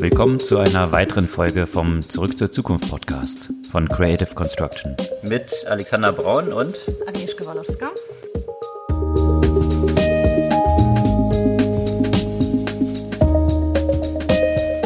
Willkommen 0.00 0.40
zu 0.40 0.58
einer 0.58 0.90
weiteren 0.92 1.26
Folge 1.26 1.66
vom 1.66 2.02
Zurück 2.02 2.36
zur 2.36 2.50
Zukunft 2.50 2.90
Podcast 2.90 3.50
von 3.70 3.88
Creative 3.88 4.34
Construction. 4.34 4.96
Mit 5.22 5.52
Alexander 5.66 6.12
Braun 6.12 6.52
und 6.52 6.76
Agnieszka 7.06 7.46
Walowska. 7.46 7.90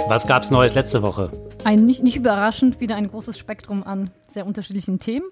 Was 0.08 0.26
gab 0.26 0.42
es 0.42 0.50
Neues 0.50 0.74
letzte 0.74 1.02
Woche? 1.02 1.30
Ein 1.64 1.86
nicht, 1.86 2.02
nicht 2.02 2.16
überraschend 2.16 2.80
wieder 2.80 2.96
ein 2.96 3.08
großes 3.08 3.38
Spektrum 3.38 3.84
an 3.84 4.10
sehr 4.28 4.46
unterschiedlichen 4.46 4.98
Themen. 4.98 5.26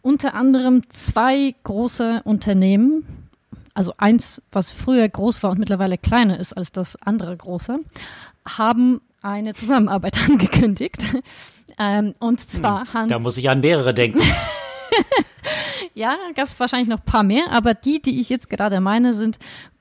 Unter 0.00 0.34
anderem 0.34 0.82
zwei 0.90 1.54
große 1.64 2.22
Unternehmen, 2.24 3.28
also 3.74 3.94
eins, 3.98 4.42
was 4.52 4.70
früher 4.70 5.08
groß 5.08 5.42
war 5.42 5.50
und 5.50 5.58
mittlerweile 5.58 5.98
kleiner 5.98 6.38
ist 6.38 6.56
als 6.56 6.72
das 6.72 6.96
andere 7.02 7.36
große, 7.36 7.78
haben 8.46 9.00
eine 9.22 9.54
Zusammenarbeit 9.54 10.16
angekündigt. 10.28 11.02
Ähm, 11.78 12.14
und 12.18 12.40
zwar 12.40 12.92
hm, 12.92 13.08
Da 13.08 13.18
muss 13.18 13.36
ich 13.38 13.48
an 13.48 13.60
mehrere 13.60 13.94
denken. 13.94 14.20
ja, 15.94 16.16
gab 16.34 16.46
es 16.46 16.58
wahrscheinlich 16.60 16.88
noch 16.88 16.98
ein 16.98 17.04
paar 17.04 17.22
mehr, 17.22 17.50
aber 17.50 17.74
die, 17.74 18.02
die 18.02 18.20
ich 18.20 18.28
jetzt 18.28 18.50
gerade 18.50 18.80
meine, 18.80 19.14
sind 19.14 19.38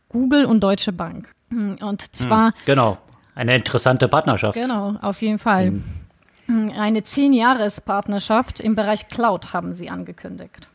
Google 0.10 0.46
und 0.46 0.62
Deutsche 0.62 0.94
Bank. 0.94 1.34
Hm, 1.50 1.78
und 1.82 2.16
zwar. 2.16 2.48
Hm, 2.48 2.54
genau, 2.66 2.98
eine 3.36 3.56
interessante 3.56 4.08
Partnerschaft. 4.08 4.58
Genau, 4.58 4.96
auf 5.02 5.22
jeden 5.22 5.40
Fall. 5.40 5.82
Hm. 6.48 6.72
Eine 6.78 7.04
Zehn-Jahres-Partnerschaft 7.04 8.60
im 8.60 8.76
Bereich 8.76 9.08
Cloud 9.08 9.54
haben 9.54 9.74
sie 9.74 9.90
angekündigt. 9.90 10.68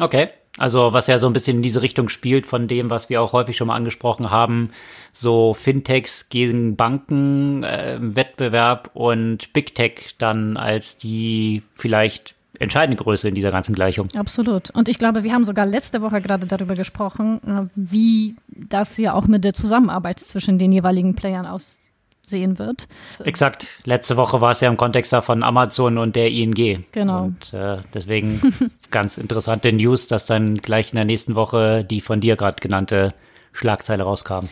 Okay. 0.00 0.30
Also 0.58 0.92
was 0.92 1.08
ja 1.08 1.18
so 1.18 1.26
ein 1.26 1.32
bisschen 1.32 1.56
in 1.56 1.62
diese 1.62 1.82
Richtung 1.82 2.08
spielt 2.08 2.46
von 2.46 2.68
dem, 2.68 2.88
was 2.88 3.10
wir 3.10 3.20
auch 3.20 3.32
häufig 3.32 3.56
schon 3.56 3.66
mal 3.66 3.74
angesprochen 3.74 4.30
haben, 4.30 4.70
so 5.10 5.52
Fintechs 5.52 6.28
gegen 6.28 6.76
Banken, 6.76 7.64
äh, 7.64 7.98
Wettbewerb 8.00 8.90
und 8.94 9.52
Big 9.52 9.74
Tech 9.74 10.14
dann 10.18 10.56
als 10.56 10.96
die 10.96 11.62
vielleicht 11.72 12.36
entscheidende 12.60 13.02
Größe 13.02 13.28
in 13.28 13.34
dieser 13.34 13.50
ganzen 13.50 13.74
Gleichung. 13.74 14.08
Absolut. 14.14 14.70
Und 14.70 14.88
ich 14.88 14.98
glaube, 14.98 15.24
wir 15.24 15.32
haben 15.32 15.42
sogar 15.42 15.66
letzte 15.66 16.02
Woche 16.02 16.20
gerade 16.20 16.46
darüber 16.46 16.76
gesprochen, 16.76 17.40
äh, 17.46 17.68
wie 17.74 18.36
das 18.46 18.96
ja 18.96 19.14
auch 19.14 19.26
mit 19.26 19.42
der 19.42 19.54
Zusammenarbeit 19.54 20.20
zwischen 20.20 20.58
den 20.58 20.70
jeweiligen 20.70 21.16
Playern 21.16 21.46
aus 21.46 21.78
sehen 22.26 22.58
wird. 22.58 22.88
Exakt. 23.24 23.66
Letzte 23.84 24.16
Woche 24.16 24.40
war 24.40 24.52
es 24.52 24.60
ja 24.60 24.68
im 24.68 24.76
Kontext 24.76 25.14
von 25.14 25.42
Amazon 25.42 25.98
und 25.98 26.16
der 26.16 26.30
ING. 26.30 26.84
Genau. 26.92 27.24
Und 27.24 27.52
äh, 27.52 27.78
deswegen 27.92 28.40
ganz 28.90 29.18
interessante 29.18 29.72
News, 29.72 30.06
dass 30.06 30.26
dann 30.26 30.58
gleich 30.58 30.92
in 30.92 30.96
der 30.96 31.04
nächsten 31.04 31.34
Woche 31.34 31.84
die 31.84 32.00
von 32.00 32.20
dir 32.20 32.36
gerade 32.36 32.56
genannte 32.60 33.14
Schlagzeile 33.52 34.02
rauskam. 34.02 34.48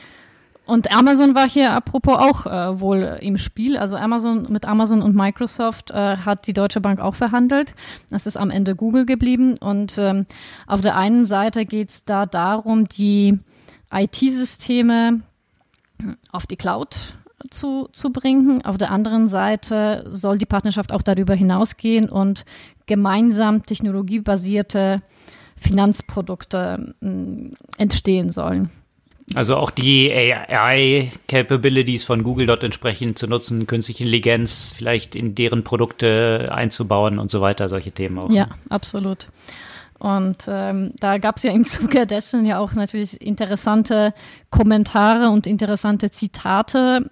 Und 0.64 0.96
Amazon 0.96 1.34
war 1.34 1.48
hier 1.48 1.72
apropos 1.72 2.16
auch 2.16 2.46
äh, 2.46 2.80
wohl 2.80 3.18
im 3.20 3.36
Spiel. 3.36 3.76
Also 3.76 3.96
Amazon 3.96 4.46
mit 4.48 4.64
Amazon 4.64 5.02
und 5.02 5.14
Microsoft 5.14 5.90
äh, 5.90 6.16
hat 6.18 6.46
die 6.46 6.52
Deutsche 6.52 6.80
Bank 6.80 7.00
auch 7.00 7.16
verhandelt. 7.16 7.74
Das 8.10 8.26
ist 8.26 8.36
am 8.36 8.50
Ende 8.50 8.76
Google 8.76 9.04
geblieben. 9.04 9.56
Und 9.58 9.98
ähm, 9.98 10.26
auf 10.66 10.80
der 10.80 10.96
einen 10.96 11.26
Seite 11.26 11.66
geht 11.66 11.90
es 11.90 12.04
da 12.04 12.26
darum, 12.26 12.86
die 12.86 13.40
IT-Systeme 13.92 15.20
auf 16.30 16.46
die 16.46 16.56
Cloud 16.56 17.14
zu, 17.50 17.88
zu 17.92 18.10
bringen. 18.10 18.64
Auf 18.64 18.78
der 18.78 18.90
anderen 18.90 19.28
Seite 19.28 20.04
soll 20.10 20.38
die 20.38 20.46
Partnerschaft 20.46 20.92
auch 20.92 21.02
darüber 21.02 21.34
hinausgehen 21.34 22.08
und 22.08 22.44
gemeinsam 22.86 23.64
technologiebasierte 23.64 25.02
Finanzprodukte 25.56 26.94
äh, 27.00 27.50
entstehen 27.78 28.32
sollen. 28.32 28.70
Also 29.34 29.56
auch 29.56 29.70
die 29.70 30.12
AI-Capabilities 30.12 32.04
von 32.04 32.22
Google 32.22 32.46
dort 32.46 32.64
entsprechend 32.64 33.18
zu 33.18 33.26
nutzen, 33.26 33.66
künstliche 33.66 34.04
Intelligenz 34.04 34.72
vielleicht 34.76 35.14
in 35.16 35.34
deren 35.34 35.64
Produkte 35.64 36.48
einzubauen 36.50 37.18
und 37.18 37.30
so 37.30 37.40
weiter, 37.40 37.68
solche 37.68 37.92
Themen 37.92 38.18
auch. 38.18 38.30
Ja, 38.30 38.48
absolut. 38.68 39.28
Und 39.98 40.46
ähm, 40.48 40.92
da 40.98 41.18
gab 41.18 41.36
es 41.36 41.44
ja 41.44 41.52
im 41.52 41.64
Zuge 41.64 42.06
dessen 42.06 42.44
ja 42.44 42.58
auch 42.58 42.72
natürlich 42.74 43.20
interessante 43.20 44.12
Kommentare 44.50 45.30
und 45.30 45.46
interessante 45.46 46.10
Zitate 46.10 47.08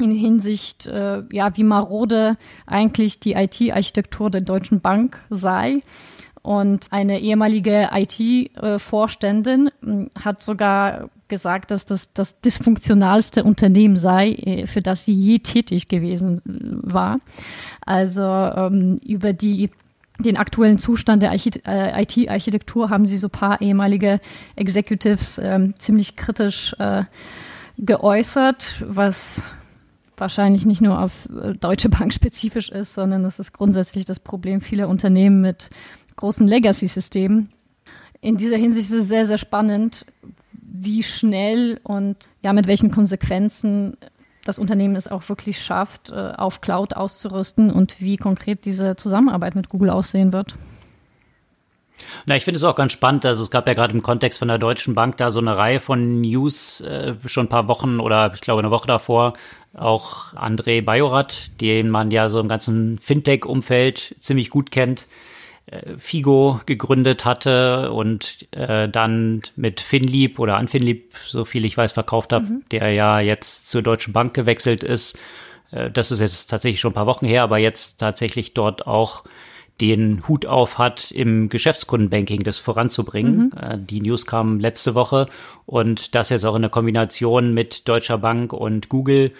in 0.00 0.10
Hinsicht, 0.10 0.86
äh, 0.86 1.22
ja, 1.30 1.56
wie 1.56 1.64
marode 1.64 2.36
eigentlich 2.66 3.20
die 3.20 3.32
IT-Architektur 3.32 4.30
der 4.30 4.40
Deutschen 4.40 4.80
Bank 4.80 5.18
sei. 5.30 5.82
Und 6.42 6.86
eine 6.90 7.20
ehemalige 7.20 7.90
IT-Vorständin 7.92 9.70
äh, 9.82 10.06
hat 10.18 10.40
sogar 10.40 11.10
gesagt, 11.28 11.70
dass 11.70 11.86
das 11.86 12.12
das 12.12 12.40
dysfunktionalste 12.40 13.44
Unternehmen 13.44 13.96
sei, 13.96 14.32
äh, 14.32 14.66
für 14.66 14.82
das 14.82 15.04
sie 15.04 15.12
je 15.12 15.38
tätig 15.38 15.88
gewesen 15.88 16.38
äh, 16.38 16.92
war. 16.92 17.20
Also 17.84 18.22
ähm, 18.22 18.98
über 19.06 19.32
die 19.32 19.70
den 20.18 20.36
aktuellen 20.36 20.76
Zustand 20.76 21.22
der 21.22 21.32
IT-Architektur 21.34 22.90
haben 22.90 23.06
sie 23.06 23.16
so 23.16 23.30
paar 23.30 23.62
ehemalige 23.62 24.20
Executives 24.54 25.40
ähm, 25.42 25.72
ziemlich 25.78 26.14
kritisch 26.14 26.76
äh, 26.78 27.04
geäußert, 27.78 28.84
was 28.86 29.44
wahrscheinlich 30.20 30.66
nicht 30.66 30.80
nur 30.80 31.00
auf 31.00 31.12
äh, 31.30 31.54
Deutsche 31.54 31.88
Bank 31.90 32.12
spezifisch 32.12 32.68
ist, 32.70 32.94
sondern 32.94 33.24
es 33.24 33.38
ist 33.38 33.52
grundsätzlich 33.52 34.04
das 34.04 34.20
Problem 34.20 34.60
vieler 34.60 34.88
Unternehmen 34.88 35.40
mit 35.40 35.70
großen 36.16 36.46
Legacy-Systemen. 36.46 37.50
In 38.20 38.36
dieser 38.36 38.56
Hinsicht 38.56 38.90
ist 38.90 38.96
es 38.96 39.08
sehr, 39.08 39.26
sehr 39.26 39.38
spannend, 39.38 40.04
wie 40.52 41.02
schnell 41.02 41.80
und 41.82 42.16
ja, 42.42 42.52
mit 42.52 42.66
welchen 42.66 42.90
Konsequenzen 42.90 43.96
das 44.44 44.58
Unternehmen 44.58 44.96
es 44.96 45.08
auch 45.08 45.28
wirklich 45.28 45.62
schafft, 45.62 46.10
äh, 46.10 46.32
auf 46.36 46.60
Cloud 46.60 46.94
auszurüsten 46.94 47.70
und 47.70 48.00
wie 48.00 48.16
konkret 48.16 48.64
diese 48.64 48.96
Zusammenarbeit 48.96 49.54
mit 49.54 49.68
Google 49.68 49.90
aussehen 49.90 50.32
wird. 50.32 50.56
Na, 52.26 52.36
ich 52.36 52.44
finde 52.44 52.56
es 52.56 52.64
auch 52.64 52.76
ganz 52.76 52.92
spannend. 52.92 53.26
Also 53.26 53.42
es 53.42 53.50
gab 53.50 53.66
ja 53.66 53.74
gerade 53.74 53.94
im 53.94 54.02
Kontext 54.02 54.38
von 54.38 54.48
der 54.48 54.58
Deutschen 54.58 54.94
Bank 54.94 55.16
da 55.18 55.30
so 55.30 55.40
eine 55.40 55.56
Reihe 55.56 55.80
von 55.80 56.20
News 56.20 56.80
äh, 56.80 57.14
schon 57.26 57.46
ein 57.46 57.50
paar 57.50 57.68
Wochen 57.68 58.00
oder 58.00 58.32
ich 58.34 58.40
glaube 58.40 58.60
eine 58.60 58.70
Woche 58.70 58.86
davor. 58.86 59.34
Auch 59.74 60.34
André 60.34 60.82
Bajorat, 60.82 61.60
den 61.60 61.90
man 61.90 62.10
ja 62.10 62.28
so 62.28 62.40
im 62.40 62.48
ganzen 62.48 62.98
Fintech-Umfeld 62.98 64.16
ziemlich 64.18 64.50
gut 64.50 64.70
kennt, 64.70 65.06
äh, 65.66 65.96
Figo 65.96 66.60
gegründet 66.66 67.24
hatte 67.24 67.92
und 67.92 68.48
äh, 68.50 68.88
dann 68.88 69.42
mit 69.54 69.80
Finlieb 69.80 70.40
oder 70.40 70.56
an 70.56 70.66
Finlieb, 70.66 71.14
so 71.24 71.44
viel 71.44 71.64
ich 71.64 71.76
weiß, 71.76 71.92
verkauft 71.92 72.32
hat, 72.32 72.42
mhm. 72.42 72.64
der 72.72 72.92
ja 72.92 73.20
jetzt 73.20 73.70
zur 73.70 73.82
Deutschen 73.82 74.12
Bank 74.12 74.34
gewechselt 74.34 74.82
ist. 74.82 75.16
Äh, 75.70 75.90
das 75.90 76.10
ist 76.10 76.20
jetzt 76.20 76.46
tatsächlich 76.46 76.80
schon 76.80 76.90
ein 76.90 76.94
paar 76.94 77.06
Wochen 77.06 77.26
her, 77.26 77.44
aber 77.44 77.58
jetzt 77.58 77.98
tatsächlich 77.98 78.54
dort 78.54 78.88
auch 78.88 79.24
den 79.80 80.26
Hut 80.28 80.46
auf 80.46 80.78
hat, 80.78 81.10
im 81.10 81.48
Geschäftskundenbanking 81.48 82.42
das 82.42 82.58
voranzubringen. 82.58 83.52
Mhm. 83.54 83.58
Äh, 83.58 83.78
die 83.78 84.00
News 84.00 84.26
kam 84.26 84.60
letzte 84.60 84.94
Woche 84.94 85.26
und 85.66 86.14
das 86.14 86.30
jetzt 86.30 86.44
auch 86.44 86.54
in 86.54 86.62
der 86.62 86.70
Kombination 86.70 87.54
mit 87.54 87.88
Deutscher 87.88 88.18
Bank 88.18 88.52
und 88.52 88.88
Google. 88.88 89.32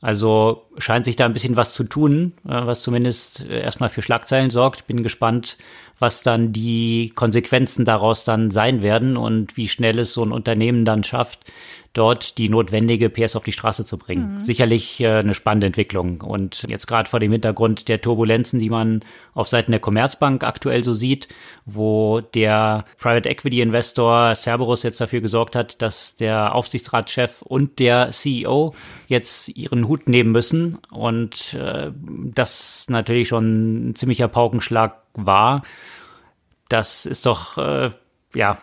Also 0.00 0.66
scheint 0.78 1.04
sich 1.04 1.16
da 1.16 1.24
ein 1.24 1.32
bisschen 1.32 1.56
was 1.56 1.72
zu 1.72 1.84
tun, 1.84 2.34
äh, 2.44 2.66
was 2.66 2.82
zumindest 2.82 3.46
erstmal 3.46 3.88
für 3.88 4.02
Schlagzeilen 4.02 4.50
sorgt. 4.50 4.86
Bin 4.86 5.02
gespannt, 5.02 5.56
was 5.98 6.22
dann 6.22 6.52
die 6.52 7.12
Konsequenzen 7.14 7.84
daraus 7.84 8.24
dann 8.24 8.50
sein 8.50 8.82
werden 8.82 9.16
und 9.16 9.56
wie 9.56 9.68
schnell 9.68 9.98
es 9.98 10.12
so 10.12 10.22
ein 10.22 10.32
Unternehmen 10.32 10.84
dann 10.84 11.04
schafft, 11.04 11.40
dort 11.96 12.36
die 12.36 12.48
notwendige 12.48 13.08
PS 13.08 13.36
auf 13.36 13.44
die 13.44 13.52
Straße 13.52 13.84
zu 13.84 13.96
bringen. 13.96 14.34
Mhm. 14.34 14.40
Sicherlich 14.40 15.00
äh, 15.00 15.18
eine 15.18 15.34
spannende 15.34 15.66
Entwicklung. 15.66 16.20
Und 16.20 16.66
jetzt 16.68 16.86
gerade 16.86 17.08
vor 17.08 17.20
dem 17.20 17.32
Hintergrund 17.32 17.88
der 17.88 18.00
Turbulenzen, 18.00 18.60
die 18.60 18.68
man 18.68 19.00
auf 19.34 19.48
Seiten 19.48 19.72
der 19.72 19.80
Commerzbank 19.80 20.44
aktuell 20.44 20.84
so 20.84 20.92
sieht, 20.92 21.28
wo 21.64 22.20
der 22.20 22.84
Private 22.98 23.28
Equity 23.28 23.62
Investor 23.62 24.34
Cerberus 24.34 24.82
jetzt 24.82 25.00
dafür 25.00 25.20
gesorgt 25.20 25.56
hat, 25.56 25.80
dass 25.80 26.16
der 26.16 26.54
Aufsichtsratschef 26.54 27.40
und 27.42 27.78
der 27.78 28.10
CEO 28.10 28.74
jetzt 29.08 29.48
ihren 29.56 29.88
Hut 29.88 30.08
nehmen 30.08 30.32
müssen. 30.32 30.78
Und 30.90 31.54
äh, 31.54 31.92
das 31.94 32.86
natürlich 32.90 33.28
schon 33.28 33.90
ein 33.90 33.94
ziemlicher 33.94 34.28
Paukenschlag 34.28 35.05
war. 35.24 35.62
Das 36.68 37.06
ist 37.06 37.24
doch 37.26 37.56
äh, 37.58 37.90
ja, 38.34 38.58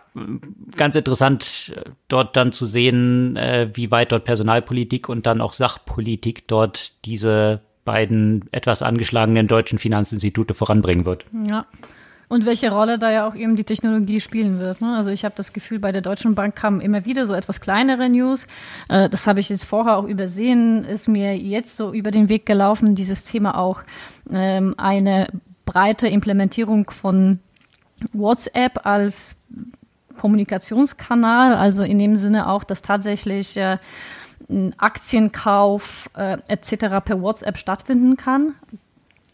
ganz 0.76 0.94
interessant, 0.94 1.74
dort 2.08 2.36
dann 2.36 2.52
zu 2.52 2.64
sehen, 2.64 3.36
äh, 3.36 3.70
wie 3.74 3.90
weit 3.90 4.12
dort 4.12 4.24
Personalpolitik 4.24 5.08
und 5.08 5.26
dann 5.26 5.40
auch 5.40 5.52
Sachpolitik 5.52 6.46
dort 6.46 7.04
diese 7.04 7.60
beiden 7.84 8.44
etwas 8.52 8.82
angeschlagenen 8.82 9.46
deutschen 9.46 9.78
Finanzinstitute 9.78 10.54
voranbringen 10.54 11.04
wird. 11.04 11.26
Ja. 11.50 11.66
Und 12.28 12.46
welche 12.46 12.72
Rolle 12.72 12.98
da 12.98 13.12
ja 13.12 13.28
auch 13.28 13.34
eben 13.34 13.54
die 13.54 13.64
Technologie 13.64 14.20
spielen 14.20 14.58
wird. 14.58 14.80
Ne? 14.80 14.96
Also 14.96 15.10
ich 15.10 15.24
habe 15.24 15.34
das 15.36 15.52
Gefühl, 15.52 15.78
bei 15.78 15.92
der 15.92 16.00
Deutschen 16.00 16.34
Bank 16.34 16.56
kamen 16.56 16.80
immer 16.80 17.04
wieder 17.04 17.26
so 17.26 17.34
etwas 17.34 17.60
kleinere 17.60 18.08
News. 18.08 18.46
Äh, 18.88 19.10
das 19.10 19.26
habe 19.26 19.40
ich 19.40 19.50
jetzt 19.50 19.64
vorher 19.64 19.98
auch 19.98 20.04
übersehen, 20.04 20.84
ist 20.84 21.06
mir 21.06 21.36
jetzt 21.36 21.76
so 21.76 21.92
über 21.92 22.10
den 22.10 22.28
Weg 22.28 22.46
gelaufen, 22.46 22.94
dieses 22.94 23.24
Thema 23.24 23.58
auch 23.58 23.82
ähm, 24.30 24.74
eine 24.78 25.28
breite 25.64 26.08
Implementierung 26.08 26.90
von 26.90 27.40
WhatsApp 28.12 28.84
als 28.86 29.36
Kommunikationskanal, 30.18 31.54
also 31.54 31.82
in 31.82 31.98
dem 31.98 32.16
Sinne 32.16 32.48
auch, 32.48 32.64
dass 32.64 32.82
tatsächlich 32.82 33.56
äh, 33.56 33.78
Aktienkauf 34.76 36.10
äh, 36.14 36.38
etc. 36.48 37.04
per 37.04 37.20
WhatsApp 37.20 37.56
stattfinden 37.56 38.16
kann 38.16 38.54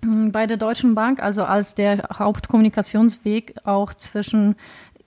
hm, 0.03 0.33
bei 0.33 0.47
der 0.47 0.57
Deutschen 0.57 0.95
Bank, 0.95 1.21
also 1.23 1.45
als 1.45 1.75
der 1.75 2.09
Hauptkommunikationsweg 2.13 3.55
auch 3.65 3.93
zwischen 3.95 4.57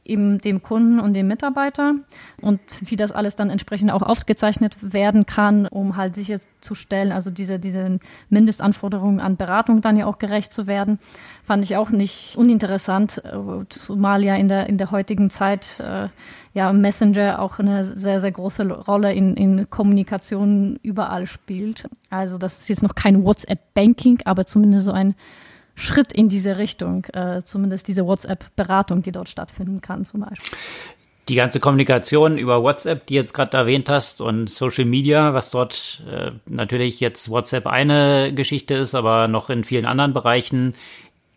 eben 0.05 0.39
dem 0.39 0.61
Kunden 0.61 0.99
und 0.99 1.13
dem 1.13 1.27
Mitarbeiter 1.27 1.95
und 2.41 2.59
wie 2.81 2.95
das 2.95 3.11
alles 3.11 3.35
dann 3.35 3.49
entsprechend 3.49 3.91
auch 3.91 4.01
aufgezeichnet 4.01 4.75
werden 4.81 5.25
kann, 5.25 5.65
um 5.67 5.95
halt 5.95 6.15
sicherzustellen, 6.15 7.11
also 7.11 7.31
diese, 7.31 7.59
diese 7.59 7.99
Mindestanforderungen 8.29 9.21
an 9.21 9.37
Beratung 9.37 9.81
dann 9.81 9.97
ja 9.97 10.05
auch 10.05 10.19
gerecht 10.19 10.51
zu 10.51 10.67
werden, 10.67 10.99
fand 11.45 11.63
ich 11.63 11.77
auch 11.77 11.89
nicht 11.89 12.35
uninteressant, 12.35 13.23
äh, 13.23 13.65
zumal 13.69 14.23
ja 14.23 14.35
in 14.35 14.49
der, 14.49 14.67
in 14.67 14.77
der 14.77 14.91
heutigen 14.91 15.29
Zeit 15.29 15.79
äh, 15.79 16.09
ja 16.53 16.71
Messenger 16.73 17.41
auch 17.41 17.59
eine 17.59 17.83
sehr, 17.85 18.19
sehr 18.19 18.31
große 18.31 18.69
Rolle 18.69 19.13
in, 19.13 19.35
in 19.35 19.69
Kommunikation 19.69 20.79
überall 20.83 21.27
spielt. 21.27 21.85
Also 22.09 22.37
das 22.37 22.59
ist 22.59 22.69
jetzt 22.69 22.83
noch 22.83 22.95
kein 22.95 23.23
WhatsApp-Banking, 23.23 24.19
aber 24.25 24.45
zumindest 24.45 24.85
so 24.85 24.91
ein 24.91 25.15
Schritt 25.75 26.13
in 26.13 26.29
diese 26.29 26.57
Richtung, 26.57 27.05
äh, 27.13 27.41
zumindest 27.43 27.87
diese 27.87 28.05
WhatsApp-Beratung, 28.05 29.01
die 29.01 29.11
dort 29.11 29.29
stattfinden 29.29 29.81
kann 29.81 30.05
zum 30.05 30.21
Beispiel. 30.21 30.57
Die 31.29 31.35
ganze 31.35 31.59
Kommunikation 31.59 32.37
über 32.37 32.61
WhatsApp, 32.63 33.07
die 33.07 33.13
jetzt 33.13 33.33
gerade 33.33 33.55
erwähnt 33.55 33.87
hast, 33.87 34.19
und 34.19 34.49
Social 34.49 34.85
Media, 34.85 35.33
was 35.33 35.51
dort 35.51 36.03
äh, 36.11 36.31
natürlich 36.45 36.99
jetzt 36.99 37.29
WhatsApp 37.29 37.65
eine 37.65 38.33
Geschichte 38.33 38.73
ist, 38.73 38.93
aber 38.93 39.27
noch 39.27 39.49
in 39.49 39.63
vielen 39.63 39.85
anderen 39.85 40.13
Bereichen, 40.13 40.73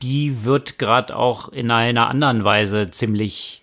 die 0.03 0.45
wird 0.45 0.79
gerade 0.79 1.17
auch 1.17 1.49
in 1.49 1.71
einer 1.71 2.09
anderen 2.09 2.45
Weise 2.45 2.91
ziemlich, 2.91 3.63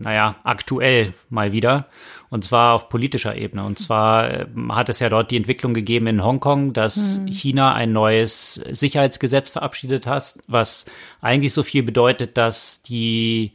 naja, 0.00 0.36
aktuell 0.42 1.14
mal 1.30 1.52
wieder 1.52 1.86
und 2.32 2.42
zwar 2.44 2.72
auf 2.72 2.88
politischer 2.88 3.36
Ebene. 3.36 3.62
Und 3.62 3.78
zwar 3.78 4.30
äh, 4.30 4.46
hat 4.70 4.88
es 4.88 5.00
ja 5.00 5.10
dort 5.10 5.30
die 5.30 5.36
Entwicklung 5.36 5.74
gegeben 5.74 6.06
in 6.06 6.24
Hongkong, 6.24 6.72
dass 6.72 7.18
hm. 7.18 7.26
China 7.26 7.74
ein 7.74 7.92
neues 7.92 8.54
Sicherheitsgesetz 8.54 9.50
verabschiedet 9.50 10.06
hat, 10.06 10.38
was 10.48 10.86
eigentlich 11.20 11.52
so 11.52 11.62
viel 11.62 11.82
bedeutet, 11.82 12.38
dass 12.38 12.80
die 12.80 13.52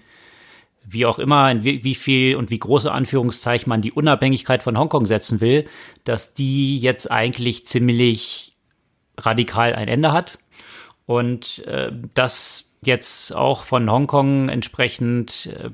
wie 0.85 1.07
auch 1.07 1.17
immer, 1.17 1.49
in 1.49 1.63
wie, 1.63 1.83
wie 1.83 1.95
viel 1.95 2.35
und 2.35 2.51
wie 2.51 2.59
große 2.59 2.91
Anführungszeichen 2.91 3.67
man 3.67 3.81
die 3.81 3.91
Unabhängigkeit 3.91 4.61
von 4.61 4.77
Hongkong 4.77 5.07
setzen 5.07 5.41
will, 5.41 5.67
dass 6.03 6.35
die 6.35 6.77
jetzt 6.77 7.09
eigentlich 7.09 7.65
ziemlich 7.65 8.55
radikal 9.17 9.73
ein 9.73 9.87
Ende 9.87 10.13
hat. 10.13 10.37
Und 11.07 11.65
äh, 11.65 11.91
das 12.13 12.66
jetzt 12.81 13.35
auch 13.35 13.63
von 13.63 13.91
Hongkong 13.91 14.49
entsprechend 14.49 15.47
äh, 15.47 15.69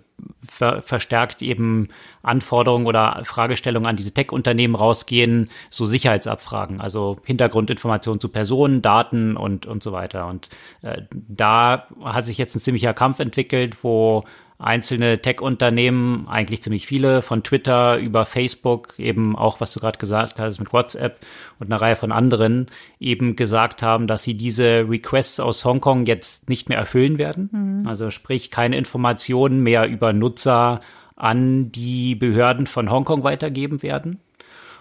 ver 0.47 0.81
verstärkt 0.81 1.41
eben 1.41 1.89
Anforderungen 2.21 2.85
oder 2.85 3.21
Fragestellungen 3.23 3.87
an 3.87 3.95
diese 3.95 4.13
Tech-Unternehmen 4.13 4.75
rausgehen, 4.75 5.49
so 5.69 5.85
Sicherheitsabfragen, 5.85 6.79
also 6.79 7.17
Hintergrundinformationen 7.25 8.21
zu 8.21 8.29
Personen, 8.29 8.81
Daten 8.81 9.35
und, 9.35 9.65
und 9.65 9.83
so 9.83 9.91
weiter. 9.91 10.27
Und 10.27 10.49
äh, 10.81 11.01
da 11.11 11.87
hat 12.03 12.25
sich 12.25 12.37
jetzt 12.37 12.55
ein 12.55 12.59
ziemlicher 12.59 12.93
Kampf 12.93 13.19
entwickelt, 13.19 13.83
wo 13.83 14.23
einzelne 14.59 15.21
Tech-Unternehmen, 15.21 16.27
eigentlich 16.27 16.63
ziemlich 16.63 16.87
viele, 16.87 17.21
von 17.21 17.43
Twitter 17.43 17.97
über 17.97 18.25
Facebook, 18.25 18.93
eben 18.97 19.35
auch, 19.35 19.59
was 19.59 19.73
du 19.73 19.79
gerade 19.79 19.97
gesagt 19.97 20.39
hast, 20.39 20.59
mit 20.59 20.71
WhatsApp 20.71 21.19
und 21.59 21.67
einer 21.67 21.81
Reihe 21.81 21.95
von 21.95 22.11
anderen, 22.11 22.67
eben 22.99 23.35
gesagt 23.35 23.81
haben, 23.81 24.07
dass 24.07 24.23
sie 24.23 24.35
diese 24.35 24.89
Requests 24.89 25.39
aus 25.39 25.65
Hongkong 25.65 26.05
jetzt 26.05 26.49
nicht 26.49 26.69
mehr 26.69 26.77
erfüllen 26.77 27.17
werden. 27.17 27.49
Mhm. 27.51 27.87
Also 27.87 28.09
sprich, 28.09 28.51
keine 28.51 28.77
Informationen 28.77 29.61
mehr 29.61 29.87
über 29.87 30.13
Nutzer 30.13 30.81
an 31.15 31.71
die 31.71 32.15
Behörden 32.15 32.67
von 32.67 32.89
Hongkong 32.89 33.23
weitergeben 33.23 33.81
werden. 33.81 34.19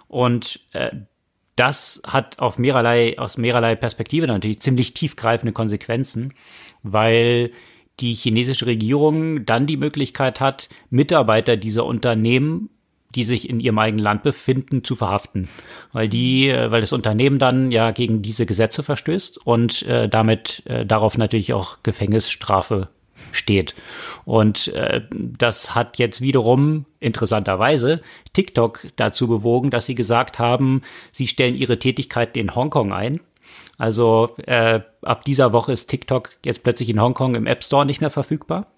Und 0.09 0.61
äh, 0.73 0.91
das 1.57 2.03
hat 2.07 2.39
auf 2.39 2.59
mehrerlei, 2.59 3.19
aus 3.19 3.37
mehrerlei 3.37 3.75
Perspektive 3.75 4.27
natürlich 4.27 4.61
ziemlich 4.61 4.95
tiefgreifende 4.95 5.53
Konsequenzen, 5.53 6.35
weil 6.83 7.53
die 8.01 8.15
chinesische 8.15 8.67
Regierung 8.67 9.45
dann 9.45 9.67
die 9.67 9.77
Möglichkeit 9.77 10.41
hat, 10.41 10.69
Mitarbeiter 10.91 11.57
dieser 11.57 11.85
Unternehmen 11.85 12.71
die 13.15 13.25
sich 13.25 13.49
in 13.49 13.61
ihrem 13.61 13.79
eigenen 13.79 14.03
Land 14.03 14.23
befinden, 14.23 14.85
zu 14.85 14.97
verhaften, 14.97 15.49
weil 15.93 16.09
die, 16.09 16.49
äh, 16.49 16.71
weil 16.71 16.81
das 16.81 16.93
Unternehmen 16.93 17.39
dann 17.39 17.71
ja 17.71 17.91
gegen 17.91 18.23
diese 18.23 18.47
Gesetze 18.47 18.83
verstößt 18.83 19.47
und 19.47 19.83
äh, 19.83 20.09
damit 20.09 20.63
äh, 20.67 20.87
darauf 20.87 21.19
natürlich 21.19 21.53
auch 21.53 21.79
Gefängnisstrafe 21.83 22.89
steht. 23.31 23.75
Und 24.25 24.69
äh, 24.69 25.03
das 25.11 25.75
hat 25.75 25.99
jetzt 25.99 26.21
wiederum 26.21 26.87
interessanterweise 27.01 28.01
TikTok 28.33 28.87
dazu 28.97 29.29
bewogen, 29.29 29.71
dass 29.71 29.87
sie 29.87 29.95
gesagt 29.95 30.39
haben, 30.39 30.83
sie 31.11 31.29
stellen 31.29 31.55
ihre 31.55 31.79
Tätigkeiten 31.79 32.39
in 32.39 32.55
Hongkong 32.55 32.93
ein 32.93 33.21
also 33.83 34.37
äh, 34.47 34.79
ab 35.03 35.25
dieser 35.25 35.53
Woche 35.53 35.73
ist 35.73 35.89
TikTok 35.89 36.31
jetzt 36.45 36.63
plötzlich 36.63 36.89
in 36.89 37.01
Hongkong 37.01 37.35
im 37.35 37.49
App 37.49 37.65
Store 37.65 37.85
nicht 37.85 38.01
mehr 38.01 38.11
verfügbar. 38.11 38.69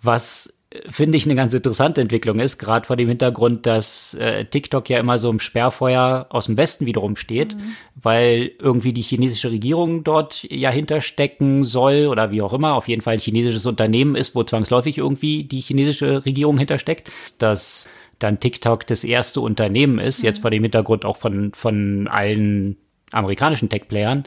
Was 0.00 0.58
äh, 0.70 0.90
finde 0.90 1.18
ich 1.18 1.26
eine 1.26 1.34
ganz 1.34 1.52
interessante 1.52 2.00
Entwicklung 2.00 2.38
ist, 2.38 2.56
gerade 2.56 2.86
vor 2.86 2.96
dem 2.96 3.08
Hintergrund, 3.08 3.66
dass 3.66 4.14
äh, 4.14 4.46
TikTok 4.46 4.88
ja 4.88 4.98
immer 4.98 5.18
so 5.18 5.28
im 5.28 5.38
Sperrfeuer 5.38 6.28
aus 6.30 6.46
dem 6.46 6.56
Westen 6.56 6.86
wiederum 6.86 7.16
steht, 7.16 7.56
mhm. 7.56 7.74
weil 7.94 8.52
irgendwie 8.58 8.94
die 8.94 9.02
chinesische 9.02 9.50
Regierung 9.50 10.02
dort 10.02 10.44
ja 10.44 10.70
hinterstecken 10.70 11.62
soll 11.62 12.06
oder 12.06 12.30
wie 12.30 12.40
auch 12.40 12.54
immer, 12.54 12.72
auf 12.72 12.88
jeden 12.88 13.02
Fall 13.02 13.12
ein 13.12 13.20
chinesisches 13.20 13.66
Unternehmen 13.66 14.16
ist, 14.16 14.34
wo 14.34 14.44
zwangsläufig 14.44 14.96
irgendwie 14.96 15.44
die 15.44 15.60
chinesische 15.60 16.24
Regierung 16.24 16.56
hintersteckt, 16.56 17.12
dass 17.36 17.86
dann 18.18 18.40
TikTok 18.40 18.86
das 18.86 19.04
erste 19.04 19.42
Unternehmen 19.42 19.98
ist, 19.98 20.20
mhm. 20.20 20.24
jetzt 20.24 20.40
vor 20.40 20.50
dem 20.50 20.62
Hintergrund 20.62 21.04
auch 21.04 21.18
von, 21.18 21.52
von 21.52 22.08
allen 22.08 22.78
amerikanischen 23.12 23.68
Tech-Playern, 23.68 24.24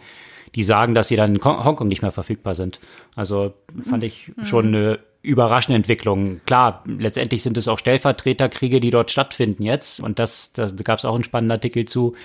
die 0.55 0.63
sagen, 0.63 0.95
dass 0.95 1.09
sie 1.09 1.15
dann 1.15 1.35
in 1.35 1.43
Hongkong 1.43 1.87
nicht 1.87 2.01
mehr 2.01 2.11
verfügbar 2.11 2.55
sind. 2.55 2.79
Also 3.15 3.53
fand 3.87 4.03
ich 4.03 4.31
schon 4.43 4.67
eine 4.67 4.99
überraschende 5.21 5.75
Entwicklung. 5.75 6.39
Klar, 6.45 6.83
letztendlich 6.85 7.43
sind 7.43 7.57
es 7.57 7.67
auch 7.67 7.79
Stellvertreterkriege, 7.79 8.79
die 8.79 8.91
dort 8.91 9.11
stattfinden 9.11 9.63
jetzt. 9.63 9.99
Und 9.99 10.19
das, 10.19 10.53
da 10.53 10.67
gab 10.67 10.99
es 10.99 11.05
auch 11.05 11.15
einen 11.15 11.23
spannenden 11.23 11.57
Artikel 11.57 11.85
zu, 11.85 12.15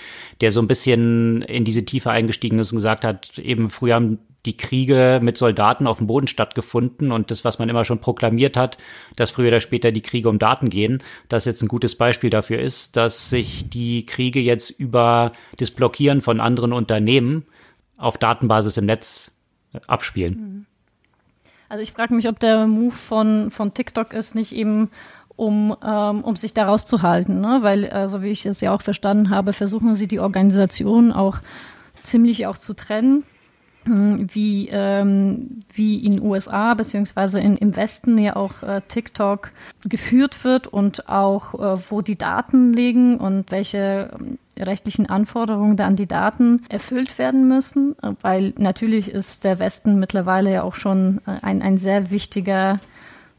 der 0.41 0.53
so 0.53 0.61
ein 0.61 0.69
bisschen 0.69 1.43
in 1.43 1.65
diese 1.65 1.85
Tiefe 1.85 2.11
eingestiegen 2.11 2.59
ist 2.59 2.73
und 2.73 2.77
gesagt 2.79 3.05
hat, 3.05 3.38
eben 3.38 3.71
früher 3.71 3.94
haben 3.94 4.19
die 4.47 4.56
Kriege 4.56 5.21
mit 5.23 5.37
Soldaten 5.37 5.87
auf 5.87 5.99
dem 5.99 6.06
Boden 6.06 6.27
stattgefunden 6.27 7.12
und 7.12 7.31
das, 7.31 7.44
was 7.44 7.59
man 7.59 7.69
immer 7.69 7.85
schon 7.85 8.00
proklamiert 8.00 8.56
hat, 8.56 8.79
dass 9.17 9.31
früher 9.31 9.49
oder 9.49 9.61
später 9.61 9.93
die 9.93 10.00
Kriege 10.00 10.31
um 10.31 10.38
Daten 10.38 10.71
gehen, 10.71 11.03
das 11.29 11.44
jetzt 11.44 11.62
ein 11.62 11.69
gutes 11.69 11.94
Beispiel 11.94 12.31
dafür 12.31 12.59
ist, 12.59 12.97
dass 12.97 13.29
sich 13.29 13.69
die 13.69 14.06
Kriege 14.06 14.41
jetzt 14.41 14.71
über 14.71 15.32
das 15.59 15.71
Blockieren 15.71 16.23
von 16.23 16.41
anderen 16.41 16.73
Unternehmen 16.73 17.44
auf 18.00 18.19
Datenbasis 18.19 18.77
im 18.77 18.86
Netz 18.86 19.31
äh, 19.72 19.81
abspielen. 19.86 20.34
Mhm. 20.34 20.67
Also 21.69 21.82
ich 21.82 21.93
frage 21.93 22.15
mich, 22.15 22.29
ob 22.29 22.41
der 22.41 22.67
Move 22.67 22.94
von, 22.94 23.51
von 23.53 23.72
TikTok 23.75 24.13
ist, 24.13 24.34
nicht 24.34 24.53
eben 24.53 24.91
um, 25.36 25.77
ähm, 25.84 26.25
um 26.25 26.34
sich 26.34 26.53
da 26.53 26.67
rauszuhalten, 26.67 27.41
ne? 27.41 27.58
weil, 27.63 27.84
äh, 27.84 27.91
so 27.91 27.96
also 27.96 28.22
wie 28.22 28.31
ich 28.31 28.44
es 28.44 28.60
ja 28.60 28.75
auch 28.75 28.82
verstanden 28.82 29.31
habe, 29.31 29.53
versuchen 29.53 29.94
sie 29.94 30.08
die 30.08 30.19
Organisation 30.19 31.13
auch 31.13 31.39
ziemlich 32.03 32.46
auch 32.46 32.58
zu 32.58 32.75
trennen 32.75 33.25
wie, 33.91 34.69
ähm, 34.70 35.63
wie 35.73 36.05
in 36.05 36.23
USA 36.23 36.75
beziehungsweise 36.75 37.41
in, 37.41 37.56
im 37.56 37.77
Westen 37.77 38.19
ja 38.19 38.37
auch 38.37 38.63
äh, 38.63 38.81
TikTok 38.87 39.51
geführt 39.89 40.44
wird 40.44 40.67
und 40.67 41.09
auch 41.09 41.55
äh, 41.55 41.82
wo 41.89 42.01
die 42.01 42.17
Daten 42.17 42.73
liegen 42.73 43.19
und 43.19 43.51
welche 43.51 44.11
äh, 44.56 44.63
rechtlichen 44.63 45.06
Anforderungen 45.06 45.77
da 45.77 45.87
an 45.87 45.97
die 45.97 46.06
Daten 46.06 46.63
erfüllt 46.69 47.19
werden 47.19 47.49
müssen, 47.49 47.97
weil 48.20 48.53
natürlich 48.59 49.11
ist 49.11 49.44
der 49.44 49.59
Westen 49.59 49.99
mittlerweile 49.99 50.53
ja 50.53 50.63
auch 50.63 50.75
schon 50.75 51.20
äh, 51.27 51.32
ein, 51.43 51.63
ein 51.63 51.79
sehr 51.79 52.11
wichtiger 52.11 52.81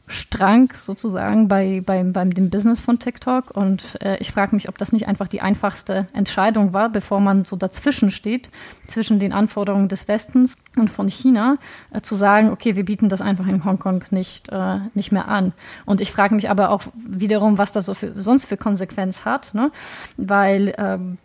Strang 0.08 0.72
sozusagen 0.74 1.48
bei, 1.48 1.82
bei, 1.84 2.02
beim 2.02 2.34
dem 2.34 2.50
Business 2.50 2.80
von 2.80 2.98
TikTok. 2.98 3.50
Und 3.52 3.96
äh, 4.02 4.18
ich 4.18 4.32
frage 4.32 4.54
mich, 4.54 4.68
ob 4.68 4.76
das 4.76 4.92
nicht 4.92 5.08
einfach 5.08 5.28
die 5.28 5.40
einfachste 5.40 6.06
Entscheidung 6.12 6.72
war, 6.72 6.90
bevor 6.90 7.20
man 7.20 7.44
so 7.44 7.56
dazwischen 7.56 8.10
steht, 8.10 8.50
zwischen 8.86 9.18
den 9.18 9.32
Anforderungen 9.32 9.88
des 9.88 10.08
Westens 10.08 10.56
und 10.76 10.90
von 10.90 11.08
China, 11.08 11.56
äh, 11.92 12.00
zu 12.00 12.14
sagen, 12.14 12.50
okay, 12.50 12.76
wir 12.76 12.84
bieten 12.84 13.08
das 13.08 13.20
einfach 13.20 13.46
in 13.46 13.64
Hongkong 13.64 14.04
nicht, 14.10 14.48
äh, 14.50 14.80
nicht 14.94 15.12
mehr 15.12 15.28
an. 15.28 15.52
Und 15.86 16.00
ich 16.00 16.12
frage 16.12 16.34
mich 16.34 16.50
aber 16.50 16.70
auch 16.70 16.82
wiederum, 16.94 17.56
was 17.56 17.72
das 17.72 17.86
so 17.86 17.94
für, 17.94 18.20
sonst 18.20 18.46
für 18.46 18.56
Konsequenz 18.56 19.24
hat, 19.24 19.54
ne? 19.54 19.70
weil 20.16 20.74
ähm, 20.78 21.18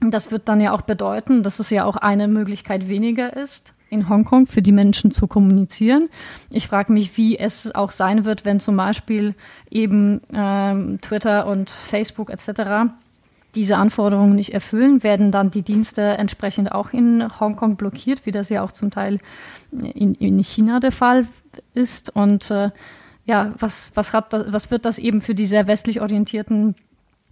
das 0.00 0.30
wird 0.30 0.48
dann 0.48 0.60
ja 0.60 0.72
auch 0.72 0.82
bedeuten, 0.82 1.42
dass 1.42 1.58
es 1.58 1.70
ja 1.70 1.84
auch 1.84 1.96
eine 1.96 2.28
Möglichkeit 2.28 2.88
weniger 2.88 3.36
ist, 3.36 3.72
in 3.88 4.08
Hongkong 4.08 4.46
für 4.46 4.62
die 4.62 4.72
Menschen 4.72 5.10
zu 5.10 5.26
kommunizieren. 5.26 6.08
Ich 6.50 6.68
frage 6.68 6.92
mich, 6.92 7.16
wie 7.16 7.38
es 7.38 7.74
auch 7.74 7.92
sein 7.92 8.24
wird, 8.24 8.44
wenn 8.44 8.60
zum 8.60 8.76
Beispiel 8.76 9.34
eben 9.70 10.20
ähm, 10.32 11.00
Twitter 11.00 11.46
und 11.46 11.70
Facebook 11.70 12.30
etc. 12.30 12.92
diese 13.54 13.76
Anforderungen 13.76 14.34
nicht 14.34 14.52
erfüllen, 14.52 15.02
werden 15.02 15.30
dann 15.30 15.50
die 15.50 15.62
Dienste 15.62 16.02
entsprechend 16.02 16.72
auch 16.72 16.92
in 16.92 17.40
Hongkong 17.40 17.76
blockiert, 17.76 18.26
wie 18.26 18.32
das 18.32 18.48
ja 18.48 18.62
auch 18.62 18.72
zum 18.72 18.90
Teil 18.90 19.18
in, 19.70 20.14
in 20.14 20.42
China 20.42 20.80
der 20.80 20.92
Fall 20.92 21.26
ist. 21.74 22.14
Und 22.14 22.50
äh, 22.50 22.70
ja, 23.24 23.52
was, 23.58 23.92
was, 23.94 24.12
hat 24.12 24.32
das, 24.32 24.52
was 24.52 24.70
wird 24.70 24.84
das 24.84 24.98
eben 24.98 25.20
für 25.20 25.34
die 25.34 25.46
sehr 25.46 25.66
westlich 25.66 26.00
orientierten 26.00 26.74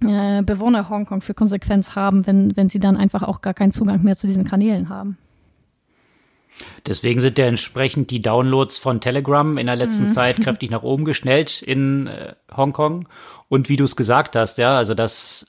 äh, 0.02 0.42
Bewohner 0.42 0.88
Hongkong 0.88 1.20
für 1.20 1.34
Konsequenz 1.34 1.94
haben, 1.96 2.26
wenn, 2.26 2.56
wenn 2.56 2.68
sie 2.68 2.80
dann 2.80 2.96
einfach 2.96 3.22
auch 3.22 3.40
gar 3.40 3.54
keinen 3.54 3.72
Zugang 3.72 4.02
mehr 4.02 4.16
zu 4.16 4.26
diesen 4.26 4.44
Kanälen 4.44 4.88
haben. 4.88 5.18
Deswegen 6.86 7.20
sind 7.20 7.38
ja 7.38 7.46
entsprechend 7.46 8.10
die 8.10 8.20
Downloads 8.20 8.78
von 8.78 9.00
Telegram 9.00 9.58
in 9.58 9.66
der 9.66 9.76
letzten 9.76 10.04
mhm. 10.04 10.08
Zeit 10.08 10.36
kräftig 10.42 10.70
nach 10.70 10.82
oben 10.82 11.04
geschnellt 11.04 11.62
in 11.62 12.06
äh, 12.06 12.34
Hongkong. 12.54 13.08
Und 13.48 13.68
wie 13.68 13.76
du 13.76 13.84
es 13.84 13.96
gesagt 13.96 14.36
hast, 14.36 14.58
ja, 14.58 14.76
also 14.76 14.94
dass 14.94 15.46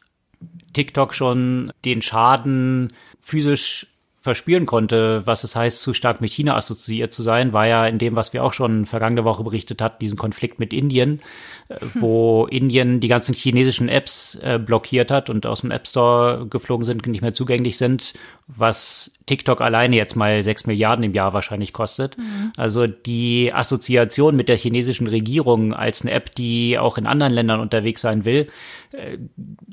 TikTok 0.73 1.13
schon 1.13 1.71
den 1.83 2.01
Schaden 2.01 2.89
physisch 3.19 3.87
verspüren 4.25 4.65
konnte, 4.65 5.21
was 5.25 5.43
es 5.43 5.55
heißt, 5.55 5.83
zu 5.83 5.93
stark 5.93 6.19
mit 6.19 6.31
China 6.31 6.55
assoziiert 6.55 7.13
zu 7.13 7.21
sein, 7.21 7.53
war 7.53 7.67
ja 7.67 7.85
in 7.85 7.99
dem, 7.99 8.15
was 8.15 8.33
wir 8.33 8.43
auch 8.43 8.53
schon 8.53 8.87
vergangene 8.87 9.23
Woche 9.23 9.43
berichtet 9.43 9.83
hatten, 9.83 9.99
diesen 9.99 10.17
Konflikt 10.17 10.57
mit 10.57 10.73
Indien, 10.73 11.21
äh, 11.69 11.79
hm. 11.79 12.01
wo 12.01 12.47
Indien 12.47 12.99
die 12.99 13.07
ganzen 13.07 13.35
chinesischen 13.35 13.87
Apps 13.87 14.33
äh, 14.41 14.57
blockiert 14.57 15.11
hat 15.11 15.29
und 15.29 15.45
aus 15.45 15.61
dem 15.61 15.69
App 15.69 15.87
Store 15.87 16.47
geflogen 16.49 16.83
sind, 16.83 17.05
nicht 17.05 17.21
mehr 17.21 17.33
zugänglich 17.33 17.77
sind, 17.77 18.15
was 18.47 19.11
TikTok 19.27 19.61
alleine 19.61 19.95
jetzt 19.95 20.15
mal 20.15 20.41
sechs 20.41 20.65
Milliarden 20.65 21.05
im 21.05 21.13
Jahr 21.13 21.33
wahrscheinlich 21.33 21.71
kostet. 21.71 22.17
Mhm. 22.17 22.51
Also 22.57 22.87
die 22.87 23.53
Assoziation 23.53 24.35
mit 24.35 24.49
der 24.49 24.57
chinesischen 24.57 25.05
Regierung 25.05 25.71
als 25.71 26.01
eine 26.01 26.11
App, 26.11 26.33
die 26.33 26.79
auch 26.79 26.97
in 26.97 27.05
anderen 27.05 27.31
Ländern 27.31 27.59
unterwegs 27.59 28.01
sein 28.01 28.25
will, 28.25 28.47
äh, 28.91 29.19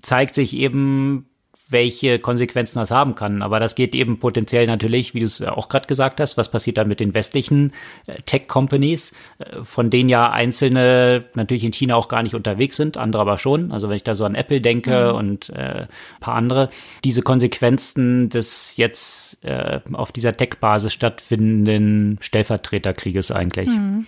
zeigt 0.03 0.35
sich 0.35 0.55
eben 0.55 1.27
welche 1.73 2.19
Konsequenzen 2.19 2.79
das 2.79 2.91
haben 2.91 3.15
kann. 3.15 3.43
Aber 3.43 3.61
das 3.61 3.75
geht 3.75 3.95
eben 3.95 4.19
potenziell 4.19 4.67
natürlich, 4.67 5.15
wie 5.15 5.21
du 5.21 5.27
es 5.27 5.43
auch 5.43 5.69
gerade 5.69 5.87
gesagt 5.87 6.21
hast, 6.21 6.37
was 6.37 6.51
passiert 6.51 6.79
dann 6.79 6.89
mit 6.89 7.01
den 7.01 7.15
westlichen 7.15 7.73
äh, 8.07 8.17
Tech-Companies, 8.25 9.15
äh, 9.39 9.63
von 9.63 9.91
denen 9.91 10.09
ja 10.09 10.31
einzelne 10.31 11.25
natürlich 11.35 11.65
in 11.65 11.73
China 11.73 11.97
auch 11.97 12.09
gar 12.09 12.23
nicht 12.23 12.35
unterwegs 12.35 12.77
sind, 12.77 12.97
andere 12.97 13.23
aber 13.23 13.39
schon. 13.39 13.73
Also 13.73 13.89
wenn 13.89 13.97
ich 13.97 14.05
da 14.05 14.15
so 14.15 14.25
an 14.25 14.35
Apple 14.35 14.61
denke 14.61 15.11
mhm. 15.13 15.19
und 15.19 15.51
äh, 15.51 15.87
paar 16.21 16.35
andere, 16.35 16.71
diese 17.05 17.23
Konsequenzen 17.23 18.29
des 18.29 18.77
jetzt 18.77 19.45
äh, 19.45 19.81
auf 19.93 20.13
dieser 20.13 20.33
Tech-Basis 20.33 20.93
stattfindenden 20.93 22.19
Stellvertreterkrieges 22.21 23.31
eigentlich. 23.31 23.71
Mhm. 23.71 24.07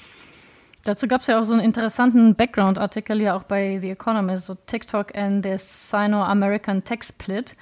Dazu 0.84 1.08
gab 1.08 1.22
es 1.22 1.28
ja 1.28 1.40
auch 1.40 1.44
so 1.44 1.54
einen 1.54 1.62
interessanten 1.62 2.34
Background-Artikel 2.34 3.20
ja 3.20 3.34
auch 3.34 3.44
bei 3.44 3.78
The 3.78 3.90
Economist, 3.90 4.46
so 4.46 4.54
TikTok 4.66 5.16
and 5.16 5.44
the 5.44 5.56
Sino-American 5.56 6.84
Tech 6.84 7.04
Split, 7.04 7.56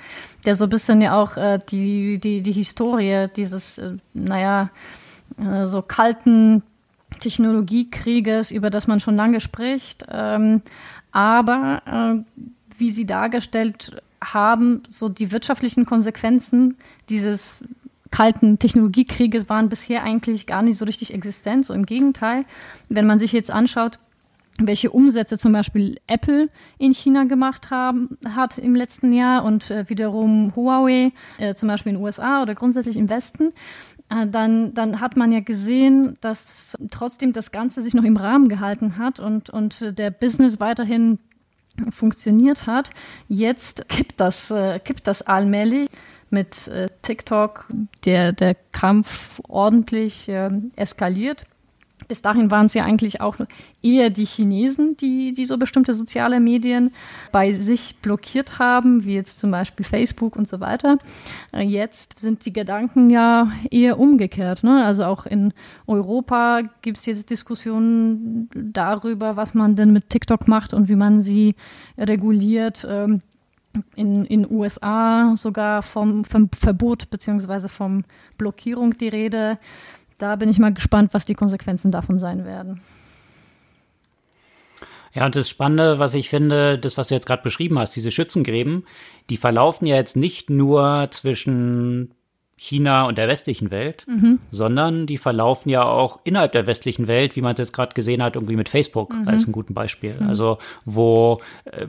der 0.45 0.57
so 0.57 0.65
ein 0.65 0.71
bisschen 0.71 1.01
ja 1.01 1.21
auch 1.21 1.37
äh, 1.37 1.61
die, 1.69 2.19
die, 2.19 2.43
die 2.43 2.53
Historie 2.53 3.29
dieses, 3.37 3.79
äh, 3.79 3.93
naja, 4.13 4.71
äh, 5.39 5.67
so 5.67 5.83
kalten 5.83 6.63
Technologiekrieges, 7.21 8.51
über 8.51 8.71
das 8.71 8.89
man 8.89 8.99
schon 8.99 9.17
lange 9.17 9.41
spricht, 9.41 10.05
ähm, 10.11 10.63
aber 11.13 11.83
äh, 11.87 12.43
wie 12.79 12.91
sie 12.91 13.07
dargestellt 13.07 14.03
haben, 14.23 14.83
so 14.89 15.09
die 15.09 15.31
wirtschaftlichen 15.31 15.87
Konsequenzen 15.87 16.77
dieses 17.09 17.55
kalten 18.13 18.61
Technologiekrieges 18.61 19.49
waren 19.49 19.69
bisher 19.69 20.05
eigentlich 20.05 20.47
gar 20.47 20.63
nicht 20.63 20.79
so 20.79 20.85
richtig 20.85 21.13
existent. 21.13 21.67
So 21.67 21.75
im 21.75 21.87
Gegenteil, 21.87 22.45
wenn 22.89 23.07
man 23.07 23.19
sich 23.19 23.33
jetzt 23.33 23.51
anschaut, 23.51 23.99
welche 24.59 24.91
Umsätze 24.91 25.39
zum 25.39 25.53
Beispiel 25.53 25.97
Apple 26.07 26.49
in 26.79 26.93
China 26.93 27.25
gemacht 27.25 27.71
haben, 27.71 28.19
hat 28.25 28.59
im 28.59 28.75
letzten 28.75 29.13
Jahr 29.13 29.45
und 29.45 29.71
äh, 29.71 29.89
wiederum 29.89 30.53
Huawei, 30.55 31.13
äh, 31.39 31.55
zum 31.55 31.69
Beispiel 31.69 31.91
in 31.91 31.97
den 31.97 32.05
USA 32.05 32.43
oder 32.43 32.55
grundsätzlich 32.55 32.99
im 32.99 33.09
Westen, 33.09 33.53
äh, 34.11 34.27
dann, 34.27 34.75
dann 34.75 35.01
hat 35.01 35.17
man 35.17 35.33
ja 35.33 35.41
gesehen, 35.41 36.19
dass 36.21 36.77
trotzdem 36.91 37.33
das 37.33 37.51
Ganze 37.51 37.83
sich 37.83 37.95
noch 37.95 38.05
im 38.05 38.19
Rahmen 38.19 38.49
gehalten 38.49 38.99
hat 38.99 39.21
und, 39.21 39.49
und 39.49 39.99
der 39.99 40.11
Business 40.11 40.61
weiterhin 40.61 41.19
funktioniert 41.91 42.67
hat. 42.67 42.91
Jetzt 43.29 43.89
kippt 43.89 44.21
das, 44.21 44.51
äh, 44.51 44.79
kippt 44.81 45.07
das 45.07 45.23
allmählich 45.23 45.89
mit 46.33 46.69
äh, 46.69 46.89
TikTok 47.03 47.67
der, 48.05 48.33
der 48.33 48.57
Kampf 48.73 49.41
ordentlich 49.49 50.29
äh, 50.29 50.51
eskaliert. 50.77 51.47
Bis 52.09 52.21
dahin 52.21 52.51
waren 52.51 52.67
es 52.67 52.75
ja 52.75 52.85
eigentlich 52.85 53.21
auch 53.21 53.37
eher 53.83 54.11
die 54.11 54.25
Chinesen, 54.25 54.97
die, 54.97 55.33
die 55.33 55.47
so 55.47 55.57
bestimmte 55.57 55.93
soziale 55.93 56.41
Medien 56.41 56.93
bei 57.31 57.53
sich 57.53 57.97
blockiert 58.03 58.59
haben, 58.59 59.05
wie 59.05 59.15
jetzt 59.15 59.41
zum 59.41 59.51
Beispiel 59.51 59.85
Facebook 59.85 60.37
und 60.37 60.49
so 60.49 60.61
weiter. 60.61 60.99
Äh, 61.53 61.63
jetzt 61.63 62.19
sind 62.19 62.45
die 62.45 62.53
Gedanken 62.53 63.11
ja 63.11 63.51
eher 63.71 63.99
umgekehrt. 63.99 64.65
Ne? 64.65 64.85
Also 64.85 65.05
auch 65.05 65.27
in 65.27 65.53
Europa 65.87 66.63
gibt 66.83 66.99
es 66.99 67.07
jetzt 67.07 67.31
Diskussionen 67.31 68.51
darüber, 68.55 69.37
was 69.37 69.55
man 69.55 69.77
denn 69.77 69.93
mit 69.93 70.11
TikTok 70.11 70.49
macht 70.49 70.75
und 70.75 70.89
wie 70.89 70.97
man 70.97 71.23
sie 71.23 71.55
reguliert. 71.97 72.87
Ähm, 72.89 73.23
in 73.97 74.25
den 74.25 74.51
USA 74.51 75.35
sogar 75.37 75.83
vom, 75.83 76.25
vom 76.25 76.51
Verbot 76.51 77.11
beziehungsweise 77.11 77.69
vom 77.69 78.05
Blockierung 78.39 78.97
die 78.97 79.09
Rede. 79.09 79.59
Da 80.19 80.37
bin 80.37 80.49
ich 80.49 80.59
mal 80.59 80.73
gespannt, 80.73 81.15
was 81.15 81.25
die 81.25 81.35
Konsequenzen 81.35 81.91
davon 81.91 82.19
sein 82.19 82.45
werden. 82.45 82.81
Ja, 85.15 85.27
und 85.27 85.37
das 85.37 85.51
Spannende, 85.51 85.99
was 85.99 86.15
ich 86.15 86.31
finde, 86.31 86.79
das, 86.79 86.97
was 86.97 87.09
du 87.09 87.15
jetzt 87.15 87.27
gerade 87.27 87.43
beschrieben 87.43 87.79
hast, 87.79 87.95
diese 87.95 88.11
Schützengräben, 88.11 88.87
die 89.29 89.37
verlaufen 89.37 89.87
ja 89.87 89.97
jetzt 89.97 90.17
nicht 90.17 90.49
nur 90.49 91.09
zwischen 91.11 92.15
China 92.57 93.07
und 93.07 93.19
der 93.19 93.29
westlichen 93.29 93.71
Welt, 93.71 94.07
mhm. 94.07 94.39
sondern 94.51 95.07
die 95.07 95.19
verlaufen 95.19 95.69
ja 95.69 95.83
auch 95.83 96.21
innerhalb 96.23 96.53
der 96.53 96.67
westlichen 96.69 97.09
Welt, 97.09 97.35
wie 97.35 97.43
man 97.43 97.55
es 97.55 97.59
jetzt 97.59 97.73
gerade 97.73 97.93
gesehen 97.93 98.23
hat, 98.23 98.37
irgendwie 98.37 98.57
mit 98.57 98.69
Facebook 98.69 99.13
mhm. 99.13 99.27
als 99.27 99.47
ein 99.47 99.53
gutes 99.53 99.75
Beispiel. 99.75 100.15
Mhm. 100.19 100.29
Also 100.29 100.59
wo 100.85 101.41
äh, 101.65 101.89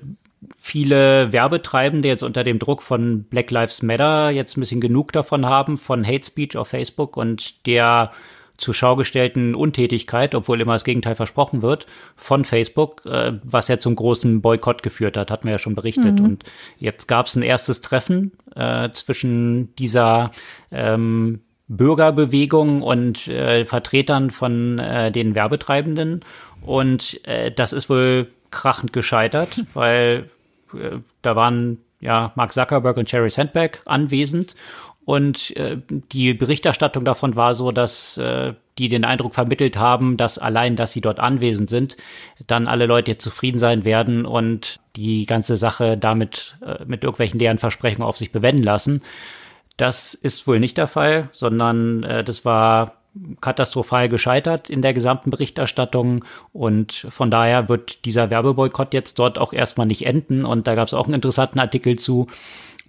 viele 0.58 1.32
Werbetreibende 1.32 2.08
jetzt 2.08 2.24
unter 2.24 2.44
dem 2.44 2.60
Druck 2.60 2.82
von 2.82 3.24
Black 3.24 3.52
Lives 3.52 3.82
Matter 3.82 4.30
jetzt 4.30 4.58
ein 4.58 4.62
bisschen 4.62 4.82
genug 4.82 5.12
davon 5.12 5.46
haben, 5.46 5.78
von 5.78 6.06
Hate 6.06 6.26
Speech 6.26 6.58
auf 6.58 6.70
Facebook 6.70 7.18
und 7.18 7.66
der 7.66 8.12
zur 8.58 8.74
Schau 8.74 8.96
gestellten 8.96 9.56
Untätigkeit, 9.56 10.36
obwohl 10.36 10.62
immer 10.62 10.74
das 10.74 10.84
Gegenteil 10.84 11.16
versprochen 11.16 11.62
wird, 11.62 11.86
von 12.16 12.46
Facebook, 12.46 13.06
äh, 13.06 13.34
was 13.44 13.68
ja 13.68 13.80
zum 13.80 13.96
großen 13.96 14.42
Boykott 14.42 14.84
geführt 14.84 15.18
hat, 15.18 15.32
hatten 15.32 15.46
wir 15.46 15.54
ja 15.54 15.58
schon 15.58 15.76
berichtet. 15.76 16.20
Mhm. 16.20 16.26
Und 16.26 16.44
jetzt 16.78 17.08
gab 17.08 17.26
es 17.26 17.36
ein 17.36 17.42
erstes 17.42 17.82
Treffen 17.82 18.32
äh, 18.56 18.90
zwischen 18.92 19.76
dieser 19.76 20.32
ähm, 20.72 21.42
Bürgerbewegung 21.68 22.82
und 22.82 23.28
äh, 23.28 23.66
Vertretern 23.66 24.30
von 24.30 24.80
äh, 24.80 25.12
den 25.12 25.34
Werbetreibenden. 25.36 26.22
Und 26.62 27.26
äh, 27.26 27.52
das 27.52 27.74
ist 27.74 27.90
wohl 27.90 28.28
krachend 28.52 28.94
gescheitert, 28.94 29.60
weil 29.74 30.30
da 31.22 31.36
waren 31.36 31.78
ja 32.00 32.32
Mark 32.36 32.54
Zuckerberg 32.54 32.98
und 32.98 33.12
Jerry 33.12 33.30
Sandberg 33.30 33.82
anwesend 33.86 34.56
und 35.06 35.56
äh, 35.58 35.78
die 35.90 36.34
Berichterstattung 36.34 37.04
davon 37.04 37.36
war 37.36 37.54
so, 37.54 37.72
dass 37.72 38.18
äh, 38.18 38.54
die 38.78 38.88
den 38.88 39.04
Eindruck 39.04 39.34
vermittelt 39.34 39.78
haben, 39.78 40.18
dass 40.18 40.38
allein, 40.38 40.76
dass 40.76 40.94
sie 40.94 41.02
dort 41.02 41.20
anwesend 41.20 41.70
sind, 41.70 41.98
dann 42.48 42.68
alle 42.68 42.86
Leute 42.86 43.12
jetzt 43.12 43.24
zufrieden 43.24 43.58
sein 43.58 43.86
werden 43.86 44.26
und 44.26 44.80
die 44.96 45.26
ganze 45.26 45.58
Sache 45.58 45.98
damit 45.98 46.58
äh, 46.66 46.86
mit 46.86 47.04
irgendwelchen 47.04 47.40
leeren 47.40 47.58
Versprechungen 47.58 48.08
auf 48.08 48.18
sich 48.18 48.32
bewenden 48.32 48.64
lassen. 48.64 49.04
Das 49.76 50.14
ist 50.14 50.48
wohl 50.48 50.60
nicht 50.60 50.78
der 50.78 50.88
Fall, 50.88 51.30
sondern 51.32 52.04
äh, 52.04 52.24
das 52.24 52.46
war 52.46 53.03
katastrophal 53.42 54.10
gescheitert 54.10 54.70
in 54.70 54.82
der 54.82 54.94
gesamten 54.94 55.30
Berichterstattung. 55.30 56.26
Und 56.52 57.06
von 57.10 57.30
daher 57.30 57.70
wird 57.70 58.06
dieser 58.06 58.30
Werbeboykott 58.30 58.94
jetzt 58.94 59.20
dort 59.20 59.38
auch 59.38 59.54
erstmal 59.54 59.88
nicht 59.88 60.06
enden. 60.06 60.46
Und 60.46 60.68
da 60.68 60.76
gab 60.76 60.88
es 60.88 60.94
auch 60.94 61.06
einen 61.06 61.16
interessanten 61.16 61.60
Artikel 61.60 61.98
zu, 61.98 62.28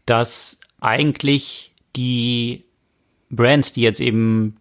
dass 0.06 0.60
eigentlich 0.80 1.72
die 1.96 2.64
Brands, 3.30 3.72
die 3.72 3.82
jetzt 3.82 4.00
eben 4.00 4.56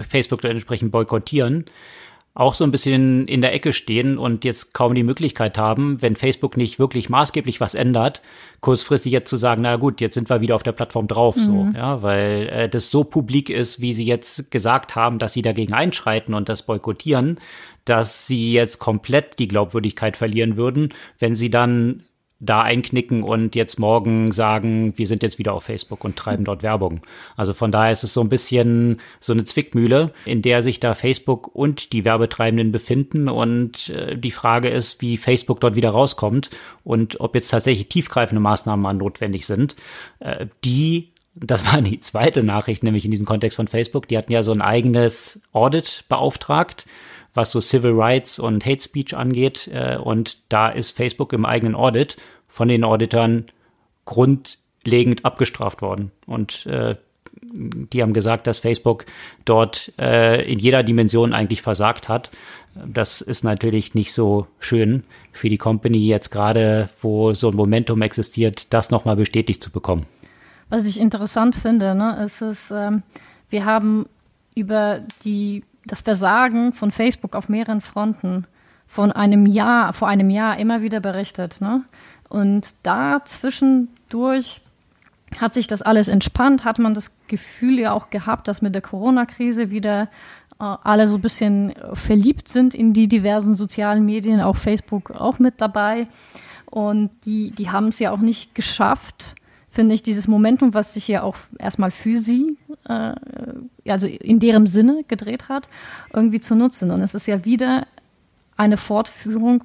Facebook 0.00 0.44
entsprechend 0.44 0.92
boykottieren, 0.92 1.66
auch 2.34 2.54
so 2.54 2.64
ein 2.64 2.72
bisschen 2.72 3.28
in 3.28 3.40
der 3.40 3.54
Ecke 3.54 3.72
stehen 3.72 4.18
und 4.18 4.44
jetzt 4.44 4.74
kaum 4.74 4.94
die 4.94 5.04
Möglichkeit 5.04 5.56
haben, 5.56 6.02
wenn 6.02 6.16
Facebook 6.16 6.56
nicht 6.56 6.80
wirklich 6.80 7.08
maßgeblich 7.08 7.60
was 7.60 7.76
ändert, 7.76 8.22
kurzfristig 8.60 9.12
jetzt 9.12 9.30
zu 9.30 9.36
sagen, 9.36 9.62
na 9.62 9.76
gut, 9.76 10.00
jetzt 10.00 10.14
sind 10.14 10.28
wir 10.28 10.40
wieder 10.40 10.56
auf 10.56 10.64
der 10.64 10.72
Plattform 10.72 11.06
drauf, 11.06 11.36
mhm. 11.36 11.40
so, 11.40 11.68
ja, 11.76 12.02
weil 12.02 12.48
äh, 12.48 12.68
das 12.68 12.90
so 12.90 13.04
publik 13.04 13.50
ist, 13.50 13.80
wie 13.80 13.94
sie 13.94 14.04
jetzt 14.04 14.50
gesagt 14.50 14.96
haben, 14.96 15.20
dass 15.20 15.32
sie 15.32 15.42
dagegen 15.42 15.74
einschreiten 15.74 16.34
und 16.34 16.48
das 16.48 16.66
boykottieren, 16.66 17.38
dass 17.84 18.26
sie 18.26 18.52
jetzt 18.52 18.80
komplett 18.80 19.38
die 19.38 19.48
Glaubwürdigkeit 19.48 20.16
verlieren 20.16 20.56
würden, 20.56 20.92
wenn 21.20 21.36
sie 21.36 21.50
dann 21.50 22.02
da 22.44 22.60
einknicken 22.60 23.22
und 23.22 23.54
jetzt 23.54 23.78
morgen 23.78 24.32
sagen, 24.32 24.96
wir 24.96 25.06
sind 25.06 25.22
jetzt 25.22 25.38
wieder 25.38 25.52
auf 25.52 25.64
Facebook 25.64 26.04
und 26.04 26.16
treiben 26.16 26.44
dort 26.44 26.62
Werbung. 26.62 27.00
Also 27.36 27.54
von 27.54 27.72
daher 27.72 27.92
ist 27.92 28.04
es 28.04 28.14
so 28.14 28.20
ein 28.20 28.28
bisschen 28.28 29.00
so 29.20 29.32
eine 29.32 29.44
Zwickmühle, 29.44 30.12
in 30.24 30.42
der 30.42 30.62
sich 30.62 30.80
da 30.80 30.94
Facebook 30.94 31.54
und 31.54 31.92
die 31.92 32.04
Werbetreibenden 32.04 32.72
befinden 32.72 33.28
und 33.28 33.90
äh, 33.90 34.16
die 34.16 34.30
Frage 34.30 34.68
ist, 34.68 35.00
wie 35.00 35.16
Facebook 35.16 35.60
dort 35.60 35.76
wieder 35.76 35.90
rauskommt 35.90 36.50
und 36.82 37.20
ob 37.20 37.34
jetzt 37.34 37.48
tatsächlich 37.48 37.88
tiefgreifende 37.88 38.40
Maßnahmen 38.40 38.96
notwendig 38.96 39.46
sind, 39.46 39.76
äh, 40.20 40.46
die 40.64 41.14
das 41.36 41.72
war 41.72 41.82
die 41.82 42.00
zweite 42.00 42.42
Nachricht, 42.42 42.84
nämlich 42.84 43.04
in 43.04 43.10
diesem 43.10 43.26
Kontext 43.26 43.56
von 43.56 43.68
Facebook. 43.68 44.08
Die 44.08 44.16
hatten 44.16 44.32
ja 44.32 44.42
so 44.42 44.52
ein 44.52 44.62
eigenes 44.62 45.42
Audit 45.52 46.04
beauftragt, 46.08 46.86
was 47.34 47.50
so 47.50 47.60
Civil 47.60 47.92
Rights 47.92 48.38
und 48.38 48.64
Hate 48.64 48.82
Speech 48.82 49.16
angeht. 49.16 49.68
Äh, 49.72 49.96
und 49.96 50.38
da 50.48 50.68
ist 50.68 50.92
Facebook 50.92 51.32
im 51.32 51.44
eigenen 51.44 51.74
Audit 51.74 52.16
von 52.54 52.68
den 52.68 52.84
Auditern 52.84 53.46
grundlegend 54.04 55.24
abgestraft 55.24 55.82
worden. 55.82 56.12
Und 56.24 56.66
äh, 56.66 56.94
die 57.42 58.00
haben 58.00 58.12
gesagt, 58.12 58.46
dass 58.46 58.60
Facebook 58.60 59.06
dort 59.44 59.92
äh, 59.98 60.40
in 60.48 60.60
jeder 60.60 60.84
Dimension 60.84 61.32
eigentlich 61.32 61.62
versagt 61.62 62.08
hat. 62.08 62.30
Das 62.76 63.20
ist 63.20 63.42
natürlich 63.42 63.94
nicht 63.94 64.12
so 64.12 64.46
schön 64.60 65.02
für 65.32 65.48
die 65.48 65.58
Company 65.58 66.06
jetzt 66.06 66.30
gerade, 66.30 66.88
wo 67.00 67.32
so 67.32 67.48
ein 67.48 67.56
Momentum 67.56 68.02
existiert, 68.02 68.72
das 68.72 68.92
nochmal 68.92 69.16
bestätigt 69.16 69.60
zu 69.60 69.72
bekommen. 69.72 70.06
Was 70.68 70.84
ich 70.84 71.00
interessant 71.00 71.56
finde, 71.56 71.96
ne, 71.96 72.24
ist 72.24 72.40
es, 72.40 72.70
ähm, 72.70 73.02
wir 73.50 73.64
haben 73.64 74.06
über 74.54 75.00
die, 75.24 75.64
das 75.86 76.02
Versagen 76.02 76.72
von 76.72 76.92
Facebook 76.92 77.34
auf 77.34 77.48
mehreren 77.48 77.80
Fronten 77.80 78.46
von 78.86 79.10
einem 79.10 79.44
Jahr, 79.44 79.92
vor 79.92 80.06
einem 80.06 80.30
Jahr 80.30 80.56
immer 80.56 80.82
wieder 80.82 81.00
berichtet. 81.00 81.60
Ne? 81.60 81.82
Und 82.34 82.74
da 82.82 83.24
zwischendurch 83.24 84.60
hat 85.38 85.54
sich 85.54 85.68
das 85.68 85.82
alles 85.82 86.08
entspannt, 86.08 86.64
hat 86.64 86.80
man 86.80 86.92
das 86.92 87.12
Gefühl 87.28 87.78
ja 87.78 87.92
auch 87.92 88.10
gehabt, 88.10 88.48
dass 88.48 88.60
mit 88.60 88.74
der 88.74 88.82
Corona-Krise 88.82 89.70
wieder 89.70 90.08
äh, 90.58 90.64
alle 90.64 91.06
so 91.06 91.14
ein 91.14 91.20
bisschen 91.20 91.74
verliebt 91.92 92.48
sind 92.48 92.74
in 92.74 92.92
die 92.92 93.06
diversen 93.06 93.54
sozialen 93.54 94.04
Medien, 94.04 94.40
auch 94.40 94.56
Facebook 94.56 95.12
auch 95.12 95.38
mit 95.38 95.60
dabei. 95.60 96.08
Und 96.66 97.10
die, 97.24 97.52
die 97.52 97.70
haben 97.70 97.86
es 97.86 98.00
ja 98.00 98.10
auch 98.10 98.18
nicht 98.18 98.56
geschafft, 98.56 99.36
finde 99.70 99.94
ich, 99.94 100.02
dieses 100.02 100.26
Momentum, 100.26 100.74
was 100.74 100.94
sich 100.94 101.06
ja 101.06 101.22
auch 101.22 101.36
erstmal 101.60 101.92
für 101.92 102.16
sie, 102.16 102.58
äh, 102.88 103.14
also 103.86 104.08
in 104.08 104.40
deren 104.40 104.66
Sinne 104.66 105.04
gedreht 105.06 105.48
hat, 105.48 105.68
irgendwie 106.12 106.40
zu 106.40 106.56
nutzen. 106.56 106.90
Und 106.90 107.00
es 107.00 107.14
ist 107.14 107.28
ja 107.28 107.44
wieder 107.44 107.86
eine 108.56 108.76
Fortführung 108.76 109.62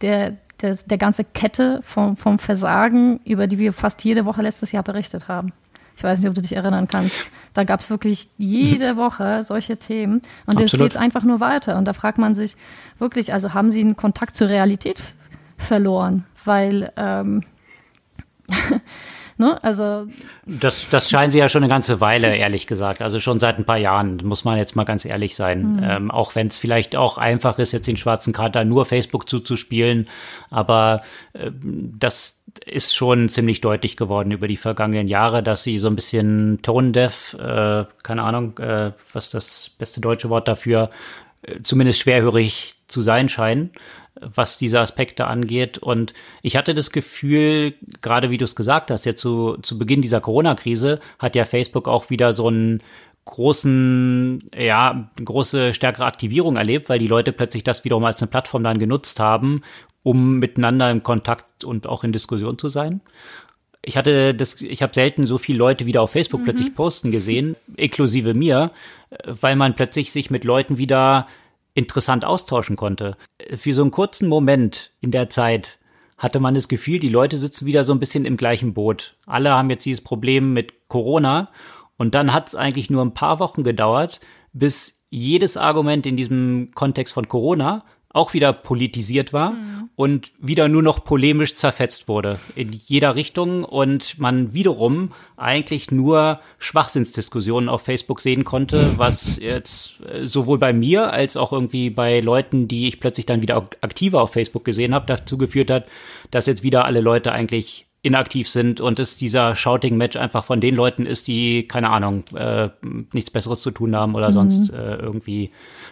der, 0.00 0.38
der, 0.62 0.76
der 0.86 0.98
ganze 0.98 1.24
Kette 1.24 1.80
vom, 1.82 2.16
vom 2.16 2.38
Versagen, 2.38 3.20
über 3.24 3.46
die 3.46 3.58
wir 3.58 3.72
fast 3.72 4.04
jede 4.04 4.24
Woche 4.24 4.42
letztes 4.42 4.72
Jahr 4.72 4.82
berichtet 4.82 5.28
haben. 5.28 5.52
Ich 5.96 6.04
weiß 6.04 6.18
nicht, 6.18 6.28
ob 6.28 6.34
du 6.34 6.40
dich 6.40 6.56
erinnern 6.56 6.88
kannst. 6.88 7.26
Da 7.52 7.64
gab 7.64 7.80
es 7.80 7.90
wirklich 7.90 8.30
jede 8.38 8.96
Woche 8.96 9.42
solche 9.42 9.76
Themen. 9.76 10.22
Und 10.46 10.58
es 10.58 10.72
geht 10.72 10.96
einfach 10.96 11.24
nur 11.24 11.40
weiter. 11.40 11.76
Und 11.76 11.84
da 11.84 11.92
fragt 11.92 12.16
man 12.16 12.34
sich 12.34 12.56
wirklich, 12.98 13.34
also 13.34 13.52
haben 13.52 13.70
sie 13.70 13.80
einen 13.80 13.96
Kontakt 13.96 14.34
zur 14.34 14.48
Realität 14.48 14.98
verloren? 15.58 16.24
Weil 16.42 16.90
ähm, 16.96 17.42
Ne? 19.40 19.58
Also 19.64 20.06
das, 20.46 20.88
das 20.88 21.10
scheinen 21.10 21.30
sie 21.30 21.38
ja 21.38 21.48
schon 21.48 21.62
eine 21.62 21.72
ganze 21.72 22.00
Weile, 22.00 22.34
ehrlich 22.34 22.66
gesagt. 22.66 23.02
Also 23.02 23.20
schon 23.20 23.38
seit 23.38 23.58
ein 23.58 23.64
paar 23.64 23.76
Jahren, 23.76 24.18
muss 24.24 24.44
man 24.44 24.56
jetzt 24.56 24.74
mal 24.74 24.84
ganz 24.84 25.04
ehrlich 25.04 25.36
sein. 25.36 25.76
Mhm. 25.76 25.82
Ähm, 25.82 26.10
auch 26.10 26.34
wenn 26.34 26.46
es 26.46 26.58
vielleicht 26.58 26.96
auch 26.96 27.18
einfach 27.18 27.58
ist, 27.58 27.72
jetzt 27.72 27.86
den 27.86 27.96
schwarzen 27.96 28.32
Kater 28.32 28.64
nur 28.64 28.86
Facebook 28.86 29.28
zuzuspielen. 29.28 30.08
Aber 30.50 31.02
äh, 31.34 31.50
das 31.52 32.42
ist 32.64 32.94
schon 32.94 33.28
ziemlich 33.28 33.60
deutlich 33.60 33.96
geworden 33.96 34.30
über 34.30 34.48
die 34.48 34.56
vergangenen 34.56 35.08
Jahre, 35.08 35.42
dass 35.42 35.62
sie 35.62 35.78
so 35.78 35.88
ein 35.88 35.96
bisschen 35.96 36.60
tone-deaf, 36.62 37.34
äh, 37.34 37.84
keine 38.02 38.22
Ahnung, 38.22 38.58
äh, 38.58 38.92
was 39.12 39.30
das 39.30 39.70
beste 39.78 40.00
deutsche 40.00 40.30
Wort 40.30 40.48
dafür, 40.48 40.90
äh, 41.42 41.60
zumindest 41.62 42.00
schwerhörig 42.00 42.74
zu 42.88 43.02
sein 43.02 43.28
scheinen 43.28 43.70
was 44.20 44.58
diese 44.58 44.80
Aspekte 44.80 45.26
angeht. 45.26 45.78
Und 45.78 46.14
ich 46.42 46.56
hatte 46.56 46.74
das 46.74 46.90
Gefühl, 46.90 47.74
gerade 48.00 48.30
wie 48.30 48.38
du 48.38 48.44
es 48.44 48.56
gesagt 48.56 48.90
hast, 48.90 49.06
jetzt 49.06 49.20
zu, 49.20 49.56
zu 49.62 49.78
Beginn 49.78 50.02
dieser 50.02 50.20
Corona-Krise 50.20 51.00
hat 51.18 51.36
ja 51.36 51.44
Facebook 51.44 51.88
auch 51.88 52.10
wieder 52.10 52.32
so 52.32 52.48
einen 52.48 52.82
großen, 53.24 54.50
ja, 54.56 55.10
große 55.22 55.72
stärkere 55.72 56.06
Aktivierung 56.06 56.56
erlebt, 56.56 56.88
weil 56.88 56.98
die 56.98 57.06
Leute 57.06 57.32
plötzlich 57.32 57.62
das 57.62 57.84
wiederum 57.84 58.04
als 58.04 58.20
eine 58.20 58.30
Plattform 58.30 58.64
dann 58.64 58.78
genutzt 58.78 59.20
haben, 59.20 59.62
um 60.02 60.38
miteinander 60.38 60.90
im 60.90 61.02
Kontakt 61.02 61.64
und 61.64 61.86
auch 61.86 62.02
in 62.02 62.12
Diskussion 62.12 62.58
zu 62.58 62.68
sein. 62.68 63.00
Ich 63.82 63.96
hatte 63.96 64.34
das, 64.34 64.60
ich 64.60 64.82
habe 64.82 64.92
selten 64.92 65.26
so 65.26 65.38
viele 65.38 65.58
Leute 65.58 65.86
wieder 65.86 66.02
auf 66.02 66.10
Facebook 66.10 66.40
mhm. 66.40 66.44
plötzlich 66.44 66.74
posten 66.74 67.10
gesehen, 67.10 67.56
inklusive 67.76 68.34
mir, 68.34 68.72
weil 69.24 69.56
man 69.56 69.74
plötzlich 69.74 70.12
sich 70.12 70.30
mit 70.30 70.44
Leuten 70.44 70.76
wieder 70.76 71.28
interessant 71.74 72.24
austauschen 72.24 72.76
konnte. 72.76 73.16
Für 73.54 73.72
so 73.72 73.82
einen 73.82 73.90
kurzen 73.90 74.28
Moment 74.28 74.92
in 75.00 75.10
der 75.10 75.28
Zeit 75.28 75.78
hatte 76.18 76.40
man 76.40 76.54
das 76.54 76.68
Gefühl, 76.68 76.98
die 76.98 77.08
Leute 77.08 77.36
sitzen 77.36 77.66
wieder 77.66 77.82
so 77.82 77.92
ein 77.92 78.00
bisschen 78.00 78.24
im 78.24 78.36
gleichen 78.36 78.74
Boot. 78.74 79.16
Alle 79.26 79.50
haben 79.50 79.70
jetzt 79.70 79.86
dieses 79.86 80.04
Problem 80.04 80.52
mit 80.52 80.88
Corona 80.88 81.50
und 81.96 82.14
dann 82.14 82.32
hat 82.32 82.48
es 82.48 82.54
eigentlich 82.54 82.90
nur 82.90 83.02
ein 83.04 83.14
paar 83.14 83.40
Wochen 83.40 83.64
gedauert, 83.64 84.20
bis 84.52 85.02
jedes 85.08 85.56
Argument 85.56 86.06
in 86.06 86.16
diesem 86.16 86.70
Kontext 86.74 87.14
von 87.14 87.28
Corona 87.28 87.84
auch 88.12 88.34
wieder 88.34 88.52
politisiert 88.52 89.32
war 89.32 89.52
mhm. 89.52 89.88
und 89.94 90.32
wieder 90.40 90.68
nur 90.68 90.82
noch 90.82 91.04
polemisch 91.04 91.54
zerfetzt 91.54 92.08
wurde 92.08 92.40
in 92.56 92.72
jeder 92.72 93.14
Richtung 93.14 93.64
und 93.64 94.18
man 94.18 94.52
wiederum 94.52 95.12
eigentlich 95.36 95.90
nur 95.92 96.40
Schwachsinnsdiskussionen 96.58 97.68
auf 97.68 97.82
Facebook 97.82 98.20
sehen 98.20 98.44
konnte, 98.44 98.98
was 98.98 99.38
jetzt 99.38 100.00
äh, 100.00 100.26
sowohl 100.26 100.58
bei 100.58 100.72
mir 100.72 101.12
als 101.12 101.36
auch 101.36 101.52
irgendwie 101.52 101.90
bei 101.90 102.20
Leuten, 102.20 102.66
die 102.66 102.88
ich 102.88 102.98
plötzlich 102.98 103.26
dann 103.26 103.42
wieder 103.42 103.68
aktiver 103.80 104.22
auf 104.22 104.32
Facebook 104.32 104.64
gesehen 104.64 104.92
habe, 104.92 105.06
dazu 105.06 105.38
geführt 105.38 105.70
hat, 105.70 105.86
dass 106.32 106.46
jetzt 106.46 106.64
wieder 106.64 106.84
alle 106.86 107.00
Leute 107.00 107.30
eigentlich 107.30 107.86
inaktiv 108.02 108.48
sind 108.48 108.80
und 108.80 108.98
es 108.98 109.18
dieser 109.18 109.54
Shouting-Match 109.54 110.16
einfach 110.16 110.44
von 110.44 110.60
den 110.60 110.74
Leuten 110.74 111.04
ist, 111.04 111.28
die, 111.28 111.66
keine 111.66 111.90
Ahnung, 111.90 112.24
äh, 112.34 112.70
nichts 113.12 113.30
Besseres 113.30 113.60
zu 113.60 113.70
tun 113.70 113.94
haben 113.94 114.14
oder 114.14 114.28
mhm. 114.28 114.32
sonst 114.32 114.70
äh, 114.70 114.94
irgendwie. 114.96 115.50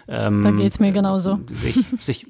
Ähm, 0.08 0.42
da 0.42 0.50
geht's 0.50 0.80
mir 0.80 0.92
genauso. 0.92 1.38
Sich, 1.50 1.76
sich, 2.00 2.26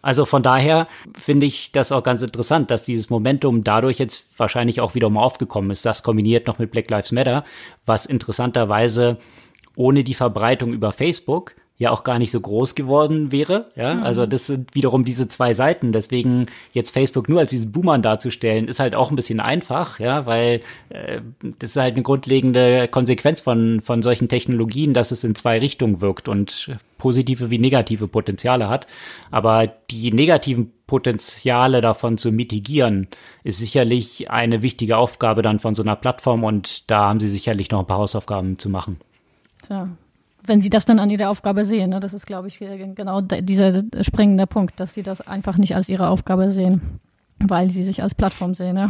also 0.00 0.24
von 0.24 0.42
daher 0.42 0.88
finde 1.18 1.44
ich 1.44 1.72
das 1.72 1.92
auch 1.92 2.02
ganz 2.02 2.22
interessant, 2.22 2.70
dass 2.70 2.82
dieses 2.82 3.10
Momentum 3.10 3.62
dadurch 3.62 3.98
jetzt 3.98 4.30
wahrscheinlich 4.38 4.80
auch 4.80 4.94
wieder 4.94 5.10
mal 5.10 5.22
aufgekommen 5.22 5.70
ist. 5.70 5.84
Das 5.84 6.02
kombiniert 6.02 6.46
noch 6.46 6.58
mit 6.58 6.70
Black 6.70 6.90
Lives 6.90 7.12
Matter, 7.12 7.44
was 7.84 8.06
interessanterweise 8.06 9.18
ohne 9.76 10.02
die 10.02 10.14
Verbreitung 10.14 10.72
über 10.72 10.92
Facebook 10.92 11.54
ja 11.80 11.90
auch 11.90 12.04
gar 12.04 12.18
nicht 12.18 12.30
so 12.30 12.40
groß 12.40 12.74
geworden 12.74 13.32
wäre. 13.32 13.70
Ja, 13.74 13.94
mhm. 13.94 14.02
also 14.02 14.26
das 14.26 14.46
sind 14.46 14.74
wiederum 14.74 15.06
diese 15.06 15.28
zwei 15.28 15.54
Seiten. 15.54 15.92
Deswegen 15.92 16.46
jetzt 16.72 16.90
Facebook 16.90 17.26
nur 17.26 17.40
als 17.40 17.50
diesen 17.50 17.72
Boomer 17.72 17.98
darzustellen, 17.98 18.68
ist 18.68 18.80
halt 18.80 18.94
auch 18.94 19.10
ein 19.10 19.16
bisschen 19.16 19.40
einfach, 19.40 19.98
ja, 19.98 20.26
weil 20.26 20.60
äh, 20.90 21.22
das 21.58 21.70
ist 21.70 21.76
halt 21.76 21.94
eine 21.94 22.02
grundlegende 22.02 22.86
Konsequenz 22.86 23.40
von, 23.40 23.80
von 23.80 24.02
solchen 24.02 24.28
Technologien, 24.28 24.92
dass 24.92 25.10
es 25.10 25.24
in 25.24 25.34
zwei 25.34 25.58
Richtungen 25.58 26.02
wirkt 26.02 26.28
und 26.28 26.70
positive 26.98 27.48
wie 27.48 27.58
negative 27.58 28.08
Potenziale 28.08 28.68
hat. 28.68 28.86
Aber 29.30 29.66
die 29.90 30.12
negativen 30.12 30.72
Potenziale 30.86 31.80
davon 31.80 32.18
zu 32.18 32.30
mitigieren, 32.30 33.08
ist 33.42 33.58
sicherlich 33.58 34.30
eine 34.30 34.60
wichtige 34.60 34.98
Aufgabe 34.98 35.40
dann 35.40 35.58
von 35.58 35.74
so 35.74 35.82
einer 35.82 35.96
Plattform 35.96 36.44
und 36.44 36.90
da 36.90 37.08
haben 37.08 37.20
sie 37.20 37.30
sicherlich 37.30 37.70
noch 37.70 37.80
ein 37.80 37.86
paar 37.86 37.98
Hausaufgaben 37.98 38.58
zu 38.58 38.68
machen. 38.68 38.98
Ja, 39.70 39.88
wenn 40.50 40.60
sie 40.60 40.68
das 40.68 40.84
dann 40.84 40.98
an 40.98 41.08
ihre 41.10 41.28
Aufgabe 41.28 41.64
sehen. 41.64 41.90
Ne? 41.90 42.00
Das 42.00 42.12
ist, 42.12 42.26
glaube 42.26 42.48
ich, 42.48 42.58
genau 42.58 43.20
dieser 43.20 43.84
springende 44.02 44.48
Punkt, 44.48 44.80
dass 44.80 44.94
sie 44.94 45.04
das 45.04 45.20
einfach 45.20 45.56
nicht 45.56 45.76
als 45.76 45.88
ihre 45.88 46.08
Aufgabe 46.08 46.50
sehen, 46.50 46.98
weil 47.38 47.70
sie 47.70 47.84
sich 47.84 48.02
als 48.02 48.16
Plattform 48.16 48.54
sehen. 48.54 48.76
Ja. 48.76 48.88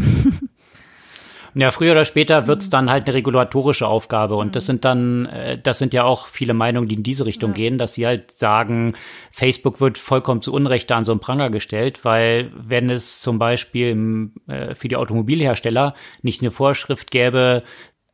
Ja, 1.54 1.72
früher 1.72 1.92
oder 1.92 2.04
später 2.04 2.46
wird's 2.46 2.70
dann 2.70 2.90
halt 2.90 3.06
eine 3.06 3.14
regulatorische 3.14 3.88
Aufgabe. 3.88 4.36
Und 4.36 4.54
das 4.54 4.66
sind 4.66 4.84
dann, 4.84 5.26
äh, 5.26 5.58
das 5.60 5.80
sind 5.80 5.92
ja 5.92 6.04
auch 6.04 6.28
viele 6.28 6.54
Meinungen, 6.54 6.88
die 6.88 6.94
in 6.94 7.02
diese 7.02 7.26
Richtung 7.26 7.50
ja. 7.50 7.56
gehen, 7.56 7.78
dass 7.78 7.94
sie 7.94 8.06
halt 8.06 8.30
sagen, 8.30 8.94
Facebook 9.32 9.80
wird 9.80 9.98
vollkommen 9.98 10.42
zu 10.42 10.52
Unrecht 10.52 10.90
da 10.90 10.98
an 10.98 11.04
so 11.04 11.10
einen 11.10 11.20
Pranger 11.20 11.50
gestellt, 11.50 12.04
weil 12.04 12.52
wenn 12.54 12.88
es 12.88 13.20
zum 13.20 13.40
Beispiel 13.40 14.30
äh, 14.46 14.76
für 14.76 14.86
die 14.86 14.96
Automobilhersteller 14.96 15.94
nicht 16.22 16.40
eine 16.40 16.52
Vorschrift 16.52 17.10
gäbe, 17.10 17.64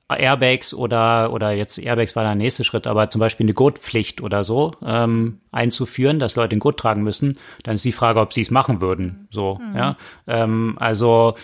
Airbags 0.08 0.72
oder, 0.72 1.32
oder 1.32 1.50
jetzt 1.50 1.78
Airbags 1.78 2.14
war 2.14 2.24
der 2.24 2.36
nächste 2.36 2.62
Schritt, 2.62 2.86
aber 2.86 3.10
zum 3.10 3.18
Beispiel 3.18 3.44
eine 3.44 3.54
Gurtpflicht 3.54 4.22
oder 4.22 4.44
so 4.44 4.72
ähm, 4.84 5.40
einzuführen, 5.50 6.20
dass 6.20 6.36
Leute 6.36 6.50
den 6.50 6.60
Gurt 6.60 6.78
tragen 6.78 7.02
müssen, 7.02 7.38
dann 7.64 7.74
ist 7.74 7.84
die 7.84 7.90
Frage, 7.92 8.20
ob 8.20 8.32
sie 8.32 8.42
es 8.42 8.52
machen 8.52 8.80
würden. 8.80 9.26
So, 9.30 9.58
mhm. 9.60 9.76
ja. 9.76 9.96
Ähm, 10.28 10.76
also 10.78 11.34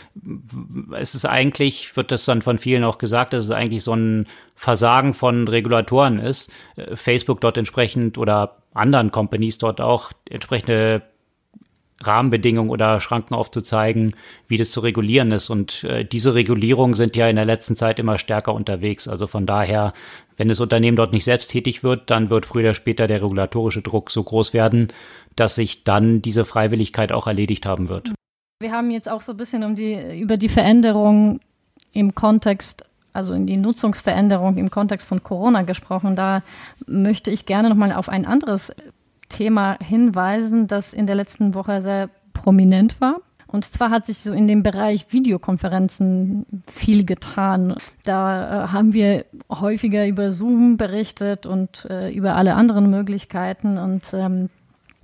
es 0.96 1.16
ist 1.16 1.24
eigentlich, 1.24 1.96
wird 1.96 2.12
das 2.12 2.24
dann 2.24 2.40
von 2.40 2.58
vielen 2.58 2.84
auch 2.84 2.98
gesagt, 2.98 3.32
dass 3.32 3.44
es 3.44 3.50
eigentlich 3.50 3.82
so 3.82 3.94
ein 3.94 4.28
Versagen 4.54 5.12
von 5.12 5.48
Regulatoren 5.48 6.20
ist. 6.20 6.52
Äh, 6.76 6.94
Facebook 6.94 7.40
dort 7.40 7.56
entsprechend 7.56 8.16
oder 8.16 8.58
anderen 8.74 9.10
Companies 9.10 9.58
dort 9.58 9.80
auch 9.80 10.12
entsprechende 10.30 11.02
Rahmenbedingungen 12.06 12.70
oder 12.70 13.00
Schranken 13.00 13.34
aufzuzeigen, 13.34 14.14
wie 14.48 14.56
das 14.56 14.70
zu 14.70 14.80
regulieren 14.80 15.32
ist. 15.32 15.50
Und 15.50 15.84
äh, 15.84 16.04
diese 16.04 16.34
Regulierungen 16.34 16.94
sind 16.94 17.16
ja 17.16 17.28
in 17.28 17.36
der 17.36 17.44
letzten 17.44 17.76
Zeit 17.76 17.98
immer 17.98 18.18
stärker 18.18 18.54
unterwegs. 18.54 19.08
Also 19.08 19.26
von 19.26 19.46
daher, 19.46 19.92
wenn 20.36 20.48
das 20.48 20.60
Unternehmen 20.60 20.96
dort 20.96 21.12
nicht 21.12 21.24
selbst 21.24 21.48
tätig 21.48 21.82
wird, 21.82 22.10
dann 22.10 22.30
wird 22.30 22.46
früher 22.46 22.62
oder 22.62 22.74
später 22.74 23.06
der 23.06 23.22
regulatorische 23.22 23.82
Druck 23.82 24.10
so 24.10 24.22
groß 24.22 24.52
werden, 24.52 24.88
dass 25.36 25.54
sich 25.54 25.84
dann 25.84 26.22
diese 26.22 26.44
Freiwilligkeit 26.44 27.12
auch 27.12 27.26
erledigt 27.26 27.66
haben 27.66 27.88
wird. 27.88 28.12
Wir 28.60 28.72
haben 28.72 28.90
jetzt 28.90 29.08
auch 29.08 29.22
so 29.22 29.32
ein 29.32 29.38
bisschen 29.38 29.64
um 29.64 29.74
die, 29.74 30.20
über 30.20 30.36
die 30.36 30.48
Veränderung 30.48 31.40
im 31.92 32.14
Kontext 32.14 32.84
also 33.12 33.32
in 33.32 33.46
die 33.46 33.56
Nutzungsveränderung 33.56 34.56
im 34.56 34.70
Kontext 34.70 35.06
von 35.06 35.22
Corona 35.22 35.62
gesprochen. 35.62 36.16
Da 36.16 36.42
möchte 36.86 37.30
ich 37.30 37.46
gerne 37.46 37.68
nochmal 37.68 37.92
auf 37.92 38.08
ein 38.08 38.24
anderes 38.24 38.72
Thema 39.32 39.78
hinweisen, 39.82 40.66
das 40.66 40.92
in 40.92 41.06
der 41.06 41.16
letzten 41.16 41.54
Woche 41.54 41.82
sehr 41.82 42.10
prominent 42.32 43.00
war. 43.00 43.16
Und 43.46 43.66
zwar 43.66 43.90
hat 43.90 44.06
sich 44.06 44.18
so 44.18 44.32
in 44.32 44.48
dem 44.48 44.62
Bereich 44.62 45.12
Videokonferenzen 45.12 46.46
viel 46.72 47.04
getan. 47.04 47.74
Da 48.02 48.64
äh, 48.64 48.68
haben 48.68 48.94
wir 48.94 49.26
häufiger 49.50 50.06
über 50.06 50.32
Zoom 50.32 50.78
berichtet 50.78 51.44
und 51.44 51.86
äh, 51.90 52.10
über 52.10 52.34
alle 52.34 52.54
anderen 52.54 52.88
Möglichkeiten. 52.88 53.76
Und 53.76 54.14
ähm, 54.14 54.48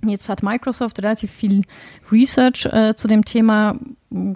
Jetzt 0.05 0.29
hat 0.29 0.43
Microsoft 0.43 1.03
relativ 1.03 1.31
viel 1.31 1.63
Research 2.11 2.65
äh, 2.65 2.95
zu 2.95 3.07
dem 3.07 3.25
Thema 3.25 3.75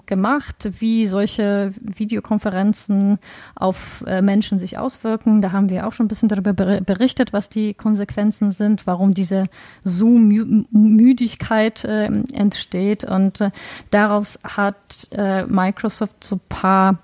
gemacht, 0.06 0.68
wie 0.78 1.06
solche 1.06 1.72
Videokonferenzen 1.80 3.18
auf 3.56 4.04
äh, 4.06 4.22
Menschen 4.22 4.58
sich 4.58 4.78
auswirken. 4.78 5.42
Da 5.42 5.52
haben 5.52 5.68
wir 5.68 5.86
auch 5.86 5.92
schon 5.92 6.06
ein 6.06 6.08
bisschen 6.08 6.28
darüber 6.28 6.52
berichtet, 6.52 7.32
was 7.32 7.48
die 7.48 7.74
Konsequenzen 7.74 8.52
sind, 8.52 8.86
warum 8.86 9.14
diese 9.14 9.46
Zoom-Müdigkeit 9.82 11.84
äh, 11.84 12.04
entsteht. 12.32 13.04
Und 13.04 13.40
äh, 13.40 13.50
daraus 13.90 14.38
hat 14.44 15.08
äh, 15.10 15.44
Microsoft 15.46 16.22
so 16.22 16.36
ein 16.36 16.40
paar 16.48 16.98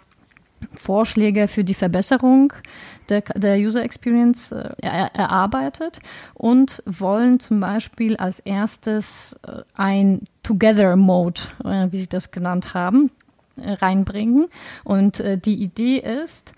Vorschläge 0.74 1.48
für 1.48 1.64
die 1.64 1.74
Verbesserung 1.74 2.52
der, 3.10 3.22
der 3.34 3.58
User 3.58 3.82
Experience 3.82 4.52
äh, 4.52 4.70
er, 4.80 5.14
erarbeitet 5.14 6.00
und 6.34 6.82
wollen 6.86 7.40
zum 7.40 7.60
Beispiel 7.60 8.16
als 8.16 8.40
erstes 8.40 9.38
äh, 9.46 9.62
ein 9.74 10.22
Together 10.42 10.96
Mode, 10.96 11.40
äh, 11.64 11.88
wie 11.90 12.00
sie 12.00 12.08
das 12.08 12.30
genannt 12.30 12.74
haben, 12.74 13.10
äh, 13.56 13.72
reinbringen. 13.72 14.48
Und 14.84 15.20
äh, 15.20 15.36
die 15.38 15.62
Idee 15.62 15.98
ist, 15.98 16.52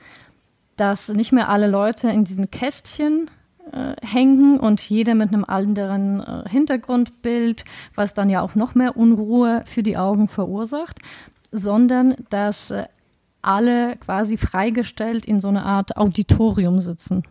dass 0.77 1.09
nicht 1.09 1.33
mehr 1.33 1.49
alle 1.49 1.69
Leute 1.69 2.09
in 2.09 2.25
diesen 2.25 2.51
Kästchen 2.51 3.31
äh, 3.73 3.95
hängen 4.05 4.61
und 4.61 4.81
jeder 4.89 5.15
mit 5.15 5.29
einem 5.29 5.45
anderen 5.45 6.45
Hintergrundbild, 6.49 7.65
was 7.95 8.15
dann 8.15 8.31
ja 8.31 8.41
auch 8.43 8.55
noch 8.55 8.75
mehr 8.75 8.97
Unruhe 8.97 9.63
für 9.67 9.83
die 9.83 9.97
Augen 9.97 10.29
verursacht, 10.29 10.99
sondern 11.51 12.17
dass 12.31 12.73
alle 13.43 13.97
quasi 13.97 14.37
freigestellt 14.37 15.27
in 15.27 15.41
so 15.41 15.49
eine 15.49 15.65
Art 15.65 15.97
Auditorium 15.97 16.81
sitzen. 16.81 17.25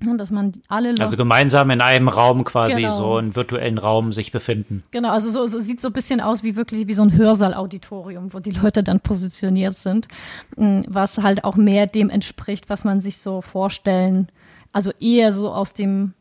Dass 0.00 0.30
man 0.30 0.52
alle 0.68 0.90
Leute 0.90 1.02
also 1.02 1.16
gemeinsam 1.16 1.70
in 1.70 1.80
einem 1.80 2.08
Raum 2.08 2.44
quasi 2.44 2.82
genau. 2.82 2.96
so 2.96 3.16
einen 3.16 3.36
virtuellen 3.36 3.78
Raum 3.78 4.12
sich 4.12 4.32
befinden. 4.32 4.82
Genau, 4.90 5.10
also 5.10 5.30
so, 5.30 5.46
so 5.46 5.60
sieht 5.60 5.80
so 5.80 5.88
ein 5.88 5.92
bisschen 5.94 6.20
aus 6.20 6.42
wie 6.42 6.56
wirklich 6.56 6.86
wie 6.88 6.94
so 6.94 7.02
ein 7.02 7.16
Hörsaal-Auditorium, 7.16 8.34
wo 8.34 8.38
die 8.38 8.50
Leute 8.50 8.82
dann 8.82 9.00
positioniert 9.00 9.78
sind, 9.78 10.08
hm, 10.56 10.84
was 10.88 11.18
halt 11.18 11.44
auch 11.44 11.56
mehr 11.56 11.86
dem 11.86 12.10
entspricht, 12.10 12.68
was 12.68 12.84
man 12.84 13.00
sich 13.00 13.18
so 13.18 13.40
vorstellen, 13.40 14.28
also 14.72 14.90
eher 15.00 15.32
so 15.32 15.52
aus 15.52 15.72
dem 15.72 16.12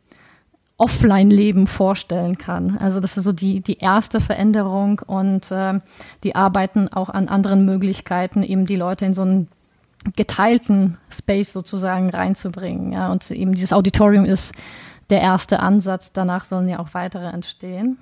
Offline-Leben 0.78 1.68
vorstellen 1.68 2.38
kann. 2.38 2.78
Also 2.78 3.00
das 3.00 3.18
ist 3.18 3.24
so 3.24 3.32
die, 3.32 3.62
die 3.62 3.78
erste 3.78 4.20
Veränderung 4.20 5.00
und 5.06 5.52
äh, 5.52 5.80
die 6.24 6.36
arbeiten 6.36 6.88
auch 6.92 7.10
an 7.10 7.28
anderen 7.28 7.66
Möglichkeiten, 7.66 8.44
eben 8.44 8.66
die 8.66 8.76
Leute 8.76 9.06
in 9.06 9.14
so 9.14 9.22
einen 9.22 9.48
geteilten 10.16 10.98
Space 11.10 11.54
sozusagen 11.54 12.10
reinzubringen. 12.10 12.92
Ja, 12.92 13.12
und 13.12 13.30
eben 13.32 13.54
dieses 13.54 13.72
Auditorium 13.72 14.26
ist 14.26 14.54
der 15.10 15.22
erste 15.22 15.60
Ansatz. 15.60 16.12
Danach 16.12 16.44
sollen 16.44 16.68
ja 16.68 16.80
auch 16.80 16.94
weitere 16.94 17.28
entstehen. 17.28 17.98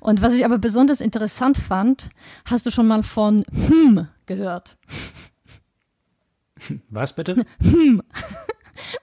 Und 0.00 0.20
was 0.20 0.32
ich 0.32 0.44
aber 0.44 0.58
besonders 0.58 1.00
interessant 1.00 1.56
fand, 1.56 2.10
hast 2.44 2.66
du 2.66 2.70
schon 2.70 2.88
mal 2.88 3.04
von 3.04 3.44
Hm 3.68 4.08
gehört? 4.26 4.76
Was 6.90 7.14
bitte? 7.14 7.44
Hm. 7.60 8.02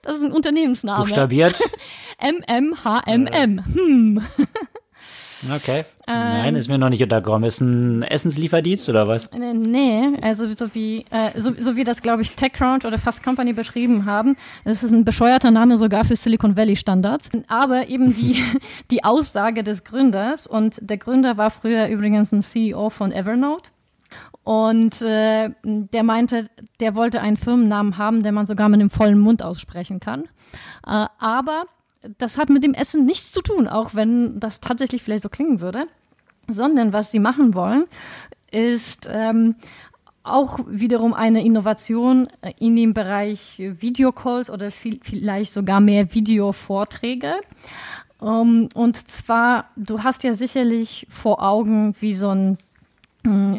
Das 0.02 0.14
ist 0.14 0.24
ein 0.24 0.32
Unternehmensname. 0.32 1.00
Buchstabiert? 1.00 1.54
MMHMM. 2.22 3.64
Hm. 3.74 4.22
Okay. 5.54 5.84
Nein, 6.06 6.54
ist 6.56 6.68
mir 6.68 6.76
noch 6.76 6.90
nicht 6.90 7.02
untergekommen. 7.02 7.46
Ist 7.46 7.60
ein 7.60 8.02
Essenslieferdienst 8.02 8.88
oder 8.88 9.08
was? 9.08 9.26
Äh, 9.28 9.54
nee, 9.54 10.08
also 10.20 10.52
so 10.54 10.74
wie, 10.74 11.06
äh, 11.10 11.38
so, 11.38 11.52
so 11.58 11.76
wie 11.76 11.84
das, 11.84 12.02
glaube 12.02 12.22
ich, 12.22 12.32
TechCrunch 12.32 12.84
oder 12.84 12.98
Fast 12.98 13.22
Company 13.22 13.52
beschrieben 13.52 14.04
haben. 14.04 14.36
Das 14.64 14.82
ist 14.82 14.90
ein 14.92 15.04
bescheuerter 15.04 15.50
Name 15.50 15.76
sogar 15.76 16.04
für 16.04 16.16
Silicon 16.16 16.56
Valley 16.56 16.76
Standards. 16.76 17.30
Aber 17.48 17.88
eben 17.88 18.14
die, 18.14 18.42
die 18.90 19.04
Aussage 19.04 19.62
des 19.64 19.84
Gründers 19.84 20.46
und 20.46 20.78
der 20.82 20.98
Gründer 20.98 21.36
war 21.36 21.50
früher 21.50 21.88
übrigens 21.88 22.32
ein 22.32 22.42
CEO 22.42 22.90
von 22.90 23.12
Evernote. 23.12 23.70
Und 24.50 25.00
äh, 25.00 25.50
der 25.62 26.02
meinte, 26.02 26.50
der 26.80 26.96
wollte 26.96 27.20
einen 27.20 27.36
Firmennamen 27.36 27.98
haben, 27.98 28.24
den 28.24 28.34
man 28.34 28.46
sogar 28.46 28.68
mit 28.68 28.80
dem 28.80 28.90
vollen 28.90 29.20
Mund 29.20 29.44
aussprechen 29.44 30.00
kann. 30.00 30.24
Äh, 30.84 31.06
aber 31.20 31.66
das 32.18 32.36
hat 32.36 32.48
mit 32.50 32.64
dem 32.64 32.74
Essen 32.74 33.04
nichts 33.04 33.30
zu 33.30 33.42
tun, 33.42 33.68
auch 33.68 33.94
wenn 33.94 34.40
das 34.40 34.58
tatsächlich 34.58 35.04
vielleicht 35.04 35.22
so 35.22 35.28
klingen 35.28 35.60
würde. 35.60 35.86
Sondern 36.48 36.92
was 36.92 37.12
sie 37.12 37.20
machen 37.20 37.54
wollen, 37.54 37.84
ist 38.50 39.08
ähm, 39.08 39.54
auch 40.24 40.58
wiederum 40.66 41.14
eine 41.14 41.44
Innovation 41.44 42.26
in 42.58 42.74
dem 42.74 42.92
Bereich 42.92 43.62
Videocalls 43.78 44.50
oder 44.50 44.72
viel, 44.72 44.98
vielleicht 45.00 45.52
sogar 45.52 45.78
mehr 45.78 46.12
Videovorträge. 46.12 47.34
Um, 48.18 48.28
ähm, 48.28 48.68
und 48.74 49.08
zwar, 49.08 49.66
du 49.76 50.02
hast 50.02 50.24
ja 50.24 50.34
sicherlich 50.34 51.06
vor 51.08 51.40
Augen, 51.40 51.94
wie 52.00 52.14
so 52.14 52.30
ein 52.30 52.58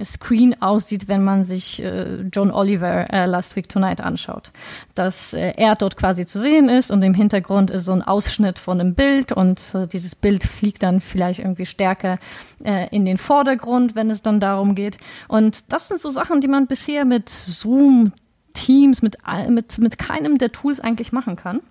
Screen 0.03 0.59
aussieht, 0.61 1.07
wenn 1.07 1.23
man 1.23 1.43
sich 1.43 1.81
äh, 1.83 2.21
John 2.33 2.51
Oliver 2.51 3.11
äh, 3.13 3.25
Last 3.27 3.55
Week 3.55 3.69
Tonight 3.69 4.01
anschaut. 4.01 4.51
Dass 4.95 5.33
äh, 5.33 5.53
er 5.55 5.75
dort 5.75 5.97
quasi 5.97 6.25
zu 6.25 6.39
sehen 6.39 6.67
ist 6.67 6.89
und 6.89 7.03
im 7.03 7.13
Hintergrund 7.13 7.69
ist 7.69 7.85
so 7.85 7.91
ein 7.91 8.01
Ausschnitt 8.01 8.57
von 8.57 8.79
einem 8.79 8.95
Bild 8.95 9.31
und 9.31 9.59
äh, 9.75 9.87
dieses 9.87 10.15
Bild 10.15 10.43
fliegt 10.43 10.81
dann 10.81 10.99
vielleicht 10.99 11.39
irgendwie 11.39 11.67
stärker 11.67 12.17
äh, 12.63 12.87
in 12.89 13.05
den 13.05 13.17
Vordergrund, 13.17 13.95
wenn 13.95 14.09
es 14.09 14.21
dann 14.21 14.39
darum 14.39 14.73
geht. 14.73 14.97
Und 15.27 15.71
das 15.71 15.87
sind 15.87 15.99
so 15.99 16.09
Sachen, 16.09 16.41
die 16.41 16.47
man 16.47 16.65
bisher 16.65 17.05
mit 17.05 17.29
Zoom, 17.29 18.13
Teams, 18.53 19.01
mit, 19.01 19.17
mit, 19.49 19.77
mit 19.77 19.97
keinem 19.97 20.37
der 20.37 20.51
Tools 20.51 20.79
eigentlich 20.79 21.11
machen 21.11 21.35
kann. 21.35 21.61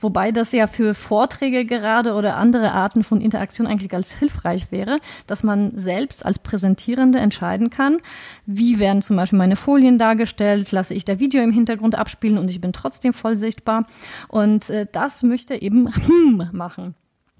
Wobei 0.00 0.32
das 0.32 0.52
ja 0.52 0.66
für 0.66 0.94
Vorträge 0.94 1.64
gerade 1.64 2.14
oder 2.14 2.36
andere 2.36 2.72
Arten 2.72 3.02
von 3.02 3.20
Interaktion 3.20 3.66
eigentlich 3.66 3.88
ganz 3.88 4.12
hilfreich 4.12 4.70
wäre, 4.70 4.98
dass 5.26 5.42
man 5.42 5.72
selbst 5.76 6.24
als 6.24 6.38
Präsentierende 6.38 7.18
entscheiden 7.18 7.70
kann, 7.70 7.98
wie 8.46 8.78
werden 8.78 9.02
zum 9.02 9.16
Beispiel 9.16 9.38
meine 9.38 9.56
Folien 9.56 9.98
dargestellt, 9.98 10.70
lasse 10.72 10.94
ich 10.94 11.04
da 11.04 11.18
Video 11.18 11.42
im 11.42 11.52
Hintergrund 11.52 11.96
abspielen 11.96 12.38
und 12.38 12.48
ich 12.48 12.60
bin 12.60 12.72
trotzdem 12.72 13.12
voll 13.12 13.36
sichtbar. 13.36 13.86
Und 14.28 14.70
äh, 14.70 14.86
das 14.90 15.22
möchte 15.22 15.60
eben 15.60 15.88
machen 16.52 16.94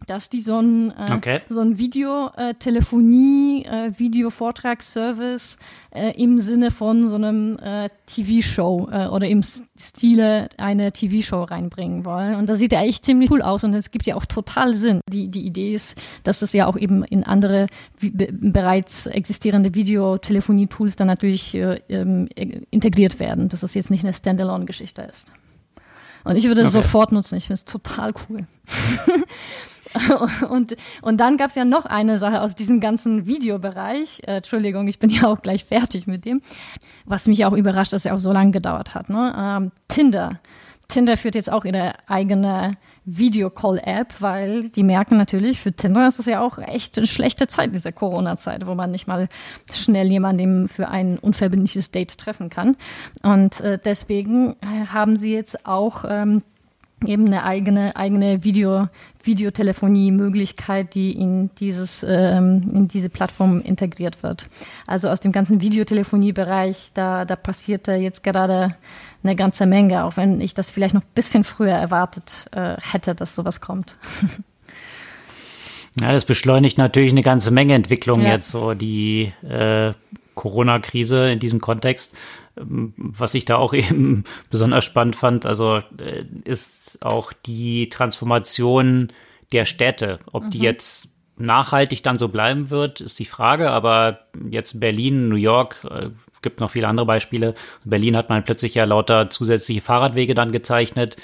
dass 0.07 0.29
die 0.29 0.41
so 0.41 0.59
ein, 0.59 0.91
äh, 0.91 1.13
okay. 1.13 1.41
so 1.49 1.61
ein 1.61 1.79
Videotelefonie, 1.79 3.65
äh, 3.65 3.87
äh, 3.87 3.99
Videovortragsservice 3.99 5.59
äh, 5.91 6.11
im 6.21 6.39
Sinne 6.41 6.71
von 6.71 7.07
so 7.07 7.15
einem 7.15 7.59
äh, 7.59 7.89
TV-Show 8.07 8.89
äh, 8.91 9.07
oder 9.09 9.29
im 9.29 9.43
Stile 9.43 10.49
einer 10.59 10.93
TV-Show 10.93 11.45
reinbringen 11.45 12.05
wollen. 12.05 12.35
Und 12.37 12.49
das 12.49 12.59
sieht 12.59 12.73
ja 12.73 12.83
echt 12.83 13.05
ziemlich 13.05 13.31
cool 13.31 13.43
aus 13.43 13.65
und 13.65 13.75
es 13.75 13.91
gibt 13.91 14.07
ja 14.07 14.17
auch 14.17 14.27
total 14.27 14.75
Sinn. 14.77 15.01
Die, 15.11 15.29
die 15.29 15.47
Idee 15.47 15.75
ist, 15.75 15.97
dass 16.23 16.41
das 16.41 16.53
ja 16.53 16.67
auch 16.67 16.77
eben 16.77 17.05
in 17.05 17.25
andere 17.25 17.67
bereits 18.01 19.07
existierende 19.07 19.75
Videotelefonie-Tools 19.75 20.97
dann 20.97 21.07
natürlich 21.07 21.55
äh, 21.55 21.81
ähm, 21.89 22.29
integriert 22.71 23.19
werden, 23.21 23.49
dass 23.49 23.61
das 23.61 23.75
jetzt 23.75 23.91
nicht 23.91 24.05
eine 24.05 24.15
Standalone-Geschichte 24.15 25.03
ist. 25.03 25.27
Und 26.25 26.37
ich 26.37 26.47
würde 26.47 26.63
es 26.63 26.69
okay. 26.69 26.83
sofort 26.83 27.13
nutzen. 27.13 27.37
Ich 27.37 27.47
finde 27.47 27.55
es 27.55 27.65
total 27.65 28.13
cool. 28.29 28.47
und, 30.49 30.77
und 31.03 31.21
dann 31.21 31.37
gab 31.37 31.51
es 31.51 31.57
ja 31.57 31.65
noch 31.65 31.87
eine 31.87 32.19
Sache 32.19 32.41
aus 32.41 32.55
diesem 32.55 32.81
ganzen 32.81 33.27
Videobereich. 33.27 34.23
Äh, 34.27 34.37
Entschuldigung, 34.37 34.89
ich 34.89 34.99
bin 34.99 35.11
ja 35.11 35.27
auch 35.27 35.43
gleich 35.43 35.65
fertig 35.65 36.07
mit 36.07 36.25
dem. 36.25 36.41
Was 37.05 37.27
mich 37.27 37.45
auch 37.45 37.53
überrascht, 37.53 37.93
dass 37.93 38.05
er 38.05 38.15
auch 38.15 38.21
so 38.21 38.33
lange 38.33 38.51
gedauert 38.51 38.95
hat. 38.95 39.09
Ne? 39.09 39.35
Ähm, 39.37 39.73
Tinder. 39.89 40.41
Tinder 40.89 41.17
führt 41.17 41.35
jetzt 41.35 41.51
auch 41.51 41.65
ihre 41.65 41.95
eigene 42.09 42.77
Videocall-App, 43.05 44.21
weil 44.21 44.69
die 44.69 44.83
merken 44.83 45.17
natürlich, 45.17 45.61
für 45.61 45.73
Tinder 45.73 46.07
ist 46.07 46.19
es 46.19 46.27
ja 46.27 46.41
auch 46.41 46.59
echt 46.59 46.99
eine 46.99 47.07
schlechte 47.07 47.47
Zeit, 47.47 47.75
diese 47.75 47.93
Corona-Zeit, 47.93 48.67
wo 48.67 48.75
man 48.75 48.91
nicht 48.91 49.07
mal 49.07 49.29
schnell 49.73 50.09
jemanden 50.09 50.69
für 50.69 50.89
ein 50.89 51.19
unverbindliches 51.19 51.91
Date 51.91 52.19
treffen 52.19 52.51
kann. 52.51 52.77
Und 53.23 53.61
äh, 53.61 53.79
deswegen 53.83 54.57
äh, 54.61 54.87
haben 54.87 55.17
sie 55.17 55.33
jetzt 55.33 55.67
auch 55.67 56.05
ähm, 56.07 56.43
eben 57.07 57.27
eine 57.27 57.45
eigene, 57.45 57.97
eigene 57.97 58.45
Video, 58.45 58.89
Videotelefonie-Möglichkeit, 59.23 60.95
die 60.95 61.13
in 61.13 61.51
dieses, 61.61 62.05
ähm, 62.09 62.71
in 62.73 62.89
diese 62.89 63.09
Plattform 63.09 63.61
integriert 63.61 64.23
wird. 64.23 64.47
Also 64.87 65.09
aus 65.09 65.21
dem 65.21 65.33
ganzen 65.33 65.61
Videotelefonie-Bereich, 65.61 66.93
da, 66.95 67.25
da 67.25 67.37
passiert 67.37 67.89
da 67.89 67.95
jetzt 67.95 68.23
gerade 68.23 68.77
eine 69.23 69.37
ganze 69.37 69.67
Menge, 69.67 70.05
auch 70.05 70.17
wenn 70.17 70.41
ich 70.41 70.55
das 70.55 70.71
vielleicht 70.71 70.95
noch 70.95 71.03
ein 71.03 71.15
bisschen 71.15 71.45
früher 71.45 71.73
erwartet 71.73 72.47
äh, 72.53 72.77
hätte, 72.81 73.15
dass 73.15 73.35
sowas 73.35 73.61
kommt. 73.61 73.97
Ja, 76.01 76.13
das 76.13 76.25
beschleunigt 76.25 76.77
natürlich 76.77 77.13
eine 77.13 77.21
ganze 77.21 77.53
Menge 77.53 77.75
Entwicklung 77.75 78.23
ja. 78.23 78.33
jetzt, 78.33 78.49
so 78.49 78.75
die 78.75 79.33
äh, 79.49 79.93
Corona-Krise 80.35 81.31
in 81.31 81.39
diesem 81.39 81.61
Kontext. 81.61 82.17
Ähm, 82.59 82.95
was 82.97 83.35
ich 83.35 83.45
da 83.45 83.57
auch 83.57 83.73
eben 83.75 84.25
besonders 84.51 84.85
spannend 84.85 85.17
fand, 85.17 85.47
also 85.47 85.81
äh, 85.99 86.25
ist 86.45 87.05
auch 87.05 87.33
die 87.33 87.89
Transformation 87.89 89.13
der 89.53 89.65
Städte, 89.65 90.19
ob 90.33 90.45
mhm. 90.45 90.51
die 90.51 90.59
jetzt 90.59 91.09
nachhaltig 91.37 92.03
dann 92.03 92.17
so 92.17 92.29
bleiben 92.29 92.71
wird, 92.71 93.01
ist 93.01 93.19
die 93.19 93.25
Frage. 93.25 93.71
Aber 93.71 94.21
jetzt 94.51 94.79
Berlin, 94.79 95.29
New 95.29 95.37
York, 95.37 95.85
äh, 95.91 96.11
gibt 96.43 96.61
noch 96.61 96.71
viele 96.71 96.87
andere 96.87 97.07
Beispiele. 97.07 97.55
In 97.85 97.91
Berlin 97.91 98.17
hat 98.17 98.29
man 98.29 98.45
plötzlich 98.45 98.75
ja 98.75 98.85
lauter 98.85 99.31
zusätzliche 99.31 99.81
Fahrradwege 99.81 100.35
dann 100.35 100.53
gezeichnet, 100.53 101.17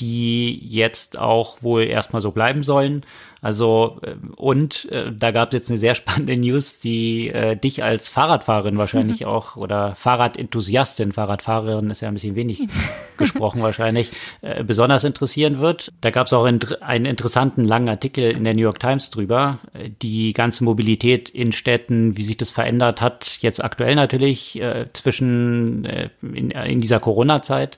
die 0.00 0.58
jetzt 0.68 1.18
auch 1.18 1.62
wohl 1.62 1.84
erstmal 1.84 2.22
so 2.22 2.32
bleiben 2.32 2.62
sollen. 2.62 3.02
Also 3.42 3.98
äh, 4.02 4.14
und 4.36 4.90
äh, 4.90 5.12
da 5.12 5.32
gab 5.32 5.48
es 5.48 5.54
jetzt 5.54 5.70
eine 5.70 5.78
sehr 5.78 5.94
spannende 5.96 6.36
News, 6.36 6.78
die 6.78 7.28
äh, 7.28 7.56
dich 7.56 7.82
als 7.82 8.08
Fahrradfahrerin 8.08 8.78
wahrscheinlich 8.78 9.20
mhm. 9.20 9.26
auch 9.28 9.56
oder 9.56 9.94
Fahrradenthusiastin, 9.94 11.12
Fahrradfahrerin 11.12 11.90
ist 11.90 12.00
ja 12.00 12.08
ein 12.08 12.14
bisschen 12.14 12.36
wenig 12.36 12.62
gesprochen 13.18 13.62
wahrscheinlich, 13.62 14.12
äh, 14.40 14.64
besonders 14.64 15.04
interessieren 15.04 15.58
wird. 15.58 15.92
Da 16.00 16.10
gab 16.10 16.28
es 16.28 16.32
auch 16.32 16.44
einen, 16.44 16.60
einen 16.80 17.04
interessanten 17.04 17.64
langen 17.64 17.88
Artikel 17.88 18.30
in 18.30 18.44
der 18.44 18.54
New 18.54 18.62
York 18.62 18.78
Times 18.78 19.10
drüber, 19.10 19.58
äh, 19.74 19.90
die 19.90 20.32
ganze 20.32 20.64
Mobilität 20.64 21.28
in 21.28 21.52
Städten, 21.52 22.16
wie 22.16 22.22
sich 22.22 22.36
das 22.36 22.50
verändert 22.52 23.00
hat, 23.00 23.38
jetzt 23.42 23.62
aktuell 23.62 23.96
natürlich 23.96 24.60
äh, 24.60 24.86
zwischen 24.92 25.84
äh, 25.84 26.10
in, 26.22 26.52
in 26.52 26.80
dieser 26.80 27.00
Corona-Zeit, 27.00 27.76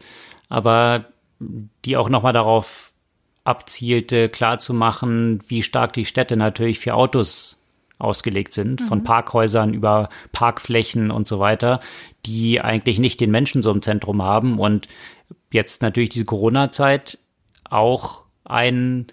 aber 0.51 1.07
die 1.39 1.97
auch 1.97 2.09
nochmal 2.09 2.33
darauf 2.33 2.93
abzielte, 3.45 4.29
klarzumachen, 4.29 5.43
wie 5.49 5.63
stark 5.63 5.93
die 5.93 6.07
Städte 6.07 6.37
natürlich 6.37 6.79
für 6.79 6.95
Autos 6.95 7.61
ausgelegt 7.99 8.53
sind, 8.53 8.81
mhm. 8.81 8.85
von 8.85 9.05
Parkhäusern 9.05 9.75
über 9.75 10.09
Parkflächen 10.33 11.11
und 11.11 11.29
so 11.29 11.39
weiter, 11.39 11.81
die 12.27 12.61
eigentlich 12.61 12.99
nicht 12.99 13.21
den 13.21 13.31
Menschen 13.31 13.63
so 13.63 13.71
im 13.71 13.83
Zentrum 13.83 14.23
haben 14.23 14.59
und 14.59 14.89
jetzt 15.53 15.83
natürlich 15.83 16.11
diese 16.11 16.25
Corona-Zeit 16.25 17.19
auch 17.69 18.23
ein 18.45 19.07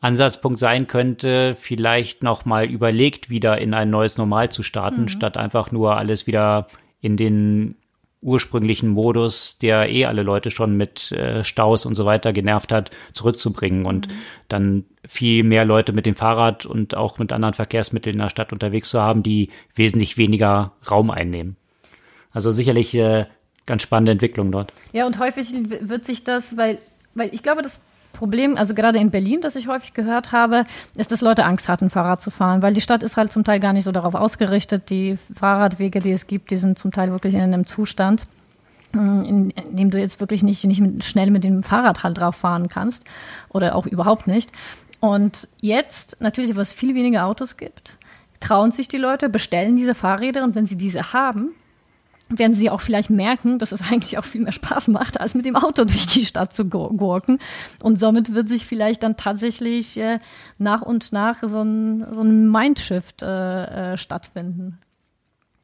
Ansatzpunkt 0.00 0.58
sein 0.58 0.86
könnte, 0.86 1.56
vielleicht 1.58 2.22
nochmal 2.22 2.70
überlegt, 2.70 3.30
wieder 3.30 3.58
in 3.58 3.74
ein 3.74 3.90
neues 3.90 4.16
Normal 4.16 4.50
zu 4.50 4.62
starten, 4.62 5.02
mhm. 5.02 5.08
statt 5.08 5.36
einfach 5.36 5.72
nur 5.72 5.96
alles 5.96 6.26
wieder 6.26 6.68
in 7.00 7.16
den 7.16 7.76
ursprünglichen 8.26 8.90
Modus, 8.90 9.56
der 9.58 9.88
eh 9.88 10.04
alle 10.04 10.24
Leute 10.24 10.50
schon 10.50 10.76
mit 10.76 11.12
äh, 11.12 11.44
Staus 11.44 11.86
und 11.86 11.94
so 11.94 12.04
weiter 12.04 12.32
genervt 12.32 12.72
hat, 12.72 12.90
zurückzubringen 13.12 13.86
und 13.86 14.08
mhm. 14.08 14.12
dann 14.48 14.84
viel 15.06 15.44
mehr 15.44 15.64
Leute 15.64 15.92
mit 15.92 16.06
dem 16.06 16.16
Fahrrad 16.16 16.66
und 16.66 16.96
auch 16.96 17.18
mit 17.18 17.32
anderen 17.32 17.54
Verkehrsmitteln 17.54 18.14
in 18.14 18.22
der 18.22 18.28
Stadt 18.28 18.52
unterwegs 18.52 18.90
zu 18.90 19.00
haben, 19.00 19.22
die 19.22 19.50
wesentlich 19.76 20.18
weniger 20.18 20.72
Raum 20.90 21.10
einnehmen. 21.10 21.56
Also 22.32 22.50
sicherlich 22.50 22.92
äh, 22.94 23.26
ganz 23.64 23.82
spannende 23.82 24.12
Entwicklung 24.12 24.50
dort. 24.50 24.72
Ja, 24.92 25.06
und 25.06 25.20
häufig 25.20 25.48
wird 25.52 26.04
sich 26.04 26.24
das, 26.24 26.56
weil, 26.56 26.80
weil 27.14 27.32
ich 27.32 27.44
glaube, 27.44 27.62
das 27.62 27.80
Problem, 28.16 28.56
also 28.56 28.74
gerade 28.74 28.98
in 28.98 29.10
Berlin, 29.10 29.40
das 29.40 29.54
ich 29.56 29.68
häufig 29.68 29.94
gehört 29.94 30.32
habe, 30.32 30.64
ist, 30.96 31.12
dass 31.12 31.20
Leute 31.20 31.44
Angst 31.44 31.68
hatten, 31.68 31.90
Fahrrad 31.90 32.22
zu 32.22 32.30
fahren, 32.30 32.62
weil 32.62 32.74
die 32.74 32.80
Stadt 32.80 33.02
ist 33.02 33.16
halt 33.16 33.30
zum 33.30 33.44
Teil 33.44 33.60
gar 33.60 33.72
nicht 33.72 33.84
so 33.84 33.92
darauf 33.92 34.14
ausgerichtet. 34.14 34.90
Die 34.90 35.18
Fahrradwege, 35.34 36.00
die 36.00 36.12
es 36.12 36.26
gibt, 36.26 36.50
die 36.50 36.56
sind 36.56 36.78
zum 36.78 36.92
Teil 36.92 37.10
wirklich 37.10 37.34
in 37.34 37.40
einem 37.40 37.66
Zustand, 37.66 38.26
mm, 38.92 39.22
in, 39.22 39.52
dem 39.70 39.90
du 39.90 39.98
jetzt 39.98 40.18
wirklich 40.18 40.42
nicht, 40.42 40.64
nicht 40.64 41.04
schnell 41.04 41.30
mit 41.30 41.44
dem 41.44 41.62
Fahrrad 41.62 42.02
halt 42.02 42.18
drauf 42.18 42.36
fahren 42.36 42.68
kannst 42.68 43.04
oder 43.50 43.76
auch 43.76 43.86
überhaupt 43.86 44.26
nicht. 44.26 44.50
Und 45.00 45.48
jetzt, 45.60 46.16
natürlich, 46.20 46.56
wo 46.56 46.60
es 46.60 46.72
viel 46.72 46.94
weniger 46.94 47.26
Autos 47.26 47.56
gibt, 47.56 47.98
trauen 48.40 48.70
sich 48.70 48.88
die 48.88 48.96
Leute, 48.96 49.28
bestellen 49.28 49.76
diese 49.76 49.94
Fahrräder 49.94 50.42
und 50.42 50.54
wenn 50.54 50.66
sie 50.66 50.76
diese 50.76 51.12
haben, 51.12 51.50
werden 52.28 52.54
sie 52.54 52.70
auch 52.70 52.80
vielleicht 52.80 53.10
merken, 53.10 53.58
dass 53.58 53.72
es 53.72 53.82
eigentlich 53.90 54.18
auch 54.18 54.24
viel 54.24 54.42
mehr 54.42 54.52
Spaß 54.52 54.88
macht, 54.88 55.20
als 55.20 55.34
mit 55.34 55.46
dem 55.46 55.56
Auto 55.56 55.84
durch 55.84 56.06
die 56.06 56.24
Stadt 56.24 56.52
zu 56.52 56.64
gurken. 56.64 57.38
Und 57.82 58.00
somit 58.00 58.34
wird 58.34 58.48
sich 58.48 58.66
vielleicht 58.66 59.02
dann 59.02 59.16
tatsächlich 59.16 59.96
äh, 59.98 60.18
nach 60.58 60.82
und 60.82 61.12
nach 61.12 61.42
so 61.42 61.62
ein, 61.62 62.06
so 62.12 62.22
ein 62.22 62.50
Mindshift 62.50 63.22
äh, 63.22 63.92
äh, 63.92 63.96
stattfinden. 63.96 64.78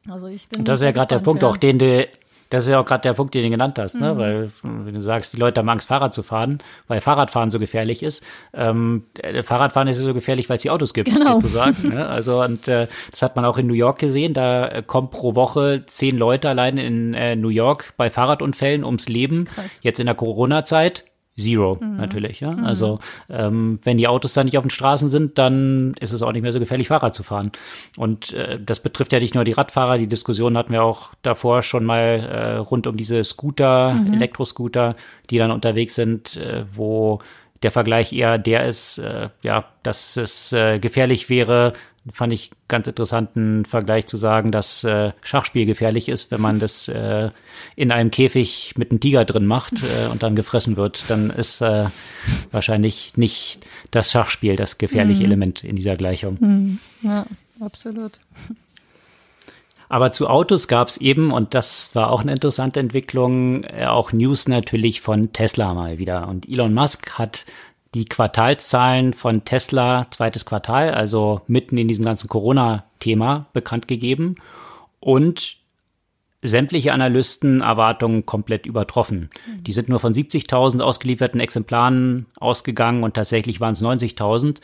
Also 0.09 0.27
ich 0.27 0.49
bin. 0.49 0.59
Und 0.59 0.67
das 0.67 0.79
ist 0.79 0.85
ja 0.85 0.91
gerade 0.91 1.15
der 1.15 1.19
Punkt, 1.19 1.43
ja. 1.43 1.49
auch 1.49 1.57
den 1.57 1.79
du 1.79 2.07
das 2.53 2.65
ist 2.65 2.69
ja 2.69 2.79
auch 2.79 2.85
gerade 2.85 3.01
der 3.01 3.13
Punkt, 3.13 3.33
den 3.33 3.43
du 3.43 3.49
genannt 3.49 3.79
hast, 3.79 3.95
ne? 3.95 4.13
Mhm. 4.13 4.17
weil 4.19 4.51
wenn 4.61 4.93
du 4.93 5.01
sagst, 5.01 5.33
die 5.33 5.37
Leute 5.37 5.59
haben 5.59 5.69
Angst, 5.69 5.87
Fahrrad 5.87 6.13
zu 6.13 6.21
fahren, 6.21 6.59
weil 6.87 7.01
Fahrradfahren 7.01 7.49
so 7.49 7.57
gefährlich 7.57 8.03
ist. 8.03 8.23
Ähm, 8.53 9.05
Fahrradfahren 9.41 9.87
ist 9.87 9.97
so 9.97 10.13
gefährlich, 10.13 10.49
weil 10.49 10.57
es 10.57 10.61
die 10.61 10.69
Autos 10.69 10.93
gibt, 10.93 11.09
genau. 11.09 11.35
sozusagen. 11.35 11.89
Ne? 11.89 12.03
Also 12.13 12.43
und 12.43 12.67
äh, 12.67 12.87
das 13.09 13.21
hat 13.23 13.35
man 13.35 13.43
auch 13.43 13.57
in 13.57 13.65
New 13.65 13.73
York 13.73 13.97
gesehen. 13.97 14.33
Da 14.33 14.67
äh, 14.67 14.83
kommen 14.85 15.09
pro 15.09 15.33
Woche 15.35 15.83
zehn 15.87 16.15
Leute 16.15 16.47
allein 16.47 16.77
in 16.77 17.13
äh, 17.15 17.35
New 17.35 17.49
York 17.49 17.93
bei 17.97 18.11
Fahrradunfällen 18.11 18.83
ums 18.83 19.07
Leben. 19.09 19.45
Krass. 19.45 19.65
Jetzt 19.81 19.99
in 19.99 20.05
der 20.05 20.15
Corona-Zeit 20.15 21.05
Zero 21.35 21.79
mhm. 21.81 21.97
natürlich. 21.97 22.39
Ja? 22.39 22.51
Mhm. 22.51 22.65
Also 22.65 22.99
ähm, 23.29 23.79
wenn 23.83 23.97
die 23.97 24.07
Autos 24.07 24.33
dann 24.33 24.45
nicht 24.45 24.57
auf 24.57 24.63
den 24.63 24.69
Straßen 24.69 25.09
sind, 25.09 25.37
dann 25.37 25.93
ist 25.99 26.11
es 26.11 26.21
auch 26.21 26.31
nicht 26.31 26.43
mehr 26.43 26.51
so 26.51 26.59
gefährlich, 26.59 26.87
Fahrrad 26.87 27.15
zu 27.15 27.23
fahren. 27.23 27.51
Und 27.97 28.33
äh, 28.33 28.59
das 28.63 28.81
betrifft 28.81 29.13
ja 29.13 29.19
nicht 29.19 29.35
nur 29.35 29.43
die 29.43 29.53
Radfahrer. 29.53 29.97
Die 29.97 30.07
Diskussion 30.07 30.57
hatten 30.57 30.73
wir 30.73 30.83
auch 30.83 31.13
davor 31.23 31.63
schon 31.63 31.85
mal 31.85 31.99
äh, 31.99 32.55
rund 32.57 32.85
um 32.85 32.97
diese 32.97 33.23
Scooter, 33.23 33.93
mhm. 33.93 34.13
Elektroscooter, 34.13 34.95
die 35.29 35.37
dann 35.37 35.51
unterwegs 35.51 35.95
sind, 35.95 36.37
äh, 36.37 36.63
wo 36.71 37.19
der 37.63 37.71
Vergleich 37.71 38.13
eher 38.13 38.37
der 38.37 38.65
ist, 38.65 38.97
äh, 38.99 39.29
ja, 39.41 39.65
dass 39.83 40.17
es 40.17 40.51
äh, 40.53 40.79
gefährlich 40.79 41.29
wäre, 41.29 41.73
fand 42.11 42.33
ich 42.33 42.51
ganz 42.67 42.87
interessanten 42.87 43.65
Vergleich 43.65 44.07
zu 44.07 44.17
sagen, 44.17 44.51
dass 44.51 44.83
äh, 44.83 45.13
Schachspiel 45.23 45.65
gefährlich 45.65 46.09
ist, 46.09 46.31
wenn 46.31 46.41
man 46.41 46.59
das 46.59 46.87
äh, 46.89 47.29
in 47.75 47.91
einem 47.91 48.11
Käfig 48.11 48.73
mit 48.77 48.91
einem 48.91 48.99
Tiger 48.99 49.25
drin 49.25 49.45
macht 49.45 49.75
äh, 49.83 50.07
und 50.11 50.21
dann 50.21 50.35
gefressen 50.35 50.75
wird, 50.75 51.05
dann 51.07 51.29
ist 51.29 51.61
äh, 51.61 51.85
wahrscheinlich 52.51 53.15
nicht 53.15 53.65
das 53.91 54.11
Schachspiel 54.11 54.55
das 54.55 54.77
gefährliche 54.77 55.21
mhm. 55.21 55.25
Element 55.27 55.63
in 55.63 55.75
dieser 55.75 55.95
Gleichung. 55.95 56.37
Mhm. 56.39 56.79
Ja, 57.01 57.23
absolut. 57.61 58.19
Aber 59.93 60.11
zu 60.11 60.27
Autos 60.27 60.67
gab 60.67 60.87
es 60.87 60.97
eben, 60.97 61.31
und 61.31 61.53
das 61.53 61.93
war 61.93 62.09
auch 62.09 62.21
eine 62.21 62.31
interessante 62.31 62.79
Entwicklung, 62.79 63.63
äh, 63.63 63.85
auch 63.85 64.11
News 64.11 64.47
natürlich 64.47 65.01
von 65.01 65.31
Tesla 65.33 65.73
mal 65.73 65.99
wieder. 65.99 66.27
Und 66.27 66.49
Elon 66.49 66.73
Musk 66.73 67.19
hat 67.19 67.45
die 67.93 68.05
Quartalszahlen 68.05 69.13
von 69.13 69.45
Tesla 69.45 70.07
zweites 70.09 70.45
Quartal, 70.45 70.91
also 70.91 71.41
mitten 71.47 71.77
in 71.77 71.87
diesem 71.87 72.05
ganzen 72.05 72.27
Corona-Thema 72.27 73.47
bekannt 73.53 73.87
gegeben. 73.87 74.35
Und 74.99 75.57
sämtliche 76.43 76.91
Analysten 76.91 77.61
Erwartungen 77.61 78.25
komplett 78.25 78.65
übertroffen. 78.65 79.29
Die 79.61 79.71
sind 79.71 79.89
nur 79.89 79.99
von 79.99 80.13
70.000 80.13 80.81
ausgelieferten 80.81 81.39
Exemplaren 81.39 82.25
ausgegangen 82.39 83.03
und 83.03 83.13
tatsächlich 83.13 83.61
waren 83.61 83.73
es 83.73 83.81
90.000 83.81 84.57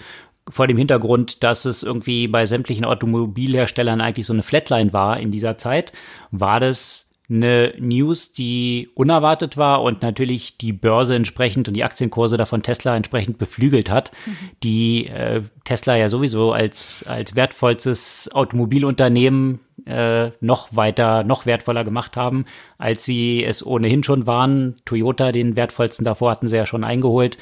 vor 0.50 0.68
dem 0.68 0.78
Hintergrund, 0.78 1.44
dass 1.44 1.66
es 1.66 1.84
irgendwie 1.84 2.28
bei 2.28 2.46
sämtlichen 2.46 2.86
Automobilherstellern 2.86 4.02
eigentlich 4.02 4.26
so 4.26 4.34
eine 4.34 4.44
Flatline 4.44 4.94
war 4.94 5.20
in 5.20 5.32
dieser 5.32 5.58
Zeit, 5.58 5.94
war 6.32 6.60
das 6.60 7.09
eine 7.30 7.74
News, 7.78 8.32
die 8.32 8.90
unerwartet 8.96 9.56
war 9.56 9.84
und 9.84 10.02
natürlich 10.02 10.58
die 10.58 10.74
Börse 10.74 11.16
entsprechend 11.16 11.68
und 11.68 11.76
die 11.76 11.84
Aktienkurse 11.84 12.38
davon 12.38 12.64
Tesla 12.64 12.96
entsprechend 12.96 13.38
beflügelt 13.38 13.92
hat, 13.92 14.12
mhm. 14.26 14.32
die 14.64 15.08
äh, 15.08 15.44
Tesla 15.64 15.96
ja 15.96 16.10
sowieso 16.10 16.52
als, 16.54 17.06
als 17.08 17.36
wertvollstes 17.36 18.32
Automobilunternehmen 18.34 19.60
äh, 19.86 20.32
noch 20.42 20.76
weiter, 20.76 21.24
noch 21.24 21.46
wertvoller 21.46 21.84
gemacht 21.84 22.18
haben, 22.18 22.46
als 22.78 23.06
sie 23.06 23.44
es 23.44 23.66
ohnehin 23.66 24.04
schon 24.04 24.26
waren. 24.26 24.76
Toyota, 24.86 25.32
den 25.32 25.56
wertvollsten 25.56 26.06
davor, 26.06 26.32
hatten 26.32 26.48
sie 26.48 26.58
ja 26.58 26.66
schon 26.66 26.84
eingeholt. 26.84 27.38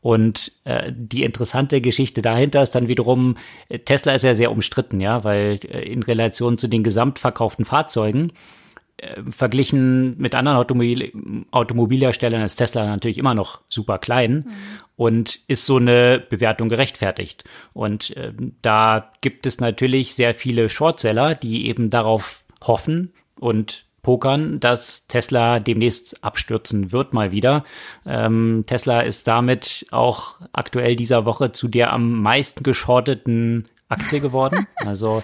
Und 0.00 0.52
äh, 0.64 0.92
die 0.94 1.22
interessante 1.22 1.80
Geschichte 1.80 2.22
dahinter 2.22 2.62
ist 2.62 2.74
dann 2.74 2.88
wiederum, 2.88 3.36
äh, 3.68 3.78
Tesla 3.78 4.14
ist 4.14 4.24
ja 4.24 4.34
sehr 4.34 4.50
umstritten, 4.50 5.00
ja, 5.00 5.22
weil 5.24 5.60
äh, 5.68 5.82
in 5.82 6.02
Relation 6.02 6.58
zu 6.58 6.68
den 6.68 6.82
gesamtverkauften 6.82 7.64
Fahrzeugen 7.64 8.32
äh, 8.96 9.22
verglichen 9.30 10.16
mit 10.18 10.34
anderen 10.34 10.58
Automobil 10.58 11.12
Automobilherstellern 11.50 12.42
ist 12.42 12.56
Tesla 12.56 12.86
natürlich 12.86 13.18
immer 13.18 13.34
noch 13.34 13.60
super 13.68 13.98
klein 13.98 14.44
mhm. 14.46 14.52
und 14.96 15.40
ist 15.48 15.66
so 15.66 15.76
eine 15.76 16.22
Bewertung 16.28 16.68
gerechtfertigt. 16.68 17.44
Und 17.72 18.16
äh, 18.16 18.32
da 18.62 19.12
gibt 19.20 19.46
es 19.46 19.60
natürlich 19.60 20.14
sehr 20.14 20.34
viele 20.34 20.68
Shortseller, 20.68 21.34
die 21.34 21.66
eben 21.66 21.90
darauf 21.90 22.44
hoffen 22.62 23.12
und 23.38 23.86
pokern, 24.02 24.58
dass 24.58 25.06
Tesla 25.06 25.60
demnächst 25.60 26.22
abstürzen 26.24 26.92
wird 26.92 27.14
mal 27.14 27.30
wieder. 27.30 27.64
Ähm, 28.04 28.64
Tesla 28.66 29.00
ist 29.00 29.28
damit 29.28 29.86
auch 29.90 30.36
aktuell 30.52 30.96
dieser 30.96 31.24
Woche 31.24 31.52
zu 31.52 31.68
der 31.68 31.92
am 31.92 32.20
meisten 32.20 32.62
geschorteten 32.64 33.68
Aktie 33.88 34.20
geworden. 34.20 34.66
Also 34.76 35.22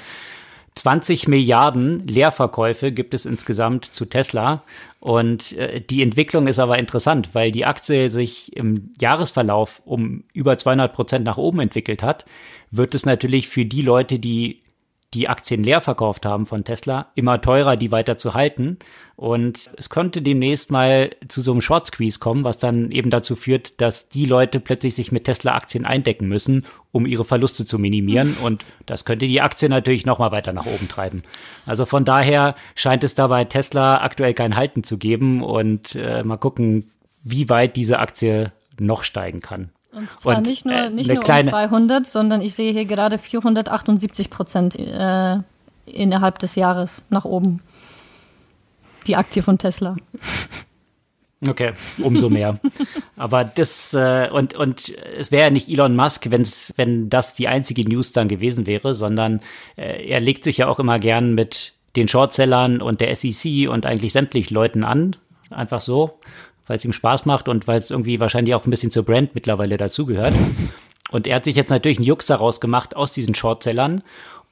20 0.79 1.29
Milliarden 1.29 2.07
Leerverkäufe 2.07 2.93
gibt 2.93 3.13
es 3.13 3.27
insgesamt 3.27 3.85
zu 3.85 4.05
Tesla. 4.05 4.63
Und 5.01 5.53
äh, 5.57 5.81
die 5.81 6.03
Entwicklung 6.03 6.47
ist 6.47 6.59
aber 6.59 6.79
interessant, 6.79 7.35
weil 7.35 7.51
die 7.51 7.65
Aktie 7.65 8.09
sich 8.09 8.57
im 8.57 8.93
Jahresverlauf 9.01 9.83
um 9.85 10.25
über 10.35 10.57
200 10.57 10.93
Prozent 10.93 11.25
nach 11.25 11.37
oben 11.37 11.61
entwickelt 11.61 12.03
hat, 12.03 12.25
wird 12.71 12.95
es 12.95 13.05
natürlich 13.05 13.49
für 13.49 13.65
die 13.65 13.83
Leute, 13.83 14.19
die 14.19 14.61
die 15.15 15.29
Aktien 15.29 15.63
leer 15.63 15.81
verkauft 15.81 16.27
haben 16.27 16.45
von 16.45 16.65
Tesla, 16.65 17.11
immer 17.15 17.41
teurer, 17.41 17.77
die 17.77 17.91
weiter 17.91 18.19
zu 18.19 18.35
halten. 18.35 18.79
Und 19.17 19.71
es 19.77 19.89
könnte 19.89 20.21
demnächst 20.21 20.71
mal 20.71 21.11
zu 21.29 21.41
so 21.41 21.53
einem 21.53 21.63
Short 21.63 21.87
Squeeze 21.87 22.19
kommen, 22.19 22.45
was 22.45 22.59
dann 22.59 22.91
eben 22.91 23.09
dazu 23.09 23.35
führt, 23.35 23.81
dass 23.81 24.11
die 24.11 24.27
Leute 24.27 24.61
plötzlich 24.61 24.95
sich 24.95 25.11
mit 25.11 25.25
Tesla-Aktien 25.25 25.87
eindecken 25.87 26.29
müssen, 26.29 26.67
um 26.93 27.07
ihre 27.07 27.25
Verluste 27.25 27.65
zu 27.65 27.79
minimieren. 27.79 28.37
Und 28.43 28.67
das 28.85 29.07
könnte 29.07 29.27
die 29.27 29.41
Aktie 29.41 29.71
natürlich 29.71 30.05
noch 30.05 30.19
mal 30.19 30.31
weiter 30.31 30.53
nach 30.53 30.67
oben 30.67 30.89
treiben. 30.89 31.23
Also 31.65 31.87
von 31.87 32.05
daher 32.05 32.55
scheint 32.75 33.03
es 33.03 33.15
dabei 33.15 33.45
Tesla 33.45 34.03
aktuell 34.03 34.35
kein 34.35 34.57
Halten 34.57 34.85
zu 34.85 34.99
geben. 34.99 35.43
Und 35.43 35.95
äh, 35.95 36.23
mal 36.23 36.37
gucken, 36.37 36.91
wie 37.23 37.49
weit 37.49 37.77
diese 37.77 37.99
Aktie 37.99 38.53
noch 38.79 39.05
steigen 39.05 39.41
kann. 39.41 39.71
Und 39.99 40.21
zwar 40.21 40.39
und, 40.39 40.47
nicht 40.47 40.65
nur, 40.65 40.75
äh, 40.75 40.91
nicht 40.91 41.09
nur 41.09 41.21
kleine, 41.21 41.49
um 41.49 41.53
200, 41.53 42.07
sondern 42.07 42.41
ich 42.41 42.55
sehe 42.55 42.73
hier 42.73 42.85
gerade 42.85 43.19
478 43.19 44.31
Prozent 44.31 44.77
äh, 44.77 45.37
innerhalb 45.87 46.39
des 46.39 46.55
Jahres 46.55 47.03
nach 47.11 47.25
oben. 47.25 47.61
Die 49.07 49.17
Aktie 49.17 49.43
von 49.43 49.59
Tesla. 49.59 49.97
Okay, 51.47 51.73
umso 51.99 52.29
mehr. 52.31 52.59
Aber 53.17 53.45
das 53.45 53.95
äh, 53.95 54.29
und 54.33 54.55
und 54.55 54.93
es 55.17 55.31
wäre 55.31 55.45
ja 55.45 55.51
nicht 55.51 55.69
Elon 55.69 55.95
Musk, 55.95 56.29
wenn's, 56.31 56.73
wenn 56.77 57.11
das 57.11 57.37
die 57.37 57.47
einzige 57.47 57.89
News 57.89 58.11
dann 58.11 58.27
gewesen 58.27 58.67
wäre, 58.67 58.93
sondern 58.93 59.39
äh, 59.77 60.09
er 60.09 60.19
legt 60.19 60.43
sich 60.43 60.57
ja 60.57 60.67
auch 60.67 60.81
immer 60.81 60.99
gern 60.99 61.35
mit 61.35 61.75
den 61.95 62.09
Shortsellern 62.09 62.83
und 62.83 63.01
der 63.01 63.15
SEC 63.15 63.69
und 63.69 63.87
eigentlich 63.87 64.13
sämtlich 64.13 64.51
Leuten 64.51 64.83
an, 64.83 65.15
einfach 65.51 65.81
so 65.81 66.19
weil 66.69 66.77
es 66.77 66.85
ihm 66.85 66.93
Spaß 66.93 67.27
macht 67.27 67.49
und 67.49 67.67
weil 67.67 67.79
es 67.79 67.91
irgendwie 67.91 68.21
wahrscheinlich 68.21 68.55
auch 68.55 68.65
ein 68.65 68.71
bisschen 68.71 68.93
zur 68.93 69.05
Brand 69.05 69.35
mittlerweile 69.35 69.77
dazugehört. 69.77 70.35
Und 71.11 71.27
er 71.27 71.37
hat 71.37 71.45
sich 71.45 71.57
jetzt 71.57 71.71
natürlich 71.71 71.97
einen 71.97 72.05
Jux 72.05 72.27
daraus 72.27 72.61
gemacht 72.61 72.95
aus 72.95 73.13
diesen 73.13 73.35
Shortsellern 73.35 74.03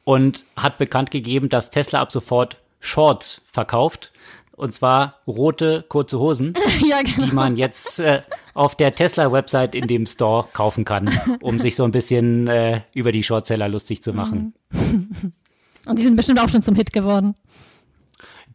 und 0.05 0.46
hat 0.57 0.79
bekannt 0.79 1.11
gegeben, 1.11 1.50
dass 1.50 1.70
Tesla 1.70 2.00
ab 2.00 2.11
sofort 2.11 2.57
Shorts 2.81 3.42
verkauft. 3.52 4.11
Und 4.52 4.72
zwar 4.72 5.16
rote, 5.26 5.85
kurze 5.87 6.18
Hosen, 6.18 6.55
ja, 6.88 7.02
genau. 7.02 7.26
die 7.26 7.35
man 7.35 7.57
jetzt 7.57 7.98
äh, 7.98 8.22
auf 8.55 8.74
der 8.74 8.94
Tesla-Website 8.94 9.74
in 9.74 9.87
dem 9.87 10.07
Store 10.07 10.48
kaufen 10.55 10.87
kann, 10.87 11.11
um 11.42 11.61
sich 11.61 11.76
so 11.76 11.85
ein 11.85 11.90
bisschen 11.90 12.46
äh, 12.46 12.81
über 12.94 13.12
die 13.12 13.22
Shortseller 13.22 13.68
lustig 13.68 14.02
zu 14.02 14.14
machen. 14.14 14.55
Und 15.87 15.98
die 15.98 16.02
sind 16.02 16.16
bestimmt 16.16 16.40
auch 16.40 16.48
schon 16.48 16.62
zum 16.62 16.74
Hit 16.74 16.94
geworden. 16.94 17.35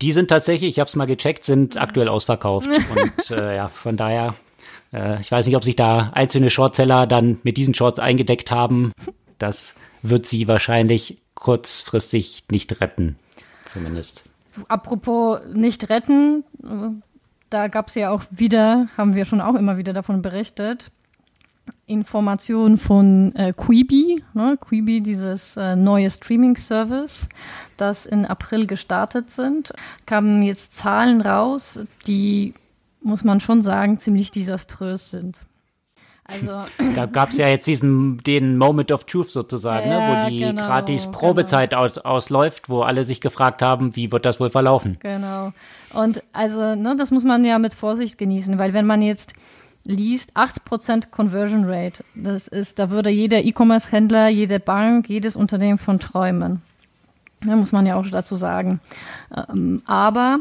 Die 0.02 0.12
sind 0.12 0.30
tatsächlich, 0.30 0.72
ich 0.72 0.80
habe 0.80 0.88
es 0.88 0.96
mal 0.96 1.06
gecheckt, 1.06 1.46
sind 1.46 1.80
aktuell 1.80 2.08
ausverkauft. 2.08 2.68
Und 2.96 3.32
äh, 3.32 3.56
ja, 3.56 3.70
von 3.70 3.98
daher, 3.98 4.36
äh, 4.92 5.22
ich 5.22 5.32
weiß 5.32 5.46
nicht, 5.46 5.56
ob 5.56 5.64
sich 5.64 5.76
da 5.76 6.12
einzelne 6.14 6.50
Shortseller 6.50 7.08
dann 7.08 7.40
mit 7.44 7.58
diesen 7.58 7.74
Shorts 7.74 8.00
eingedeckt 8.00 8.52
haben. 8.52 8.92
Das 9.38 9.76
wird 10.02 10.26
sie 10.26 10.48
wahrscheinlich 10.48 11.20
kurzfristig 11.36 12.44
nicht 12.52 12.82
retten, 12.82 13.18
zumindest. 13.66 14.24
Apropos 14.68 15.40
nicht 15.54 15.90
retten, 15.90 16.44
da 17.50 17.68
gab 17.68 17.90
es 17.90 17.96
ja 17.96 18.12
auch 18.12 18.24
wieder, 18.32 18.88
haben 18.98 19.16
wir 19.16 19.26
schon 19.26 19.42
auch 19.42 19.56
immer 19.56 19.78
wieder 19.78 19.94
davon 19.94 20.22
berichtet, 20.22 20.92
Informationen 21.86 22.78
von 22.78 23.34
äh, 23.36 23.54
Quibi, 23.54 24.24
ne? 24.34 24.58
Quibi, 24.60 25.02
dieses 25.02 25.58
äh, 25.58 25.76
neue 25.76 26.10
Streaming-Service, 26.10 27.28
das 27.78 28.06
in 28.06 28.26
April 28.26 28.65
gestartet 28.65 29.30
sind, 29.30 29.74
kamen 30.06 30.41
jetzt 30.43 30.74
Zahlen 30.74 31.21
raus, 31.21 31.86
die, 32.08 32.54
muss 33.02 33.24
man 33.24 33.39
schon 33.41 33.62
sagen, 33.62 34.00
ziemlich 34.00 34.32
desaströs 34.32 35.12
sind. 35.12 35.41
Also 36.24 36.62
da 36.95 37.06
gab 37.06 37.30
es 37.30 37.38
ja 37.38 37.47
jetzt 37.47 37.67
diesen 37.67 38.17
den 38.19 38.58
Moment 38.58 38.91
of 38.91 39.06
Truth 39.06 39.32
sozusagen, 39.32 39.89
ja, 39.89 40.00
ne, 40.00 40.26
wo 40.26 40.30
die 40.30 40.39
genau, 40.39 40.65
gratis 40.65 41.06
genau. 41.06 41.17
Probezeit 41.17 41.71
genau. 41.71 41.84
aus, 41.84 41.97
ausläuft, 41.97 42.69
wo 42.69 42.82
alle 42.82 43.04
sich 43.04 43.21
gefragt 43.21 43.62
haben, 43.62 43.95
wie 43.95 44.12
wird 44.12 44.26
das 44.26 44.39
wohl 44.39 44.50
verlaufen? 44.50 44.97
Genau. 45.02 45.52
Und 45.93 46.24
also, 46.32 46.76
ne, 46.76 46.95
das 46.95 47.12
muss 47.12 47.24
man 47.24 47.43
ja 47.43 47.60
mit 47.60 47.74
Vorsicht 47.74 48.17
genießen, 48.17 48.58
weil 48.60 48.74
wenn 48.74 48.86
man 48.86 49.02
jetzt 49.02 49.34
liest, 49.84 50.36
8% 50.36 51.10
Conversion 51.10 51.63
Rate. 51.65 52.04
Das 52.15 52.48
ist, 52.48 52.80
da 52.80 52.89
würde 52.89 53.10
jeder 53.10 53.44
E-Commerce-Händler, 53.44 54.30
jede 54.30 54.60
Bank, 54.60 55.10
jedes 55.10 55.36
Unternehmen 55.36 55.78
von 55.78 56.00
träumen. 56.00 56.62
Da 57.41 57.56
muss 57.56 57.72
man 57.72 57.86
ja 57.86 57.96
auch 57.96 58.06
dazu 58.08 58.36
sagen. 58.36 58.80
Ähm, 59.36 59.82
aber, 59.86 60.39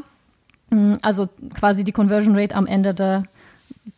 mm, 0.70 0.96
also 1.03 1.29
quasi 1.55 1.85
die 1.85 1.92
Conversion 1.92 2.37
Rate 2.37 2.55
am 2.55 2.66
Ende 2.66 2.92
der 2.92 3.24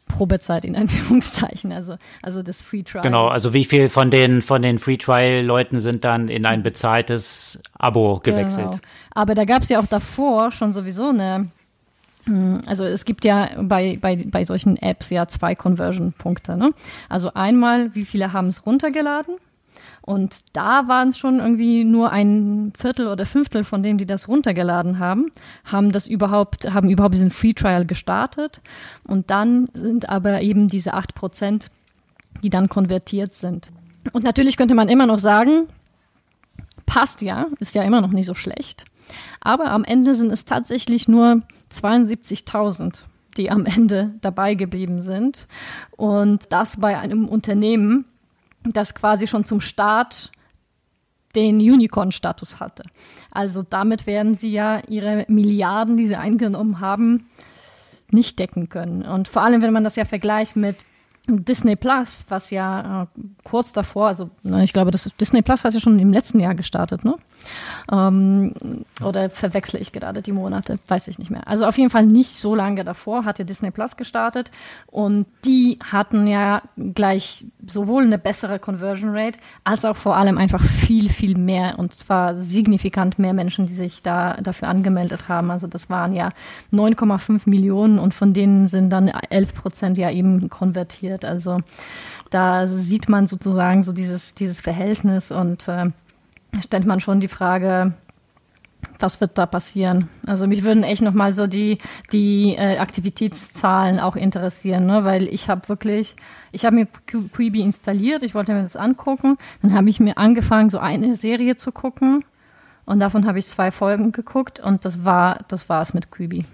Probezeit 0.06 0.64
in 0.64 0.76
Anführungszeichen, 0.76 1.72
also, 1.72 1.96
also 2.22 2.42
des 2.42 2.62
Free 2.62 2.82
Trial. 2.82 3.02
Genau, 3.02 3.26
also 3.26 3.52
wie 3.52 3.64
viel 3.64 3.88
von 3.88 4.10
den, 4.10 4.42
von 4.42 4.62
den 4.62 4.78
Free 4.78 4.98
Trial 4.98 5.44
Leuten 5.44 5.80
sind 5.80 6.04
dann 6.04 6.28
in 6.28 6.46
ein 6.46 6.62
bezahltes 6.62 7.58
Abo 7.76 8.20
gewechselt? 8.22 8.68
Genau. 8.68 8.80
Aber 9.10 9.34
da 9.34 9.44
gab 9.44 9.62
es 9.62 9.68
ja 9.68 9.80
auch 9.80 9.86
davor 9.86 10.52
schon 10.52 10.72
sowieso 10.72 11.08
eine 11.08 11.36
hm, 11.36 11.50
also 12.66 12.84
es 12.84 13.04
gibt 13.04 13.24
ja 13.24 13.48
bei, 13.60 13.98
bei, 14.00 14.24
bei 14.30 14.44
solchen 14.44 14.76
Apps 14.76 15.10
ja 15.10 15.26
zwei 15.26 15.54
Conversion-Punkte. 15.54 16.56
Ne? 16.56 16.72
Also 17.08 17.34
einmal, 17.34 17.94
wie 17.94 18.04
viele 18.04 18.32
haben 18.32 18.48
es 18.48 18.64
runtergeladen? 18.64 19.36
Und 20.02 20.44
da 20.52 20.88
waren 20.88 21.08
es 21.08 21.18
schon 21.18 21.38
irgendwie 21.38 21.84
nur 21.84 22.10
ein 22.10 22.72
Viertel 22.76 23.06
oder 23.06 23.24
Fünftel 23.24 23.64
von 23.64 23.82
denen, 23.82 23.98
die 23.98 24.06
das 24.06 24.28
runtergeladen 24.28 24.98
haben, 24.98 25.30
haben 25.64 25.92
das 25.92 26.08
überhaupt, 26.08 26.72
haben 26.72 26.90
überhaupt 26.90 27.14
diesen 27.14 27.30
Free 27.30 27.52
Trial 27.52 27.86
gestartet. 27.86 28.60
Und 29.06 29.30
dann 29.30 29.68
sind 29.74 30.08
aber 30.08 30.42
eben 30.42 30.66
diese 30.68 30.94
acht 30.94 31.14
Prozent, 31.14 31.70
die 32.42 32.50
dann 32.50 32.68
konvertiert 32.68 33.34
sind. 33.34 33.70
Und 34.12 34.24
natürlich 34.24 34.56
könnte 34.56 34.74
man 34.74 34.88
immer 34.88 35.06
noch 35.06 35.20
sagen, 35.20 35.68
passt 36.86 37.22
ja, 37.22 37.46
ist 37.60 37.74
ja 37.74 37.82
immer 37.82 38.00
noch 38.00 38.10
nicht 38.10 38.26
so 38.26 38.34
schlecht. 38.34 38.84
Aber 39.40 39.70
am 39.70 39.84
Ende 39.84 40.14
sind 40.14 40.32
es 40.32 40.44
tatsächlich 40.44 41.06
nur 41.06 41.42
72.000, 41.72 43.04
die 43.36 43.50
am 43.50 43.66
Ende 43.66 44.14
dabei 44.20 44.54
geblieben 44.54 45.00
sind. 45.02 45.46
Und 45.96 46.52
das 46.52 46.78
bei 46.78 46.98
einem 46.98 47.28
Unternehmen, 47.28 48.04
das 48.64 48.94
quasi 48.94 49.26
schon 49.26 49.44
zum 49.44 49.60
Start 49.60 50.30
den 51.34 51.56
Unicorn-Status 51.56 52.60
hatte. 52.60 52.84
Also 53.30 53.62
damit 53.62 54.06
werden 54.06 54.34
sie 54.34 54.52
ja 54.52 54.82
ihre 54.88 55.24
Milliarden, 55.28 55.96
die 55.96 56.06
sie 56.06 56.16
eingenommen 56.16 56.80
haben, 56.80 57.28
nicht 58.10 58.38
decken 58.38 58.68
können. 58.68 59.02
Und 59.02 59.28
vor 59.28 59.42
allem, 59.42 59.62
wenn 59.62 59.72
man 59.72 59.84
das 59.84 59.96
ja 59.96 60.04
vergleicht 60.04 60.56
mit 60.56 60.84
Disney 61.28 61.76
Plus, 61.76 62.24
was 62.28 62.50
ja 62.50 63.02
äh, 63.02 63.06
kurz 63.44 63.72
davor, 63.72 64.08
also 64.08 64.30
ne, 64.42 64.64
ich 64.64 64.72
glaube, 64.72 64.90
das 64.90 65.08
Disney 65.20 65.42
Plus 65.42 65.64
hat 65.64 65.72
ja 65.72 65.78
schon 65.78 65.98
im 66.00 66.12
letzten 66.12 66.40
Jahr 66.40 66.54
gestartet, 66.54 67.04
ne? 67.04 67.14
Ähm, 67.90 68.54
oder 69.04 69.30
verwechsle 69.30 69.78
ich 69.78 69.92
gerade 69.92 70.22
die 70.22 70.32
Monate? 70.32 70.78
Weiß 70.86 71.08
ich 71.08 71.18
nicht 71.18 71.30
mehr. 71.30 71.46
Also 71.46 71.66
auf 71.66 71.78
jeden 71.78 71.90
Fall 71.90 72.06
nicht 72.06 72.30
so 72.30 72.54
lange 72.54 72.84
davor 72.84 73.24
hatte 73.24 73.44
Disney 73.44 73.70
Plus 73.70 73.96
gestartet 73.96 74.50
und 74.86 75.26
die 75.44 75.78
hatten 75.92 76.26
ja 76.26 76.62
gleich 76.76 77.44
sowohl 77.66 78.04
eine 78.04 78.18
bessere 78.18 78.58
Conversion 78.58 79.10
Rate 79.12 79.38
als 79.64 79.84
auch 79.84 79.96
vor 79.96 80.16
allem 80.16 80.38
einfach 80.38 80.62
viel, 80.62 81.08
viel 81.08 81.36
mehr 81.36 81.78
und 81.78 81.94
zwar 81.94 82.36
signifikant 82.36 83.18
mehr 83.18 83.32
Menschen, 83.32 83.66
die 83.66 83.74
sich 83.74 84.02
da 84.02 84.34
dafür 84.34 84.68
angemeldet 84.68 85.28
haben. 85.28 85.50
Also 85.50 85.66
das 85.66 85.90
waren 85.90 86.14
ja 86.14 86.30
9,5 86.72 87.48
Millionen 87.48 87.98
und 87.98 88.14
von 88.14 88.32
denen 88.32 88.68
sind 88.68 88.90
dann 88.90 89.08
11 89.08 89.54
Prozent 89.54 89.98
ja 89.98 90.10
eben 90.10 90.48
konvertiert. 90.48 91.11
Also 91.24 91.60
da 92.30 92.66
sieht 92.66 93.08
man 93.08 93.26
sozusagen 93.26 93.82
so 93.82 93.92
dieses, 93.92 94.34
dieses 94.34 94.60
Verhältnis 94.60 95.30
und 95.30 95.68
äh, 95.68 95.90
stellt 96.60 96.86
man 96.86 97.00
schon 97.00 97.20
die 97.20 97.28
Frage, 97.28 97.92
was 98.98 99.20
wird 99.20 99.36
da 99.36 99.46
passieren? 99.46 100.08
Also 100.26 100.46
mich 100.46 100.64
würden 100.64 100.84
echt 100.84 101.02
nochmal 101.02 101.34
so 101.34 101.46
die, 101.46 101.78
die 102.12 102.54
äh, 102.56 102.78
Aktivitätszahlen 102.78 103.98
auch 104.00 104.16
interessieren, 104.16 104.86
ne? 104.86 105.04
weil 105.04 105.28
ich 105.28 105.48
habe 105.48 105.68
wirklich, 105.68 106.16
ich 106.52 106.64
habe 106.64 106.76
mir 106.76 106.86
Quibi 107.06 107.60
installiert, 107.60 108.22
ich 108.22 108.34
wollte 108.34 108.54
mir 108.54 108.62
das 108.62 108.76
angucken, 108.76 109.38
dann 109.60 109.74
habe 109.74 109.90
ich 109.90 110.00
mir 110.00 110.18
angefangen, 110.18 110.70
so 110.70 110.78
eine 110.78 111.16
Serie 111.16 111.56
zu 111.56 111.72
gucken 111.72 112.24
und 112.84 113.00
davon 113.00 113.26
habe 113.26 113.38
ich 113.38 113.46
zwei 113.46 113.70
Folgen 113.70 114.12
geguckt 114.12 114.60
und 114.60 114.84
das 114.84 115.04
war, 115.04 115.40
das 115.48 115.68
war 115.68 115.82
es 115.82 115.94
mit 115.94 116.10
Quibi. 116.10 116.44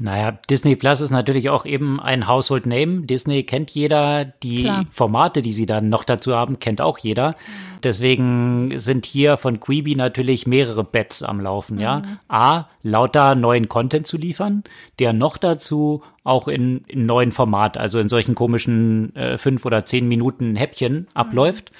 Naja, 0.00 0.38
Disney 0.48 0.76
Plus 0.76 1.00
ist 1.00 1.10
natürlich 1.10 1.50
auch 1.50 1.66
eben 1.66 2.00
ein 2.00 2.28
Household 2.28 2.66
Name. 2.66 3.02
Disney 3.02 3.42
kennt 3.42 3.70
jeder. 3.70 4.24
Die 4.24 4.62
Klar. 4.62 4.86
Formate, 4.90 5.42
die 5.42 5.52
sie 5.52 5.66
dann 5.66 5.88
noch 5.88 6.04
dazu 6.04 6.36
haben, 6.36 6.60
kennt 6.60 6.80
auch 6.80 6.98
jeder. 6.98 7.34
Deswegen 7.82 8.78
sind 8.78 9.06
hier 9.06 9.36
von 9.36 9.58
Quibi 9.58 9.96
natürlich 9.96 10.46
mehrere 10.46 10.84
Bets 10.84 11.24
am 11.24 11.40
Laufen, 11.40 11.76
mhm. 11.76 11.82
ja. 11.82 12.02
A, 12.28 12.66
lauter 12.84 13.34
neuen 13.34 13.68
Content 13.68 14.06
zu 14.06 14.16
liefern, 14.16 14.62
der 15.00 15.12
noch 15.12 15.36
dazu 15.36 16.04
auch 16.22 16.46
in, 16.46 16.84
in 16.86 17.04
neuen 17.04 17.32
Format, 17.32 17.76
also 17.76 17.98
in 17.98 18.08
solchen 18.08 18.36
komischen 18.36 19.14
äh, 19.16 19.36
fünf 19.36 19.64
oder 19.64 19.84
zehn 19.84 20.06
Minuten 20.06 20.54
Häppchen 20.54 20.94
mhm. 20.94 21.06
abläuft. 21.14 21.72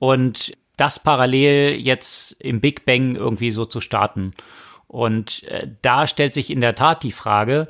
Und 0.00 0.56
das 0.76 0.98
parallel 0.98 1.78
jetzt 1.78 2.32
im 2.40 2.60
Big 2.60 2.84
Bang 2.84 3.14
irgendwie 3.14 3.52
so 3.52 3.64
zu 3.64 3.80
starten. 3.80 4.32
Und 4.90 5.44
äh, 5.44 5.68
da 5.82 6.08
stellt 6.08 6.32
sich 6.32 6.50
in 6.50 6.60
der 6.60 6.74
Tat 6.74 7.04
die 7.04 7.12
Frage, 7.12 7.68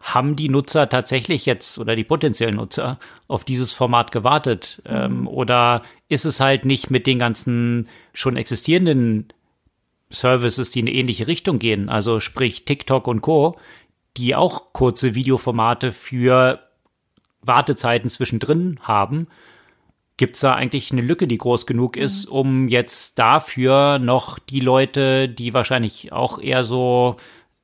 haben 0.00 0.36
die 0.36 0.48
Nutzer 0.48 0.88
tatsächlich 0.88 1.44
jetzt 1.44 1.78
oder 1.78 1.94
die 1.94 2.04
potenziellen 2.04 2.56
Nutzer 2.56 2.98
auf 3.28 3.44
dieses 3.44 3.74
Format 3.74 4.10
gewartet? 4.10 4.80
Mhm. 4.86 4.96
Ähm, 4.96 5.28
oder 5.28 5.82
ist 6.08 6.24
es 6.24 6.40
halt 6.40 6.64
nicht 6.64 6.90
mit 6.90 7.06
den 7.06 7.18
ganzen 7.18 7.88
schon 8.14 8.38
existierenden 8.38 9.34
Services, 10.08 10.70
die 10.70 10.80
in 10.80 10.88
eine 10.88 10.96
ähnliche 10.96 11.26
Richtung 11.26 11.58
gehen, 11.58 11.90
also 11.90 12.20
sprich 12.20 12.64
TikTok 12.64 13.06
und 13.06 13.20
Co., 13.20 13.58
die 14.16 14.34
auch 14.34 14.72
kurze 14.72 15.14
Videoformate 15.14 15.92
für 15.92 16.60
Wartezeiten 17.42 18.08
zwischendrin 18.08 18.80
haben, 18.80 19.28
gibt 20.20 20.34
es 20.34 20.42
da 20.42 20.52
eigentlich 20.52 20.92
eine 20.92 21.00
Lücke, 21.00 21.26
die 21.26 21.38
groß 21.38 21.64
genug 21.64 21.96
ist, 21.96 22.28
mhm. 22.28 22.36
um 22.36 22.68
jetzt 22.68 23.18
dafür 23.18 23.98
noch 23.98 24.38
die 24.38 24.60
Leute, 24.60 25.30
die 25.30 25.54
wahrscheinlich 25.54 26.12
auch 26.12 26.38
eher 26.38 26.62
so 26.62 27.16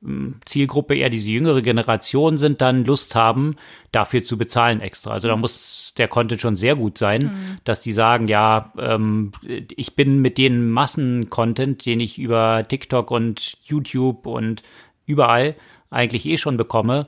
hm, 0.03 0.39
Zielgruppe 0.43 0.95
eher 0.95 1.11
diese 1.11 1.29
jüngere 1.29 1.61
Generation 1.61 2.39
sind, 2.39 2.59
dann 2.61 2.83
Lust 2.83 3.13
haben, 3.13 3.57
dafür 3.91 4.23
zu 4.23 4.39
bezahlen 4.39 4.81
extra. 4.81 5.11
Also 5.11 5.27
da 5.27 5.35
mhm. 5.35 5.41
muss 5.41 5.93
der 5.99 6.07
Content 6.07 6.41
schon 6.41 6.55
sehr 6.55 6.75
gut 6.75 6.97
sein, 6.97 7.21
mhm. 7.21 7.57
dass 7.63 7.81
die 7.81 7.93
sagen, 7.93 8.27
ja, 8.27 8.73
ähm, 8.79 9.33
ich 9.43 9.95
bin 9.95 10.23
mit 10.23 10.39
den 10.39 10.71
Massen-Content, 10.71 11.85
den 11.85 11.99
ich 11.99 12.17
über 12.17 12.63
TikTok 12.67 13.11
und 13.11 13.59
YouTube 13.65 14.25
und 14.25 14.63
überall 15.05 15.55
eigentlich 15.91 16.25
eh 16.25 16.37
schon 16.37 16.57
bekomme, 16.57 17.05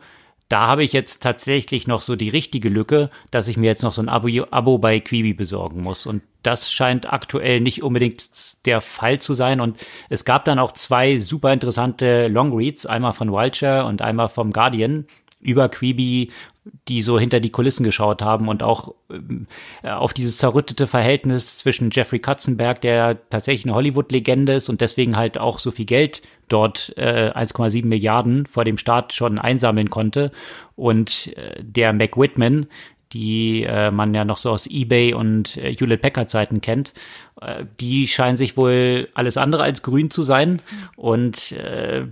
da 0.50 0.68
habe 0.68 0.84
ich 0.84 0.94
jetzt 0.94 1.22
tatsächlich 1.22 1.88
noch 1.88 2.02
so 2.02 2.16
die 2.16 2.30
richtige 2.30 2.70
Lücke, 2.70 3.12
dass 3.30 3.48
ich 3.48 3.56
mir 3.56 3.68
jetzt 3.68 3.84
noch 3.84 3.94
so 3.94 4.02
ein 4.02 4.10
Abo, 4.10 4.28
Abo 4.50 4.80
bei 4.80 5.00
Quibi 5.00 5.34
besorgen 5.34 5.84
muss. 5.84 6.08
Und 6.08 6.24
das 6.42 6.72
scheint 6.72 7.14
aktuell 7.14 7.62
nicht 7.62 7.84
unbedingt 7.84 8.66
der 8.66 8.82
Fall 8.82 9.20
zu 9.20 9.36
sein. 9.36 9.62
Und 9.62 9.78
es 10.10 10.26
gab 10.26 10.46
dann 10.46 10.58
auch 10.58 10.72
zwei 10.72 11.20
super 11.20 11.54
interessante 11.54 12.28
Longreads, 12.28 12.88
einmal 12.88 13.14
von 13.14 13.32
Vulture 13.32 13.86
und 13.86 14.02
einmal 14.02 14.28
vom 14.28 14.52
Guardian 14.52 15.06
über 15.40 15.70
Quibi, 15.70 16.32
die 16.88 17.02
so 17.02 17.20
hinter 17.20 17.40
die 17.40 17.52
Kulissen 17.52 17.84
geschaut 17.84 18.22
haben 18.22 18.48
und 18.48 18.64
auch 18.64 18.94
äh, 19.10 19.90
auf 19.90 20.14
dieses 20.14 20.38
zerrüttete 20.38 20.88
Verhältnis 20.88 21.58
zwischen 21.58 21.90
Jeffrey 21.92 22.20
Katzenberg, 22.20 22.82
der 22.82 23.30
tatsächlich 23.30 23.66
eine 23.66 23.76
Hollywood-Legende 23.76 24.54
ist 24.54 24.70
und 24.70 24.82
deswegen 24.82 25.16
halt 25.16 25.38
auch 25.38 25.60
so 25.60 25.72
viel 25.72 25.86
Geld 25.86 26.22
dort 26.48 26.94
äh, 26.98 27.32
1,7 27.34 27.86
Milliarden 27.86 28.46
vor 28.46 28.66
dem 28.66 28.78
Start 28.78 29.14
schon 29.14 29.40
einsammeln 29.40 29.90
konnte 29.90 30.32
und 30.76 31.34
äh, 31.38 31.64
der 31.64 31.94
Mac 31.94 32.18
Whitman, 32.18 32.68
die 33.14 33.64
äh, 33.64 33.90
man 33.92 34.14
ja 34.14 34.26
noch 34.26 34.38
so 34.38 34.52
aus 34.52 34.68
eBay 34.68 35.14
und 35.14 35.58
äh, 35.58 35.74
Hewlett 35.74 36.02
Packard 36.02 36.30
Zeiten 36.30 36.62
kennt, 36.62 36.94
äh, 37.42 37.66
die 37.80 38.08
scheinen 38.08 38.38
sich 38.38 38.58
wohl 38.58 39.08
alles 39.14 39.38
andere 39.38 39.64
als 39.64 39.82
grün 39.82 40.12
zu 40.12 40.24
sein 40.24 40.62
und 40.96 41.54
äh, 41.54 42.06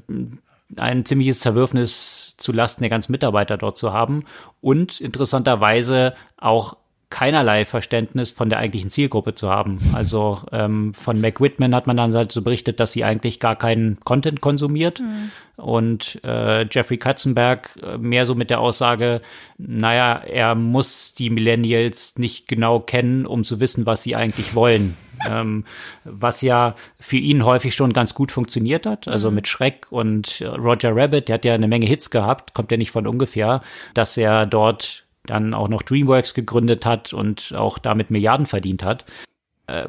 ein 0.75 1.05
ziemliches 1.05 1.39
Zerwürfnis 1.39 2.35
zu 2.37 2.51
Lasten 2.51 2.81
der 2.81 2.89
ganzen 2.89 3.11
Mitarbeiter 3.11 3.57
dort 3.57 3.77
zu 3.77 3.93
haben 3.93 4.25
und 4.61 4.99
interessanterweise 4.99 6.13
auch 6.37 6.77
keinerlei 7.09 7.63
Verständnis 7.63 8.31
von 8.31 8.49
der 8.49 8.59
eigentlichen 8.59 8.89
Zielgruppe 8.89 9.33
zu 9.33 9.49
haben. 9.49 9.79
Also 9.93 10.41
ähm, 10.51 10.93
von 10.93 11.21
Mac 11.21 11.39
Whitman 11.39 11.73
hat 11.73 11.87
man 11.87 11.95
dann 11.95 12.13
halt 12.13 12.33
so 12.33 12.41
berichtet, 12.41 12.81
dass 12.81 12.91
sie 12.91 13.05
eigentlich 13.05 13.39
gar 13.39 13.55
keinen 13.55 13.97
Content 14.01 14.41
konsumiert 14.41 14.99
mhm. 14.99 15.31
und 15.55 16.19
äh, 16.25 16.67
Jeffrey 16.69 16.97
Katzenberg 16.97 17.69
äh, 17.81 17.97
mehr 17.97 18.25
so 18.25 18.35
mit 18.35 18.49
der 18.49 18.59
Aussage, 18.59 19.21
naja, 19.57 20.15
er 20.15 20.55
muss 20.55 21.13
die 21.13 21.29
Millennials 21.29 22.17
nicht 22.17 22.49
genau 22.49 22.81
kennen, 22.81 23.25
um 23.25 23.45
zu 23.45 23.61
wissen, 23.61 23.85
was 23.85 24.03
sie 24.03 24.15
eigentlich 24.15 24.53
wollen. 24.53 24.97
ähm, 25.27 25.63
was 26.03 26.43
ja 26.43 26.75
für 26.99 27.17
ihn 27.17 27.43
häufig 27.43 27.73
schon 27.73 27.93
ganz 27.93 28.13
gut 28.13 28.31
funktioniert 28.31 28.85
hat. 28.85 29.07
Also 29.07 29.29
mhm. 29.29 29.35
mit 29.35 29.47
Schreck 29.47 29.87
und 29.89 30.41
Roger 30.41 30.95
Rabbit, 30.95 31.29
der 31.29 31.35
hat 31.35 31.45
ja 31.45 31.55
eine 31.55 31.67
Menge 31.67 31.87
Hits 31.87 32.11
gehabt, 32.11 32.53
kommt 32.53 32.69
ja 32.69 32.77
nicht 32.77 32.91
von 32.91 33.07
ungefähr, 33.07 33.61
dass 33.95 34.15
er 34.17 34.45
dort 34.45 35.06
dann 35.29 35.53
auch 35.53 35.67
noch 35.67 35.83
DreamWorks 35.83 36.33
gegründet 36.33 36.85
hat 36.85 37.13
und 37.13 37.53
auch 37.55 37.77
damit 37.77 38.11
Milliarden 38.11 38.45
verdient 38.45 38.83
hat. 38.83 39.05
Äh, 39.67 39.87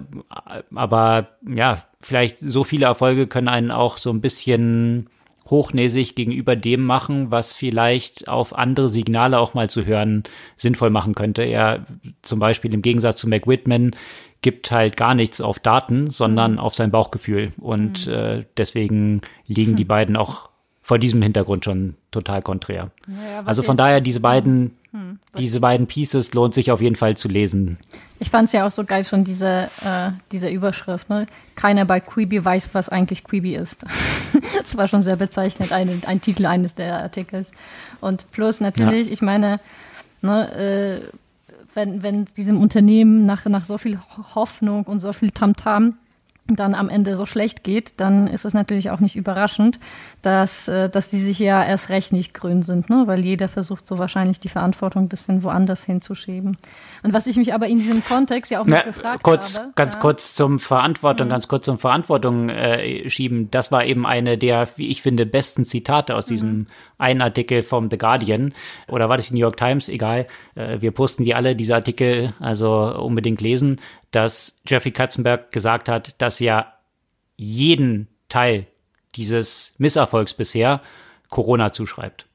aber 0.75 1.29
ja, 1.49 1.85
vielleicht 2.01 2.41
so 2.41 2.65
viele 2.65 2.87
Erfolge 2.87 3.27
können 3.27 3.49
einen 3.49 3.71
auch 3.71 3.97
so 3.97 4.11
ein 4.11 4.21
bisschen 4.21 5.09
hochnäsig 5.51 6.15
gegenüber 6.15 6.57
dem 6.57 6.85
machen, 6.85 7.31
was 7.31 7.55
vielleicht 7.55 8.29
auf 8.29 8.57
andere 8.57 8.89
Signale 8.89 9.39
auch 9.39 9.55
mal 9.55 9.71
zu 9.71 9.87
hören 9.87 10.25
sinnvoll 10.57 10.91
machen 10.91 11.15
könnte. 11.15 11.43
Er 11.43 11.87
zum 12.23 12.39
Beispiel 12.39 12.75
im 12.75 12.83
Gegensatz 12.83 13.17
zu 13.17 13.29
Mac 13.29 13.47
Whitman 13.47 13.93
gibt 14.41 14.71
halt 14.71 14.97
gar 14.97 15.15
nichts 15.15 15.41
auf 15.41 15.59
Daten, 15.59 16.11
sondern 16.11 16.53
mhm. 16.53 16.59
auf 16.59 16.75
sein 16.75 16.91
Bauchgefühl. 16.91 17.53
Und 17.59 18.07
mhm. 18.07 18.13
äh, 18.13 18.45
deswegen 18.57 19.23
liegen 19.47 19.77
die 19.77 19.85
beiden 19.87 20.17
auch 20.17 20.48
vor 20.89 20.99
diesem 20.99 21.21
Hintergrund 21.21 21.67
schon 21.67 21.97
total 22.11 22.41
konträr. 22.41 22.91
Ja, 23.07 23.43
also 23.45 23.63
von 23.63 23.77
daher 23.77 24.01
diese 24.01 24.21
beiden 24.21 24.75
hm, 24.93 25.19
diese 25.37 25.61
beiden 25.61 25.87
Pieces 25.87 26.33
lohnt 26.33 26.55
sich 26.55 26.71
auf 26.71 26.81
jeden 26.81 26.97
Fall 26.97 27.15
zu 27.15 27.29
lesen. 27.29 27.77
Ich 28.21 28.31
fand 28.31 28.47
es 28.47 28.55
ja 28.55 28.67
auch 28.67 28.71
so 28.71 28.85
geil 28.85 29.05
schon 29.05 29.23
diese 29.23 29.69
äh, 29.85 30.13
diese 30.33 30.49
Überschrift. 30.49 31.11
Ne? 31.11 31.27
Keiner 31.57 31.85
bei 31.85 32.01
Quibi 32.01 32.43
weiß, 32.43 32.71
was 32.73 32.89
eigentlich 32.89 33.23
Quibi 33.23 33.55
ist. 33.55 33.83
das 34.63 34.79
war 34.79 34.89
schon 34.89 35.03
sehr 35.03 35.17
bezeichnend, 35.17 35.73
ein, 35.73 36.01
ein 36.07 36.23
Titel 36.23 36.47
eines 36.47 36.75
der 36.75 37.03
Artikels. 37.03 37.51
Und 38.01 38.25
plus 38.33 38.61
natürlich, 38.61 39.09
ja. 39.09 39.13
ich 39.13 39.21
meine, 39.21 39.61
ne, 40.23 40.53
äh, 40.55 41.01
wenn 41.75 42.03
wenn 42.03 42.25
diesem 42.39 42.63
Unternehmen 42.63 43.27
nach 43.27 43.45
nach 43.45 43.65
so 43.65 43.77
viel 43.77 43.99
Hoffnung 44.35 44.85
und 44.85 45.01
so 45.01 45.13
viel 45.13 45.33
Tamtam 45.33 45.91
-Tam 45.91 45.95
dann 46.57 46.75
am 46.75 46.89
Ende 46.89 47.15
so 47.15 47.27
schlecht 47.27 47.63
geht, 47.63 47.95
dann 47.99 48.27
ist 48.27 48.47
es 48.47 48.55
natürlich 48.55 48.91
auch 48.91 49.01
nicht 49.01 49.17
überraschend, 49.17 49.79
dass, 50.23 50.67
äh, 50.69 50.89
dass 50.89 51.11
die 51.11 51.19
sich 51.19 51.39
ja 51.39 51.63
erst 51.63 51.91
recht 51.91 52.13
nicht 52.13 52.33
grün 52.33 52.63
sind, 52.63 52.89
ne? 52.89 53.05
weil 53.07 53.25
jeder 53.25 53.49
versucht 53.49 53.87
so 53.87 53.99
wahrscheinlich 53.99 54.41
die 54.41 54.49
Verantwortung 54.49 55.05
ein 55.05 55.09
bisschen 55.09 55.43
woanders 55.43 55.85
hinzuschieben. 55.85 56.57
Und 57.03 57.13
was 57.13 57.27
ich 57.27 57.37
mich 57.37 57.53
aber 57.53 57.67
in 57.67 57.79
diesem 57.79 58.03
Kontext 58.03 58.51
ja 58.51 58.61
auch 58.61 58.67
Na, 58.67 58.79
noch 58.79 58.85
gefragt 58.87 59.23
kurz, 59.23 59.59
habe. 59.59 59.73
Ganz 59.75 59.95
ja. 59.95 60.01
kurz 60.01 60.35
zum 60.35 60.59
Verantwortung, 60.59 61.27
mhm. 61.29 61.33
ganz 61.33 61.49
kurz 61.49 61.67
zum 61.67 61.79
Verantwortung 61.79 62.49
äh, 62.49 63.09
schieben. 63.11 63.51
Das 63.51 63.71
war 63.71 63.85
eben 63.85 64.07
eine 64.07 64.39
der, 64.39 64.69
wie 64.77 64.89
ich 64.89 65.03
finde, 65.03 65.27
besten 65.27 65.67
Zitate 65.67 66.17
aus 66.17 66.31
mhm. 66.31 66.67
Einen 66.99 67.23
Artikel 67.23 67.63
vom 67.63 67.91
The 67.91 67.99
Guardian. 67.99 68.55
Oder 68.89 69.09
war 69.09 69.17
das 69.17 69.29
die 69.29 69.35
New 69.35 69.41
York 69.41 69.57
Times? 69.57 69.89
Egal. 69.89 70.27
Äh, 70.55 70.81
wir 70.81 70.91
posten 70.91 71.25
die 71.25 71.35
alle, 71.35 71.57
diese 71.57 71.75
Artikel, 71.75 72.35
also 72.41 72.95
unbedingt 72.97 73.41
lesen, 73.41 73.81
dass 74.11 74.61
Jeffrey 74.67 74.93
Katzenberg 74.93 75.53
gesagt 75.53 75.89
hat, 75.89 76.21
dass 76.21 76.41
er 76.41 76.75
jeden 77.37 78.09
Teil 78.29 78.67
dieses 79.15 79.75
Misserfolgs 79.79 80.35
bisher 80.35 80.83
Corona 81.31 81.73
zuschreibt. 81.73 82.29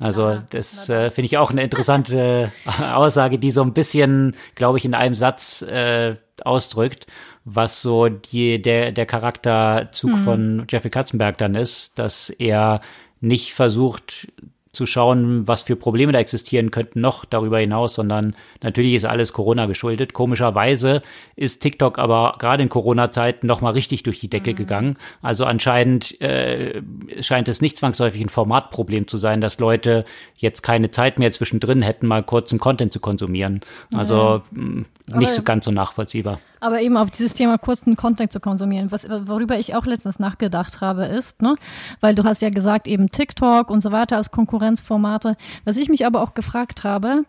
Also 0.00 0.24
Aha, 0.24 0.44
das 0.48 0.88
äh, 0.88 1.10
finde 1.10 1.26
ich 1.26 1.36
auch 1.36 1.50
eine 1.50 1.62
interessante 1.62 2.50
Aussage, 2.92 3.38
die 3.38 3.50
so 3.50 3.62
ein 3.62 3.74
bisschen, 3.74 4.34
glaube 4.54 4.78
ich, 4.78 4.86
in 4.86 4.94
einem 4.94 5.14
Satz 5.14 5.60
äh, 5.60 6.16
ausdrückt, 6.42 7.06
was 7.44 7.82
so 7.82 8.08
die, 8.08 8.62
der, 8.62 8.92
der 8.92 9.04
Charakterzug 9.04 10.12
mhm. 10.12 10.16
von 10.16 10.66
Jeffrey 10.70 10.90
Katzenberg 10.90 11.36
dann 11.36 11.54
ist, 11.54 11.98
dass 11.98 12.30
er 12.30 12.80
nicht 13.20 13.52
versucht, 13.54 14.28
zu 14.72 14.86
schauen, 14.86 15.48
was 15.48 15.62
für 15.62 15.74
Probleme 15.74 16.12
da 16.12 16.20
existieren 16.20 16.70
könnten, 16.70 17.00
noch 17.00 17.24
darüber 17.24 17.58
hinaus, 17.58 17.94
sondern 17.94 18.36
natürlich 18.62 18.94
ist 18.94 19.04
alles 19.04 19.32
Corona 19.32 19.66
geschuldet. 19.66 20.12
Komischerweise 20.12 21.02
ist 21.34 21.58
TikTok 21.60 21.98
aber 21.98 22.36
gerade 22.38 22.62
in 22.62 22.68
Corona-Zeiten 22.68 23.48
nochmal 23.48 23.72
richtig 23.72 24.04
durch 24.04 24.20
die 24.20 24.30
Decke 24.30 24.52
mhm. 24.52 24.56
gegangen. 24.56 24.96
Also 25.22 25.44
anscheinend 25.44 26.20
äh, 26.20 26.82
scheint 27.20 27.48
es 27.48 27.60
nicht 27.60 27.78
zwangsläufig 27.78 28.20
ein 28.20 28.28
Formatproblem 28.28 29.08
zu 29.08 29.18
sein, 29.18 29.40
dass 29.40 29.58
Leute 29.58 30.04
jetzt 30.36 30.62
keine 30.62 30.92
Zeit 30.92 31.18
mehr 31.18 31.32
zwischendrin 31.32 31.82
hätten, 31.82 32.06
mal 32.06 32.22
kurzen 32.22 32.60
Content 32.60 32.92
zu 32.92 33.00
konsumieren. 33.00 33.62
Also 33.92 34.42
mhm. 34.52 34.86
nicht 35.12 35.32
so 35.32 35.42
ganz 35.42 35.64
so 35.64 35.72
nachvollziehbar. 35.72 36.38
Aber 36.60 36.82
eben 36.82 36.96
auf 36.96 37.10
dieses 37.10 37.34
Thema 37.34 37.58
kurzen 37.58 37.96
Content 37.96 38.32
zu 38.32 38.40
konsumieren, 38.40 38.92
was, 38.92 39.08
worüber 39.08 39.58
ich 39.58 39.74
auch 39.74 39.86
letztens 39.86 40.18
nachgedacht 40.18 40.80
habe, 40.80 41.06
ist, 41.06 41.40
ne, 41.40 41.56
weil 42.00 42.14
du 42.14 42.24
hast 42.24 42.42
ja 42.42 42.50
gesagt, 42.50 42.86
eben 42.86 43.10
TikTok 43.10 43.70
und 43.70 43.82
so 43.82 43.92
weiter 43.92 44.16
als 44.16 44.30
Konkurrenzformate. 44.30 45.36
Was 45.64 45.78
ich 45.78 45.88
mich 45.88 46.04
aber 46.04 46.22
auch 46.22 46.34
gefragt 46.34 46.84
habe, 46.84 47.24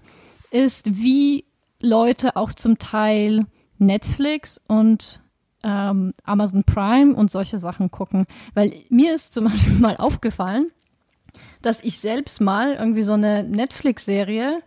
ist, 0.51 1.01
wie 1.01 1.45
Leute 1.81 2.35
auch 2.35 2.53
zum 2.53 2.77
Teil 2.77 3.45
Netflix 3.77 4.61
und 4.67 5.21
ähm, 5.63 6.13
Amazon 6.23 6.63
Prime 6.63 7.15
und 7.15 7.31
solche 7.31 7.57
Sachen 7.57 7.91
gucken. 7.91 8.25
Weil 8.53 8.73
mir 8.89 9.13
ist 9.13 9.33
zum 9.33 9.45
Beispiel 9.49 9.79
mal 9.79 9.97
aufgefallen, 9.97 10.71
dass 11.61 11.81
ich 11.83 11.99
selbst 11.99 12.41
mal 12.41 12.73
irgendwie 12.73 13.03
so 13.03 13.13
eine 13.13 13.43
Netflix-Serie 13.43 14.61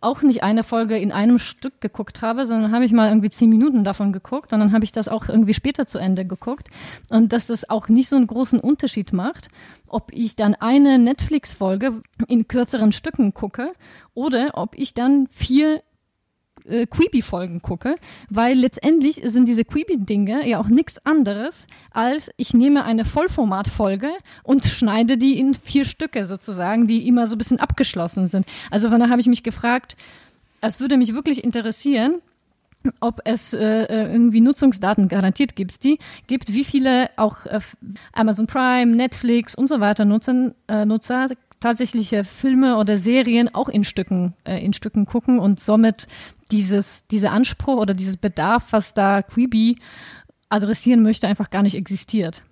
auch 0.00 0.22
nicht 0.22 0.42
eine 0.42 0.64
Folge 0.64 0.96
in 0.96 1.12
einem 1.12 1.38
Stück 1.38 1.80
geguckt 1.80 2.22
habe, 2.22 2.46
sondern 2.46 2.72
habe 2.72 2.84
ich 2.84 2.92
mal 2.92 3.08
irgendwie 3.08 3.30
zehn 3.30 3.50
Minuten 3.50 3.84
davon 3.84 4.12
geguckt 4.12 4.52
und 4.52 4.60
dann 4.60 4.72
habe 4.72 4.84
ich 4.84 4.92
das 4.92 5.08
auch 5.08 5.28
irgendwie 5.28 5.52
später 5.52 5.86
zu 5.86 5.98
Ende 5.98 6.24
geguckt. 6.24 6.68
Und 7.08 7.32
dass 7.32 7.46
das 7.46 7.68
auch 7.68 7.88
nicht 7.88 8.08
so 8.08 8.16
einen 8.16 8.26
großen 8.26 8.60
Unterschied 8.60 9.12
macht, 9.12 9.48
ob 9.88 10.10
ich 10.12 10.36
dann 10.36 10.54
eine 10.54 10.98
Netflix-Folge 10.98 12.02
in 12.28 12.48
kürzeren 12.48 12.92
Stücken 12.92 13.34
gucke 13.34 13.72
oder 14.14 14.52
ob 14.54 14.74
ich 14.74 14.94
dann 14.94 15.26
vier 15.28 15.82
äh, 16.66 16.86
Quibi-Folgen 16.86 17.62
gucke, 17.62 17.96
weil 18.28 18.56
letztendlich 18.56 19.20
sind 19.24 19.46
diese 19.46 19.64
Quibi-Dinge 19.64 20.48
ja 20.48 20.60
auch 20.60 20.68
nichts 20.68 21.04
anderes, 21.04 21.66
als 21.92 22.30
ich 22.36 22.54
nehme 22.54 22.84
eine 22.84 23.04
Vollformat-Folge 23.04 24.10
und 24.42 24.64
schneide 24.64 25.16
die 25.16 25.38
in 25.38 25.54
vier 25.54 25.84
Stücke 25.84 26.24
sozusagen, 26.26 26.86
die 26.86 27.06
immer 27.06 27.26
so 27.26 27.34
ein 27.34 27.38
bisschen 27.38 27.60
abgeschlossen 27.60 28.28
sind. 28.28 28.46
Also 28.70 28.90
von 28.90 29.00
daher 29.00 29.10
habe 29.10 29.20
ich 29.20 29.26
mich 29.28 29.42
gefragt, 29.42 29.96
es 30.60 30.80
würde 30.80 30.96
mich 30.96 31.14
wirklich 31.14 31.42
interessieren, 31.42 32.16
ob 33.00 33.20
es 33.24 33.52
äh, 33.52 33.84
äh 33.84 34.12
irgendwie 34.12 34.40
Nutzungsdaten 34.40 35.08
garantiert 35.08 35.54
gibt, 35.54 35.84
die 35.84 35.98
gibt, 36.26 36.52
wie 36.52 36.64
viele 36.64 37.10
auch 37.16 37.44
äh, 37.46 37.60
Amazon 38.12 38.46
Prime, 38.46 38.96
Netflix 38.96 39.54
und 39.54 39.68
so 39.68 39.80
weiter 39.80 40.04
nutzen, 40.04 40.54
äh, 40.68 40.86
Nutzer 40.86 41.28
tatsächliche 41.60 42.24
Filme 42.24 42.76
oder 42.76 42.98
Serien 42.98 43.54
auch 43.54 43.68
in 43.68 43.84
Stücken, 43.84 44.34
äh, 44.44 44.64
in 44.64 44.72
Stücken 44.72 45.06
gucken 45.06 45.38
und 45.38 45.60
somit 45.60 46.06
dieses, 46.50 47.06
dieser 47.08 47.32
Anspruch 47.32 47.76
oder 47.76 47.94
dieses 47.94 48.16
Bedarf, 48.16 48.68
was 48.70 48.94
da 48.94 49.22
Quibi 49.22 49.76
adressieren 50.48 51.02
möchte, 51.02 51.28
einfach 51.28 51.50
gar 51.50 51.62
nicht 51.62 51.76
existiert 51.76 52.42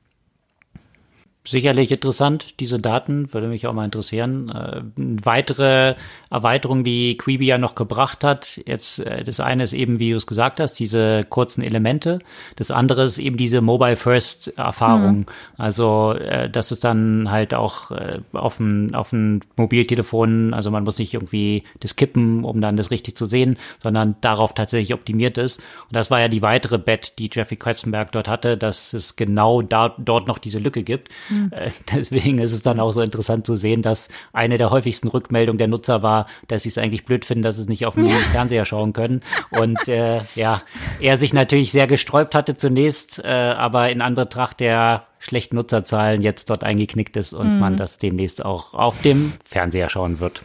sicherlich 1.50 1.90
interessant, 1.90 2.60
diese 2.60 2.78
Daten, 2.78 3.32
würde 3.32 3.48
mich 3.48 3.66
auch 3.66 3.72
mal 3.72 3.84
interessieren. 3.84 4.50
Äh, 4.50 4.82
weitere 4.96 5.94
Erweiterung, 6.30 6.84
die 6.84 7.16
Quibi 7.16 7.46
ja 7.46 7.58
noch 7.58 7.74
gebracht 7.74 8.22
hat, 8.22 8.60
jetzt 8.66 9.00
äh, 9.00 9.24
das 9.24 9.40
eine 9.40 9.64
ist 9.64 9.72
eben, 9.72 9.98
wie 9.98 10.10
du 10.10 10.16
es 10.16 10.26
gesagt 10.26 10.60
hast, 10.60 10.74
diese 10.74 11.24
kurzen 11.24 11.62
Elemente. 11.62 12.18
Das 12.56 12.70
andere 12.70 13.04
ist 13.04 13.18
eben 13.18 13.36
diese 13.36 13.60
Mobile 13.60 13.96
First 13.96 14.48
Erfahrung. 14.58 15.20
Mhm. 15.20 15.26
Also 15.56 16.12
äh, 16.12 16.50
das 16.50 16.70
ist 16.70 16.84
dann 16.84 17.30
halt 17.30 17.54
auch 17.54 17.90
äh, 17.90 18.20
auf 18.32 18.58
dem 18.58 18.94
auf 18.94 19.10
dem 19.10 19.40
Mobiltelefon, 19.56 20.54
also 20.54 20.70
man 20.70 20.84
muss 20.84 20.98
nicht 20.98 21.14
irgendwie 21.14 21.64
das 21.80 21.96
kippen, 21.96 22.44
um 22.44 22.60
dann 22.60 22.76
das 22.76 22.90
richtig 22.90 23.16
zu 23.16 23.26
sehen, 23.26 23.56
sondern 23.78 24.16
darauf 24.20 24.54
tatsächlich 24.54 24.94
optimiert 24.94 25.38
ist. 25.38 25.60
Und 25.60 25.96
das 25.96 26.10
war 26.10 26.20
ja 26.20 26.28
die 26.28 26.42
weitere 26.42 26.78
Bet, 26.78 27.18
die 27.18 27.30
Jeffrey 27.32 27.56
Questenberg 27.56 28.12
dort 28.12 28.28
hatte, 28.28 28.56
dass 28.56 28.92
es 28.92 29.16
genau 29.16 29.62
da, 29.62 29.94
dort 29.98 30.28
noch 30.28 30.38
diese 30.38 30.58
Lücke 30.58 30.82
gibt. 30.82 31.08
Mhm 31.30 31.37
Mhm. 31.38 31.50
Deswegen 31.92 32.38
ist 32.38 32.52
es 32.52 32.62
dann 32.62 32.80
auch 32.80 32.90
so 32.90 33.00
interessant 33.00 33.46
zu 33.46 33.56
sehen, 33.56 33.82
dass 33.82 34.08
eine 34.32 34.58
der 34.58 34.70
häufigsten 34.70 35.08
Rückmeldungen 35.08 35.58
der 35.58 35.68
Nutzer 35.68 36.02
war, 36.02 36.26
dass 36.48 36.64
sie 36.64 36.68
es 36.68 36.78
eigentlich 36.78 37.04
blöd 37.04 37.24
finden, 37.24 37.42
dass 37.42 37.56
sie 37.56 37.62
es 37.62 37.68
nicht 37.68 37.86
auf 37.86 37.94
dem 37.94 38.08
Fernseher 38.32 38.64
schauen 38.64 38.92
können. 38.92 39.20
Und 39.50 39.88
äh, 39.88 40.20
ja, 40.34 40.62
er 41.00 41.16
sich 41.16 41.32
natürlich 41.32 41.72
sehr 41.72 41.86
gesträubt 41.86 42.34
hatte 42.34 42.56
zunächst, 42.56 43.22
äh, 43.24 43.28
aber 43.28 43.90
in 43.90 44.02
Anbetracht 44.02 44.60
der 44.60 45.04
schlechten 45.18 45.56
Nutzerzahlen 45.56 46.20
jetzt 46.22 46.50
dort 46.50 46.64
eingeknickt 46.64 47.16
ist 47.16 47.32
und 47.32 47.54
mhm. 47.54 47.60
man 47.60 47.76
das 47.76 47.98
demnächst 47.98 48.44
auch 48.44 48.74
auf 48.74 49.02
dem 49.02 49.32
Fernseher 49.44 49.88
schauen 49.88 50.20
wird. 50.20 50.42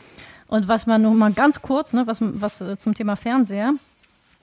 Und 0.48 0.68
was 0.68 0.86
man 0.86 1.02
noch 1.02 1.14
mal 1.14 1.32
ganz 1.34 1.62
kurz, 1.62 1.94
ne, 1.94 2.06
was, 2.06 2.20
was 2.22 2.62
äh, 2.62 2.78
zum 2.78 2.94
Thema 2.94 3.16
Fernseher, 3.16 3.74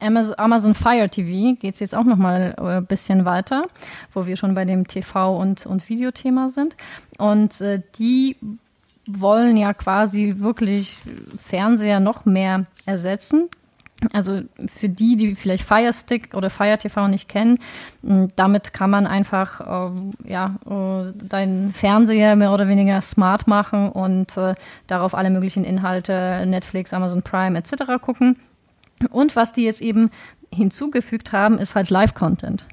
Amazon 0.01 0.74
Fire 0.74 1.09
TV 1.09 1.57
geht 1.61 1.74
es 1.74 1.80
jetzt 1.80 1.94
auch 1.94 2.05
noch 2.05 2.16
mal 2.16 2.55
ein 2.57 2.78
äh, 2.78 2.86
bisschen 2.86 3.24
weiter, 3.24 3.64
wo 4.12 4.26
wir 4.26 4.36
schon 4.36 4.55
bei 4.55 4.64
dem 4.64 4.86
TV- 4.86 5.36
und, 5.36 5.66
und 5.66 5.88
Videothema 5.88 6.48
sind. 6.48 6.76
Und 7.18 7.61
äh, 7.61 7.82
die 7.98 8.36
wollen 9.07 9.57
ja 9.57 9.74
quasi 9.74 10.36
wirklich 10.38 11.01
Fernseher 11.38 12.01
noch 12.01 12.24
mehr 12.24 12.66
ersetzen. 12.86 13.48
Also 14.12 14.40
für 14.66 14.88
die, 14.88 15.16
die 15.16 15.34
vielleicht 15.34 15.64
Fire 15.64 15.92
Stick 15.92 16.34
oder 16.34 16.48
Fire 16.48 16.78
TV 16.78 17.09
nicht 17.09 17.28
kennen, 17.28 17.59
damit 18.34 18.72
kann 18.72 18.88
man 18.88 19.07
einfach 19.07 19.61
äh, 19.61 20.30
ja, 20.30 20.57
äh, 20.66 21.12
deinen 21.12 21.72
Fernseher 21.74 22.34
mehr 22.34 22.53
oder 22.53 22.66
weniger 22.66 23.03
smart 23.03 23.46
machen 23.46 23.90
und 23.90 24.36
äh, 24.38 24.55
darauf 24.86 25.14
alle 25.14 25.28
möglichen 25.28 25.64
Inhalte, 25.64 26.46
Netflix, 26.46 26.94
Amazon 26.94 27.22
Prime 27.22 27.59
etc. 27.59 28.01
gucken. 28.01 28.36
Und 29.09 29.36
was 29.36 29.53
die 29.53 29.62
jetzt 29.62 29.80
eben 29.80 30.11
hinzugefügt 30.53 31.32
haben, 31.32 31.59
ist 31.59 31.74
halt 31.74 31.90
Live-Content. 31.90 32.66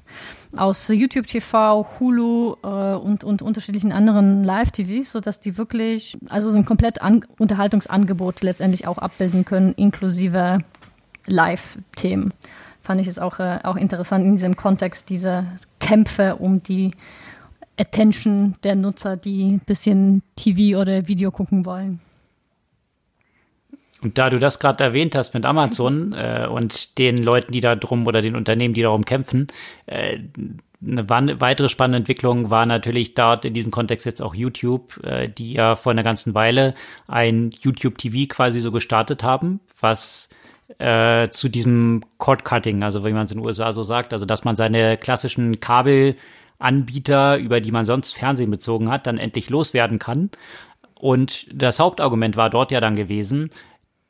Aus 0.56 0.88
YouTube 0.88 1.26
TV, 1.26 1.86
Hulu 1.98 2.56
äh, 2.62 2.66
und, 2.66 3.24
und 3.24 3.42
unterschiedlichen 3.42 3.92
anderen 3.92 4.42
Live-TVs, 4.44 5.12
sodass 5.12 5.40
die 5.40 5.56
wirklich, 5.56 6.18
also 6.28 6.50
so 6.50 6.58
ein 6.58 6.64
komplett 6.64 7.02
An 7.02 7.24
Unterhaltungsangebot 7.38 8.42
letztendlich 8.42 8.86
auch 8.86 8.98
abbilden 8.98 9.44
können, 9.44 9.72
inklusive 9.74 10.58
Live-Themen. 11.26 12.34
Fand 12.82 13.00
ich 13.00 13.06
jetzt 13.06 13.20
auch, 13.20 13.38
äh, 13.38 13.58
auch 13.62 13.76
interessant 13.76 14.24
in 14.24 14.32
diesem 14.32 14.56
Kontext, 14.56 15.10
diese 15.10 15.46
Kämpfe 15.78 16.36
um 16.36 16.62
die 16.62 16.92
Attention 17.78 18.54
der 18.64 18.74
Nutzer, 18.74 19.16
die 19.16 19.52
ein 19.52 19.60
bisschen 19.60 20.22
TV 20.36 20.80
oder 20.80 21.06
Video 21.06 21.30
gucken 21.30 21.64
wollen. 21.64 22.00
Und 24.02 24.16
da 24.18 24.30
du 24.30 24.38
das 24.38 24.60
gerade 24.60 24.84
erwähnt 24.84 25.14
hast 25.14 25.34
mit 25.34 25.44
Amazon 25.44 26.12
äh, 26.16 26.46
und 26.50 26.98
den 26.98 27.18
Leuten, 27.18 27.52
die 27.52 27.60
da 27.60 27.74
drum 27.74 28.06
oder 28.06 28.22
den 28.22 28.36
Unternehmen, 28.36 28.74
die 28.74 28.82
darum 28.82 29.04
kämpfen, 29.04 29.48
äh, 29.86 30.18
eine 30.80 31.08
weitere 31.10 31.68
spannende 31.68 31.98
Entwicklung 31.98 32.50
war 32.50 32.64
natürlich 32.64 33.14
dort 33.14 33.44
in 33.44 33.52
diesem 33.52 33.72
Kontext 33.72 34.06
jetzt 34.06 34.22
auch 34.22 34.34
YouTube, 34.34 35.02
äh, 35.04 35.28
die 35.28 35.54
ja 35.54 35.74
vor 35.74 35.90
einer 35.90 36.04
ganzen 36.04 36.34
Weile 36.34 36.74
ein 37.08 37.50
YouTube 37.60 37.98
TV 37.98 38.32
quasi 38.32 38.60
so 38.60 38.70
gestartet 38.70 39.24
haben, 39.24 39.58
was 39.80 40.28
äh, 40.78 41.28
zu 41.30 41.48
diesem 41.48 42.02
Cord 42.18 42.44
Cutting, 42.44 42.84
also 42.84 43.04
wie 43.04 43.12
man 43.12 43.24
es 43.24 43.32
in 43.32 43.38
den 43.38 43.46
USA 43.46 43.72
so 43.72 43.82
sagt, 43.82 44.12
also 44.12 44.24
dass 44.24 44.44
man 44.44 44.54
seine 44.54 44.96
klassischen 44.96 45.58
Kabelanbieter, 45.58 47.38
über 47.38 47.60
die 47.60 47.72
man 47.72 47.84
sonst 47.84 48.12
Fernsehen 48.12 48.50
bezogen 48.50 48.90
hat, 48.90 49.06
dann 49.06 49.18
endlich 49.18 49.50
loswerden 49.50 49.98
kann. 49.98 50.30
Und 50.94 51.46
das 51.52 51.80
Hauptargument 51.80 52.36
war 52.36 52.50
dort 52.50 52.70
ja 52.70 52.80
dann 52.80 52.96
gewesen, 52.96 53.50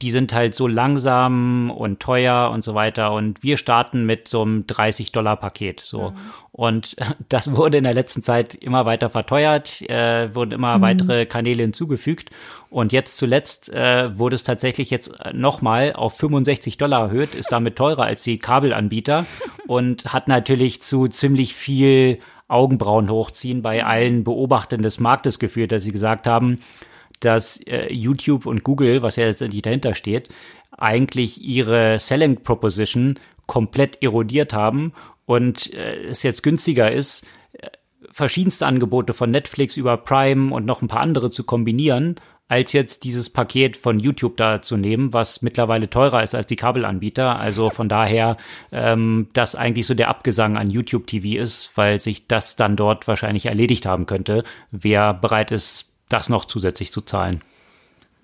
die 0.01 0.12
sind 0.12 0.32
halt 0.32 0.55
so 0.55 0.68
langsam 0.68 1.72
und 1.72 1.99
teuer 1.99 2.51
und 2.53 2.62
so 2.62 2.74
weiter. 2.74 3.12
Und 3.12 3.42
wir 3.42 3.57
starten 3.57 4.07
mit 4.07 4.28
so 4.28 4.42
einem 4.42 4.62
30-Dollar-Paket. 4.62 5.80
So. 5.80 6.11
Mhm. 6.11 6.16
Und 6.53 6.96
das 7.28 7.57
wurde 7.57 7.78
in 7.78 7.84
der 7.84 7.94
letzten 7.94 8.22
Zeit 8.22 8.55
immer 8.55 8.86
weiter 8.86 9.11
verteuert, 9.11 9.82
äh, 9.82 10.32
wurden 10.34 10.53
immer 10.53 10.78
mhm. 10.78 10.82
weitere 10.82 11.26
Kanäle 11.26 11.64
hinzugefügt. 11.64 12.30
Und 12.70 12.92
jetzt 12.92 13.16
zuletzt 13.16 13.72
äh, 13.72 14.16
wurde 14.16 14.36
es 14.36 14.44
tatsächlich 14.44 14.90
jetzt 14.90 15.12
nochmal 15.32 15.94
auf 15.94 16.16
65 16.16 16.76
Dollar 16.76 17.03
erhöht, 17.07 17.34
ist 17.34 17.51
damit 17.51 17.74
teurer 17.74 18.05
als 18.05 18.22
die 18.22 18.38
Kabelanbieter 18.38 19.26
und 19.66 20.12
hat 20.12 20.28
natürlich 20.28 20.80
zu 20.80 21.09
ziemlich 21.09 21.55
viel 21.55 22.20
Augenbrauen 22.46 23.11
hochziehen 23.11 23.62
bei 23.62 23.84
allen 23.84 24.24
Beobachtern 24.24 24.80
des 24.80 25.01
Marktes 25.01 25.38
geführt, 25.38 25.72
dass 25.72 25.82
sie 25.82 25.92
gesagt 25.92 26.26
haben, 26.26 26.61
dass 27.21 27.59
äh, 27.66 27.93
YouTube 27.93 28.47
und 28.47 28.64
Google, 28.64 29.03
was 29.03 29.16
ja 29.16 29.25
letztendlich 29.25 29.62
dahinter 29.62 29.95
steht, 29.95 30.29
eigentlich 30.77 31.43
ihre 31.43 31.99
Selling 31.99 32.43
Proposition 32.43 33.19
komplett 33.47 34.03
erodiert 34.03 34.53
haben 34.53 34.93
und 35.27 35.73
äh, 35.73 36.07
es 36.07 36.23
jetzt 36.23 36.43
günstiger 36.43 36.93
ist, 36.93 37.27
äh, 37.53 37.69
verschiedenste 38.11 38.66
Angebote 38.66 39.12
von 39.12 39.31
Netflix 39.31 39.77
über 39.77 39.97
Prime 39.97 40.55
und 40.55 40.64
noch 40.64 40.83
ein 40.83 40.89
paar 40.89 41.01
andere 41.01 41.31
zu 41.31 41.45
kombinieren, 41.45 42.16
als 42.49 42.73
jetzt 42.73 43.05
dieses 43.05 43.29
Paket 43.29 43.77
von 43.77 43.99
YouTube 43.99 44.39
da 44.39 44.62
zu 44.62 44.77
nehmen, 44.77 45.12
was 45.12 45.43
mittlerweile 45.43 45.91
teurer 45.91 46.23
ist 46.23 46.35
als 46.35 46.47
die 46.47 46.57
Kabelanbieter. 46.57 47.39
Also 47.39 47.69
von 47.69 47.89
daher, 47.89 48.39
ähm, 48.73 49.29
dass 49.35 49.55
eigentlich 49.55 49.87
so 49.87 49.95
der 49.95 50.09
Abgesang 50.09 50.57
an 50.57 50.71
YouTube 50.71 51.07
TV 51.07 51.41
ist, 51.41 51.77
weil 51.77 52.01
sich 52.01 52.27
das 52.27 52.57
dann 52.57 52.75
dort 52.75 53.07
wahrscheinlich 53.07 53.47
erledigt 53.47 53.85
haben 53.85 54.07
könnte, 54.07 54.45
wer 54.71 55.12
bereit 55.12 55.51
ist, 55.51 55.88
das 56.09 56.29
noch 56.29 56.45
zusätzlich 56.45 56.93
zu 56.93 57.01
zahlen. 57.01 57.43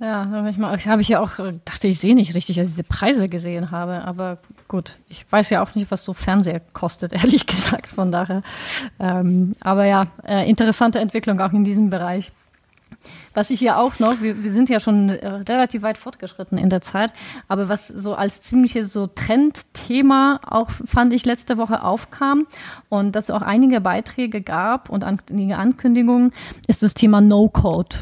Ja, 0.01 0.28
habe 0.28 1.03
ich 1.03 1.09
ja 1.09 1.20
auch, 1.20 1.37
dachte 1.64 1.87
ich 1.87 1.99
sehe 2.01 2.14
nicht 2.14 2.35
richtig, 2.35 2.59
als 2.59 2.68
ich 2.68 2.74
diese 2.74 2.85
Preise 2.85 3.28
gesehen 3.28 3.70
habe. 3.70 4.05
Aber 4.05 4.39
gut, 4.66 4.99
ich 5.09 5.24
weiß 5.30 5.51
ja 5.51 5.62
auch 5.62 5.74
nicht, 5.74 5.91
was 5.91 6.05
so 6.05 6.12
Fernseher 6.12 6.61
kostet, 6.72 7.12
ehrlich 7.24 7.47
gesagt, 7.47 7.87
von 7.87 8.11
daher. 8.11 8.43
Ähm, 8.99 9.55
aber 9.61 9.85
ja, 9.85 10.09
äh, 10.26 10.49
interessante 10.49 10.99
Entwicklung 10.99 11.41
auch 11.41 11.53
in 11.53 11.64
diesem 11.64 11.91
Bereich. 11.91 12.32
Was 13.35 13.51
ich 13.51 13.59
hier 13.59 13.78
auch 13.78 13.99
noch, 13.99 14.22
wir, 14.22 14.43
wir 14.43 14.53
sind 14.53 14.68
ja 14.68 14.80
schon 14.80 15.09
äh, 15.09 15.26
relativ 15.26 15.82
weit 15.82 15.99
fortgeschritten 15.99 16.57
in 16.57 16.70
der 16.70 16.80
Zeit, 16.80 17.12
aber 17.49 17.68
was 17.68 17.89
so 17.89 18.14
als 18.14 18.41
ziemliches 18.41 18.93
so 18.93 19.07
Trendthema 19.09 20.41
auch 20.49 20.70
fand 20.87 21.12
ich 21.12 21.24
letzte 21.24 21.59
Woche 21.59 21.82
aufkam 21.82 22.47
und 22.89 23.16
dazu 23.16 23.35
auch 23.35 23.43
einige 23.43 23.80
Beiträge 23.80 24.41
gab 24.41 24.89
und 24.89 25.05
einige 25.05 25.57
Ankündigungen, 25.57 26.32
ist 26.68 26.82
das 26.82 26.95
Thema 26.95 27.20
No-Code. 27.20 27.97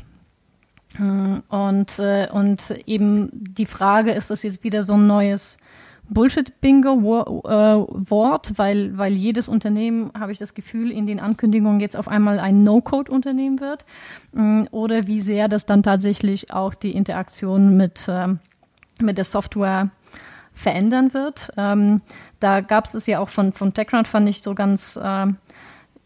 Hm, 0.96 1.42
und, 1.48 1.98
äh, 1.98 2.28
und 2.30 2.70
eben 2.86 3.30
die 3.32 3.66
Frage, 3.66 4.12
ist 4.12 4.30
das 4.30 4.42
jetzt 4.42 4.62
wieder 4.62 4.84
so 4.84 4.94
ein 4.94 5.06
neues 5.06 5.56
Bullshit-Bingo-Wort, 6.12 8.50
äh, 8.50 8.58
weil, 8.58 8.98
weil 8.98 9.12
jedes 9.12 9.48
Unternehmen, 9.48 10.10
habe 10.18 10.32
ich 10.32 10.38
das 10.38 10.54
Gefühl, 10.54 10.90
in 10.90 11.06
den 11.06 11.20
Ankündigungen 11.20 11.80
jetzt 11.80 11.96
auf 11.96 12.08
einmal 12.08 12.38
ein 12.38 12.64
No-Code-Unternehmen 12.64 13.60
wird. 13.60 13.84
Mm, 14.32 14.64
oder 14.70 15.06
wie 15.06 15.20
sehr 15.20 15.48
das 15.48 15.66
dann 15.66 15.82
tatsächlich 15.82 16.52
auch 16.52 16.74
die 16.74 16.92
Interaktion 16.92 17.76
mit, 17.76 18.06
ähm, 18.08 18.38
mit 19.00 19.18
der 19.18 19.24
Software 19.24 19.90
verändern 20.52 21.14
wird. 21.14 21.52
Ähm, 21.56 22.02
da 22.40 22.60
gab 22.60 22.86
es 22.86 22.94
es 22.94 23.06
ja 23.06 23.18
auch 23.18 23.28
von, 23.28 23.52
von 23.52 23.74
TechCrunch, 23.74 24.08
fand 24.08 24.28
ich 24.28 24.42
so 24.42 24.54
ganz, 24.54 24.96
äh, 24.96 25.26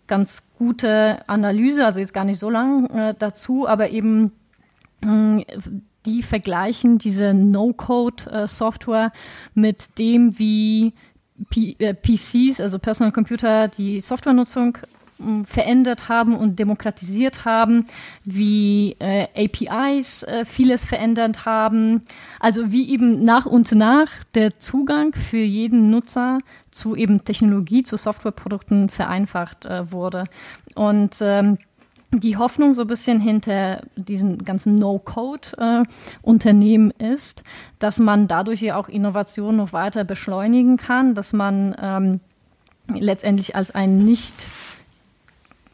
ganz 0.07 0.53
gute 0.57 1.29
Analyse, 1.29 1.85
also 1.85 1.99
jetzt 1.99 2.15
gar 2.15 2.25
nicht 2.25 2.39
so 2.39 2.51
lang 2.51 2.89
äh, 2.91 3.15
dazu, 3.19 3.69
aber 3.69 3.91
eben 3.91 4.33
mm, 5.01 5.41
die 6.07 6.23
vergleichen 6.23 6.99
diese 6.99 7.35
No-Code-Software 7.35 9.13
mit 9.55 9.99
dem, 9.99 10.39
wie 10.39 10.95
P 11.51 11.77
äh, 11.79 11.95
PCs, 11.95 12.61
also 12.61 12.79
Personal 12.79 13.13
Computer, 13.13 13.69
die 13.69 14.01
Softwarenutzung 14.01 14.79
verändert 15.45 16.09
haben 16.09 16.37
und 16.37 16.59
demokratisiert 16.59 17.45
haben, 17.45 17.87
wie 18.25 18.97
äh, 18.99 19.27
APIs 19.35 20.23
äh, 20.25 20.45
vieles 20.45 20.85
verändert 20.85 21.47
haben. 21.47 22.03
Also 22.39 22.71
wie 22.71 22.91
eben 22.91 23.25
nach 23.25 23.47
und 23.47 23.73
nach 23.73 24.11
der 24.35 24.59
Zugang 24.59 25.15
für 25.15 25.39
jeden 25.39 25.91
Nutzer 25.91 26.41
zu 26.71 26.95
eben 26.95 27.25
Technologie, 27.25 27.83
zu 27.83 27.97
Softwareprodukten 27.97 28.91
vereinfacht 28.91 29.65
äh, 29.65 29.91
wurde. 29.91 30.25
Und 30.75 31.17
ähm, 31.23 31.59
die 32.13 32.37
Hoffnung 32.37 32.75
so 32.75 32.83
ein 32.83 32.89
bisschen 32.89 33.19
hinter 33.21 33.81
diesen 33.97 34.45
ganzen 34.45 34.77
No-Code-Unternehmen 34.77 36.93
äh, 36.99 37.15
ist, 37.15 37.43
dass 37.79 37.99
man 37.99 38.29
dadurch 38.29 38.61
ja 38.63 38.77
auch 38.77 38.89
Innovation 38.89 39.57
noch 39.57 39.73
weiter 39.73 40.05
beschleunigen 40.05 40.77
kann, 40.77 41.15
dass 41.15 41.33
man 41.33 41.75
ähm, 41.81 42.21
letztendlich 42.89 43.57
als 43.57 43.75
ein 43.75 43.99
nicht 43.99 44.35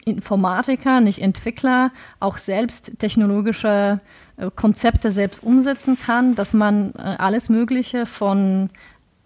Informatiker, 0.04 1.00
nicht 1.00 1.20
Entwickler, 1.20 1.92
auch 2.18 2.38
selbst 2.38 2.98
technologische 2.98 4.00
äh, 4.36 4.50
Konzepte 4.54 5.12
selbst 5.12 5.44
umsetzen 5.44 5.96
kann, 5.98 6.34
dass 6.34 6.54
man 6.54 6.92
äh, 6.94 7.16
alles 7.18 7.48
Mögliche 7.48 8.06
von 8.06 8.70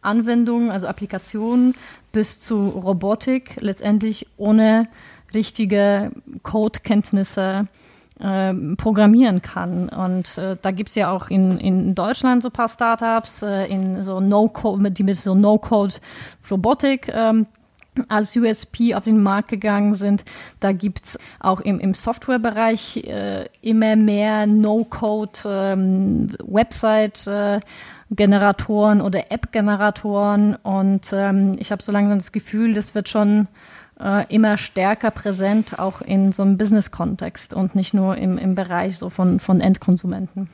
Anwendungen, 0.03 0.71
also 0.71 0.87
Applikationen 0.87 1.75
bis 2.13 2.41
zu 2.41 2.69
Robotik 2.69 3.57
letztendlich 3.61 4.27
ohne 4.37 4.89
richtige 5.37 6.11
Codekenntnisse 6.43 7.69
äh, 8.19 8.55
programmieren 8.77 9.43
kann. 9.43 9.89
Und 9.89 10.39
äh, 10.39 10.57
da 10.61 10.71
gibt's 10.71 10.95
ja 10.95 11.13
auch 11.13 11.29
in, 11.29 11.59
in 11.59 11.95
Deutschland 11.95 12.43
so 12.43 12.51
paar 12.51 12.69
Startups, 12.69 13.43
äh, 13.43 13.67
in 13.67 14.03
so 14.03 14.21
No-Code, 14.21 14.91
die 14.91 15.05
mit 15.05 15.17
so 15.17 15.35
No-Code-Robotik 15.35 17.13
ähm, 17.15 17.47
als 18.09 18.37
USP 18.37 18.95
auf 18.95 19.05
den 19.05 19.23
Markt 19.23 19.49
gegangen 19.49 19.95
sind. 19.95 20.25
Da 20.61 20.73
gibt's 20.73 21.19
auch 21.41 21.61
im, 21.61 21.79
im 21.79 21.95
Softwarebereich 21.95 23.05
äh, 23.05 23.49
immer 23.63 23.97
mehr 23.97 24.47
No-Code 24.47 25.41
ähm, 25.47 26.37
äh, 26.47 27.61
Generatoren 28.11 29.01
oder 29.01 29.33
App-Generatoren 29.33 30.55
und 30.63 31.13
ähm, 31.13 31.57
ich 31.59 31.73
habe 31.73 31.83
so 31.83 31.91
langsam 31.91 32.19
das 32.19 32.31
Gefühl, 32.31 32.73
das 32.73 32.95
wird 32.95 33.09
schon 33.09 33.49
äh, 34.01 34.25
immer 34.35 34.57
stärker 34.57 35.11
präsent, 35.11 35.79
auch 35.79 36.01
in 36.01 36.33
so 36.33 36.43
einem 36.43 36.59
Business-Kontext 36.59 37.55
und 37.55 37.75
nicht 37.75 37.95
nur 37.95 38.17
im, 38.17 38.39
im 38.39 38.55
Bereich 38.55 38.99
so 38.99 39.11
von, 39.11 39.41
von 39.41 39.61
Endkonsumenten. 39.61 40.49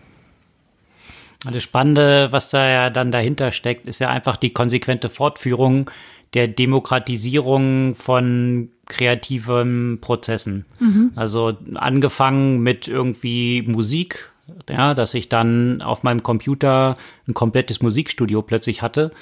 Das 1.51 1.63
Spannende, 1.63 2.29
was 2.31 2.51
da 2.51 2.69
ja 2.69 2.91
dann 2.91 3.11
dahinter 3.11 3.51
steckt, 3.51 3.89
ist 3.89 3.99
ja 3.99 4.09
einfach 4.11 4.37
die 4.37 4.51
konsequente 4.51 5.09
Fortführung 5.09 5.91
der 6.35 6.49
Demokratisierung 6.49 7.95
von 7.95 8.71
kreativen 8.87 9.99
Prozessen. 10.01 10.65
Mhm. 10.79 11.13
Also 11.17 11.55
angefangen 11.75 12.61
mit 12.61 12.89
irgendwie 12.89 13.63
Musik, 13.63 14.31
ja, 14.69 14.95
dass 14.95 15.15
ich 15.15 15.29
dann 15.29 15.83
auf 15.83 16.03
meinem 16.03 16.23
Computer 16.23 16.95
ein 17.27 17.35
komplettes 17.35 17.83
Musikstudio 17.83 18.43
plötzlich 18.43 18.83
hatte, 18.83 19.13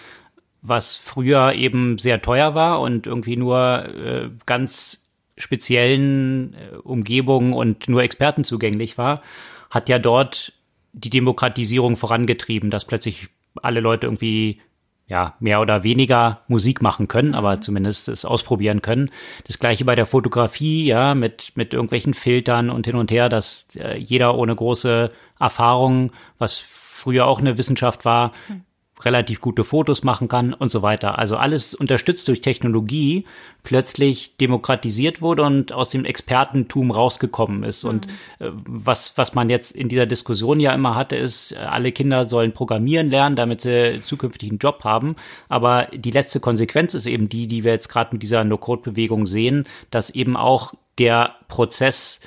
was 0.63 0.97
früher 0.97 1.55
eben 1.55 1.99
sehr 1.99 2.23
teuer 2.23 2.55
war 2.55 2.81
und 2.81 3.07
irgendwie 3.07 3.37
nur 3.37 3.87
äh, 3.87 4.31
ganz 4.47 5.07
speziellen 5.37 6.55
äh, 6.55 6.77
Umgebungen 6.77 7.53
und 7.53 7.89
nur 7.89 8.03
Experten 8.03 8.45
zugänglich 8.45 8.99
war, 8.99 9.23
hat 9.71 9.89
ja 9.89 9.99
dort 9.99 10.53
die 10.93 11.11
Demokratisierung 11.11 11.97
vorangetrieben, 11.97 12.71
dass 12.71 12.85
plötzlich 12.85 13.29
alle 13.63 13.81
Leute 13.81 14.07
irgendwie 14.07 14.61
ja, 15.07 15.35
mehr 15.41 15.61
oder 15.61 15.83
weniger 15.83 16.43
Musik 16.47 16.83
machen 16.83 17.09
können, 17.09 17.35
aber 17.35 17.57
mhm. 17.57 17.63
zumindest 17.63 18.09
es 18.09 18.25
ausprobieren 18.25 18.81
können. 18.81 19.11
Das 19.45 19.59
gleiche 19.59 19.85
bei 19.85 19.97
der 19.97 20.07
Fotografie, 20.07 20.87
ja, 20.87 21.15
mit, 21.15 21.53
mit 21.57 21.73
irgendwelchen 21.75 22.15
Filtern 22.15 22.71
und 22.71 22.87
hin 22.87 22.97
und 22.97 23.11
her, 23.11 23.29
dass 23.29 23.69
äh, 23.77 23.97
jeder 23.97 24.37
ohne 24.37 24.55
große 24.55 25.11
Erfahrung, 25.39 26.13
was 26.39 26.59
früher 26.59 27.27
auch 27.27 27.41
eine 27.41 27.59
Wissenschaft 27.59 28.05
war, 28.05 28.31
mhm 28.49 28.63
relativ 29.05 29.41
gute 29.41 29.65
Fotos 29.65 30.03
machen 30.03 30.29
kann 30.29 30.55
und 30.55 30.71
so 30.71 30.83
weiter. 30.83 31.19
Also 31.19 31.37
alles 31.37 31.75
unterstützt 31.75 32.29
durch 32.29 32.41
Technologie 32.41 33.25
plötzlich 33.63 34.37
demokratisiert 34.39 35.21
wurde 35.21 35.43
und 35.43 35.73
aus 35.73 35.91
dem 35.91 36.05
Expertentum 36.05 36.91
rausgekommen 36.91 37.65
ist. 37.65 37.85
Mhm. 37.85 37.91
Und 37.91 38.07
äh, 38.39 38.51
was, 38.67 39.17
was 39.17 39.35
man 39.35 39.51
jetzt 39.51 39.73
in 39.73 39.89
dieser 39.89 40.07
Diskussion 40.07 40.61
ja 40.61 40.73
immer 40.73 40.95
hatte, 40.95 41.17
ist, 41.17 41.57
alle 41.57 41.93
Kinder 41.93 42.25
sollen 42.25 42.53
programmieren 42.53 43.11
lernen, 43.11 43.37
damit 43.37 43.61
sie 43.61 44.01
zukünftig 44.03 44.51
einen 44.51 44.59
Job 44.59 44.85
haben. 44.85 45.17
Aber 45.49 45.89
die 45.93 46.11
letzte 46.11 46.41
Konsequenz 46.41 46.95
ist 46.95 47.07
eben 47.07 47.29
die, 47.29 47.47
die 47.47 47.65
wir 47.65 47.73
jetzt 47.73 47.89
gerade 47.89 48.11
mit 48.13 48.23
dieser 48.23 48.45
No-Code-Bewegung 48.45 49.27
sehen, 49.27 49.65
dass 49.91 50.11
eben 50.11 50.37
auch 50.37 50.75
der 50.99 51.37
Prozess 51.49 52.21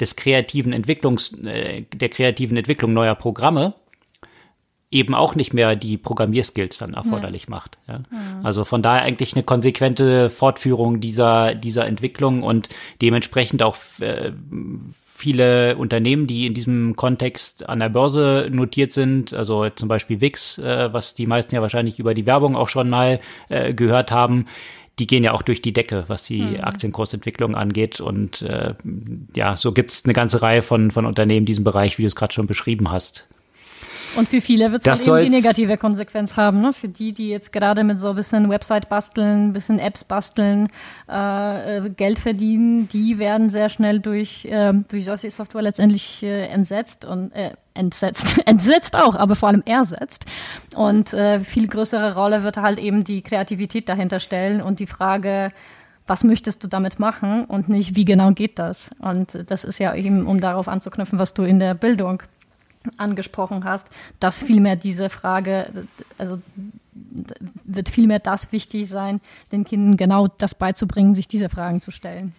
des 0.00 0.16
kreativen 0.16 0.72
Entwicklungs, 0.72 1.32
äh, 1.44 1.82
der 1.82 2.08
kreativen 2.08 2.56
Entwicklung 2.56 2.92
neuer 2.92 3.14
Programme 3.14 3.74
eben 4.90 5.14
auch 5.14 5.34
nicht 5.34 5.52
mehr 5.52 5.74
die 5.74 5.98
Programmierskills 5.98 6.78
dann 6.78 6.94
erforderlich 6.94 7.44
ja. 7.44 7.50
macht. 7.50 7.78
Ja. 7.88 7.98
Mhm. 7.98 8.44
Also 8.44 8.64
von 8.64 8.82
daher 8.82 9.02
eigentlich 9.02 9.34
eine 9.34 9.42
konsequente 9.42 10.30
Fortführung 10.30 11.00
dieser, 11.00 11.54
dieser 11.54 11.86
Entwicklung 11.86 12.42
und 12.42 12.68
dementsprechend 13.02 13.62
auch 13.62 13.76
äh, 14.00 14.32
viele 15.04 15.76
Unternehmen, 15.76 16.26
die 16.26 16.46
in 16.46 16.54
diesem 16.54 16.94
Kontext 16.94 17.68
an 17.68 17.80
der 17.80 17.88
Börse 17.88 18.48
notiert 18.50 18.92
sind, 18.92 19.32
also 19.32 19.68
zum 19.70 19.88
Beispiel 19.88 20.20
Wix, 20.20 20.58
äh, 20.58 20.92
was 20.92 21.14
die 21.14 21.26
meisten 21.26 21.54
ja 21.54 21.62
wahrscheinlich 21.62 21.98
über 21.98 22.14
die 22.14 22.26
Werbung 22.26 22.54
auch 22.54 22.68
schon 22.68 22.88
mal 22.88 23.18
äh, 23.48 23.74
gehört 23.74 24.12
haben, 24.12 24.46
die 24.98 25.06
gehen 25.06 25.24
ja 25.24 25.32
auch 25.32 25.42
durch 25.42 25.60
die 25.60 25.72
Decke, 25.72 26.04
was 26.06 26.24
die 26.24 26.42
mhm. 26.42 26.60
Aktienkursentwicklung 26.60 27.54
angeht. 27.54 28.00
Und 28.00 28.42
äh, 28.42 28.74
ja, 29.34 29.56
so 29.56 29.72
gibt's 29.72 30.04
eine 30.04 30.14
ganze 30.14 30.40
Reihe 30.42 30.62
von, 30.62 30.90
von 30.90 31.04
Unternehmen 31.06 31.40
in 31.40 31.46
diesem 31.46 31.64
Bereich, 31.64 31.98
wie 31.98 32.02
du 32.02 32.08
es 32.08 32.16
gerade 32.16 32.32
schon 32.32 32.46
beschrieben 32.46 32.90
hast. 32.90 33.26
Und 34.16 34.28
für 34.28 34.40
viele 34.40 34.72
wird 34.72 34.86
es 34.86 35.04
dann 35.04 35.18
eben 35.20 35.30
die 35.30 35.36
negative 35.36 35.76
Konsequenz 35.76 36.36
haben. 36.36 36.60
Ne? 36.60 36.72
Für 36.72 36.88
die, 36.88 37.12
die 37.12 37.28
jetzt 37.28 37.52
gerade 37.52 37.84
mit 37.84 37.98
so 37.98 38.10
ein 38.10 38.16
bisschen 38.16 38.48
Website 38.48 38.88
basteln, 38.88 39.48
ein 39.48 39.52
bisschen 39.52 39.78
Apps 39.78 40.04
basteln, 40.04 40.68
äh, 41.08 41.78
äh, 41.78 41.90
Geld 41.90 42.18
verdienen, 42.18 42.88
die 42.88 43.18
werden 43.18 43.50
sehr 43.50 43.68
schnell 43.68 44.00
durch, 44.00 44.44
äh, 44.46 44.72
durch 44.88 45.04
solche 45.04 45.30
Software 45.30 45.62
letztendlich 45.62 46.22
äh, 46.22 46.46
entsetzt 46.46 47.04
und 47.04 47.32
äh, 47.32 47.52
entsetzt, 47.74 48.40
entsetzt 48.46 48.96
auch, 48.96 49.14
aber 49.14 49.36
vor 49.36 49.50
allem 49.50 49.62
ersetzt. 49.66 50.24
Und 50.74 51.12
äh, 51.12 51.40
viel 51.40 51.68
größere 51.68 52.14
Rolle 52.14 52.42
wird 52.42 52.56
halt 52.56 52.78
eben 52.78 53.04
die 53.04 53.22
Kreativität 53.22 53.88
dahinter 53.88 54.20
stellen 54.20 54.62
und 54.62 54.80
die 54.80 54.86
Frage, 54.86 55.52
was 56.06 56.24
möchtest 56.24 56.62
du 56.62 56.68
damit 56.68 56.98
machen 56.98 57.44
und 57.44 57.68
nicht, 57.68 57.96
wie 57.96 58.04
genau 58.04 58.30
geht 58.30 58.58
das? 58.58 58.90
Und 59.00 59.50
das 59.50 59.64
ist 59.64 59.78
ja 59.78 59.94
eben, 59.94 60.26
um 60.26 60.40
darauf 60.40 60.68
anzuknüpfen, 60.68 61.18
was 61.18 61.34
du 61.34 61.42
in 61.42 61.58
der 61.58 61.74
Bildung 61.74 62.22
angesprochen 62.96 63.64
hast, 63.64 63.86
dass 64.20 64.40
vielmehr 64.40 64.76
diese 64.76 65.10
Frage, 65.10 65.86
also 66.18 66.40
wird 67.64 67.88
vielmehr 67.88 68.18
das 68.18 68.52
wichtig 68.52 68.88
sein, 68.88 69.20
den 69.52 69.64
Kindern 69.64 69.96
genau 69.96 70.28
das 70.28 70.54
beizubringen, 70.54 71.14
sich 71.14 71.28
diese 71.28 71.48
Fragen 71.48 71.80
zu 71.80 71.90
stellen. 71.90 72.34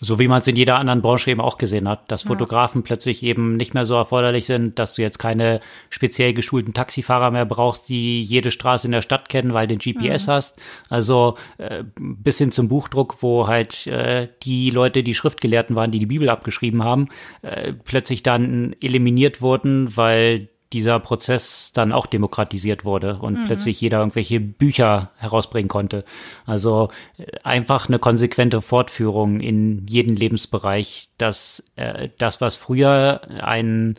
So 0.00 0.18
wie 0.18 0.28
man 0.28 0.40
es 0.40 0.46
in 0.46 0.56
jeder 0.56 0.76
anderen 0.76 1.02
Branche 1.02 1.30
eben 1.30 1.40
auch 1.40 1.58
gesehen 1.58 1.88
hat, 1.88 2.10
dass 2.10 2.22
Fotografen 2.22 2.80
ja. 2.80 2.86
plötzlich 2.86 3.22
eben 3.22 3.52
nicht 3.52 3.74
mehr 3.74 3.84
so 3.84 3.94
erforderlich 3.94 4.46
sind, 4.46 4.78
dass 4.78 4.94
du 4.94 5.02
jetzt 5.02 5.18
keine 5.18 5.60
speziell 5.90 6.32
geschulten 6.32 6.74
Taxifahrer 6.74 7.30
mehr 7.30 7.44
brauchst, 7.44 7.88
die 7.88 8.22
jede 8.22 8.50
Straße 8.50 8.86
in 8.86 8.92
der 8.92 9.02
Stadt 9.02 9.28
kennen, 9.28 9.52
weil 9.52 9.66
du 9.66 9.76
den 9.76 9.78
GPS 9.78 10.26
mhm. 10.26 10.32
hast. 10.32 10.60
Also 10.88 11.36
äh, 11.58 11.84
bis 11.96 12.38
hin 12.38 12.52
zum 12.52 12.68
Buchdruck, 12.68 13.22
wo 13.22 13.46
halt 13.46 13.86
äh, 13.86 14.28
die 14.42 14.70
Leute, 14.70 15.02
die 15.02 15.14
Schriftgelehrten 15.14 15.76
waren, 15.76 15.90
die 15.90 15.98
die 15.98 16.06
Bibel 16.06 16.28
abgeschrieben 16.28 16.84
haben, 16.84 17.08
äh, 17.42 17.72
plötzlich 17.72 18.22
dann 18.22 18.74
eliminiert 18.80 19.42
wurden, 19.42 19.96
weil 19.96 20.48
dieser 20.72 21.00
Prozess 21.00 21.72
dann 21.72 21.92
auch 21.92 22.06
demokratisiert 22.06 22.84
wurde 22.84 23.18
und 23.20 23.40
mhm. 23.40 23.44
plötzlich 23.44 23.80
jeder 23.80 23.98
irgendwelche 23.98 24.40
Bücher 24.40 25.10
herausbringen 25.16 25.68
konnte. 25.68 26.04
Also 26.46 26.90
äh, 27.18 27.24
einfach 27.42 27.88
eine 27.88 27.98
konsequente 27.98 28.60
Fortführung 28.60 29.40
in 29.40 29.86
jeden 29.86 30.14
Lebensbereich, 30.14 31.08
dass 31.18 31.64
äh, 31.76 32.08
das, 32.18 32.40
was 32.40 32.56
früher 32.56 33.22
ein 33.42 33.96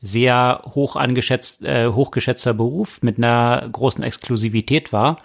sehr 0.00 0.62
hoch 0.66 0.96
angeschätzt, 0.96 1.64
äh, 1.64 1.88
hochgeschätzter 1.88 2.54
Beruf 2.54 3.02
mit 3.02 3.18
einer 3.18 3.68
großen 3.70 4.02
Exklusivität 4.02 4.92
war, 4.92 5.20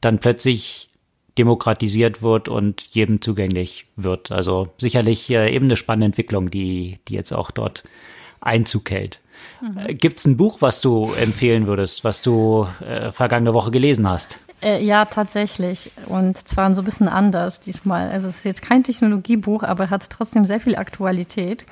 dann 0.00 0.18
plötzlich 0.18 0.90
demokratisiert 1.38 2.20
wird 2.20 2.48
und 2.48 2.82
jedem 2.90 3.22
zugänglich 3.22 3.86
wird. 3.96 4.30
Also 4.30 4.68
sicherlich 4.78 5.30
äh, 5.30 5.54
eben 5.54 5.66
eine 5.66 5.76
spannende 5.76 6.06
Entwicklung, 6.06 6.50
die, 6.50 6.98
die 7.08 7.14
jetzt 7.14 7.32
auch 7.32 7.50
dort 7.50 7.84
Einzug 8.40 8.90
hält. 8.90 9.21
Mhm. 9.60 9.98
Gibt 9.98 10.18
es 10.18 10.24
ein 10.24 10.36
Buch, 10.36 10.58
was 10.60 10.80
du 10.80 11.12
empfehlen 11.12 11.66
würdest, 11.66 12.04
was 12.04 12.22
du 12.22 12.66
äh, 12.86 13.12
vergangene 13.12 13.54
Woche 13.54 13.70
gelesen 13.70 14.08
hast? 14.08 14.38
Äh, 14.62 14.84
ja, 14.84 15.04
tatsächlich. 15.04 15.90
Und 16.06 16.48
zwar 16.48 16.72
so 16.74 16.82
ein 16.82 16.84
bisschen 16.84 17.08
anders 17.08 17.60
diesmal. 17.60 18.10
Also 18.10 18.28
es 18.28 18.38
ist 18.38 18.44
jetzt 18.44 18.62
kein 18.62 18.84
Technologiebuch, 18.84 19.64
aber 19.64 19.90
hat 19.90 20.08
trotzdem 20.08 20.44
sehr 20.44 20.60
viel 20.60 20.76
Aktualität. 20.76 21.64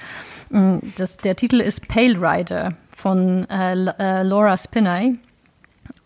Mm, 0.51 0.79
das, 0.97 1.17
der 1.17 1.37
Titel 1.37 1.61
ist 1.61 1.87
Pale 1.89 2.21
Rider 2.21 2.75
von 2.91 3.49
äh, 3.49 3.73
äh, 3.73 4.23
Laura 4.23 4.57
Spinney. 4.57 5.19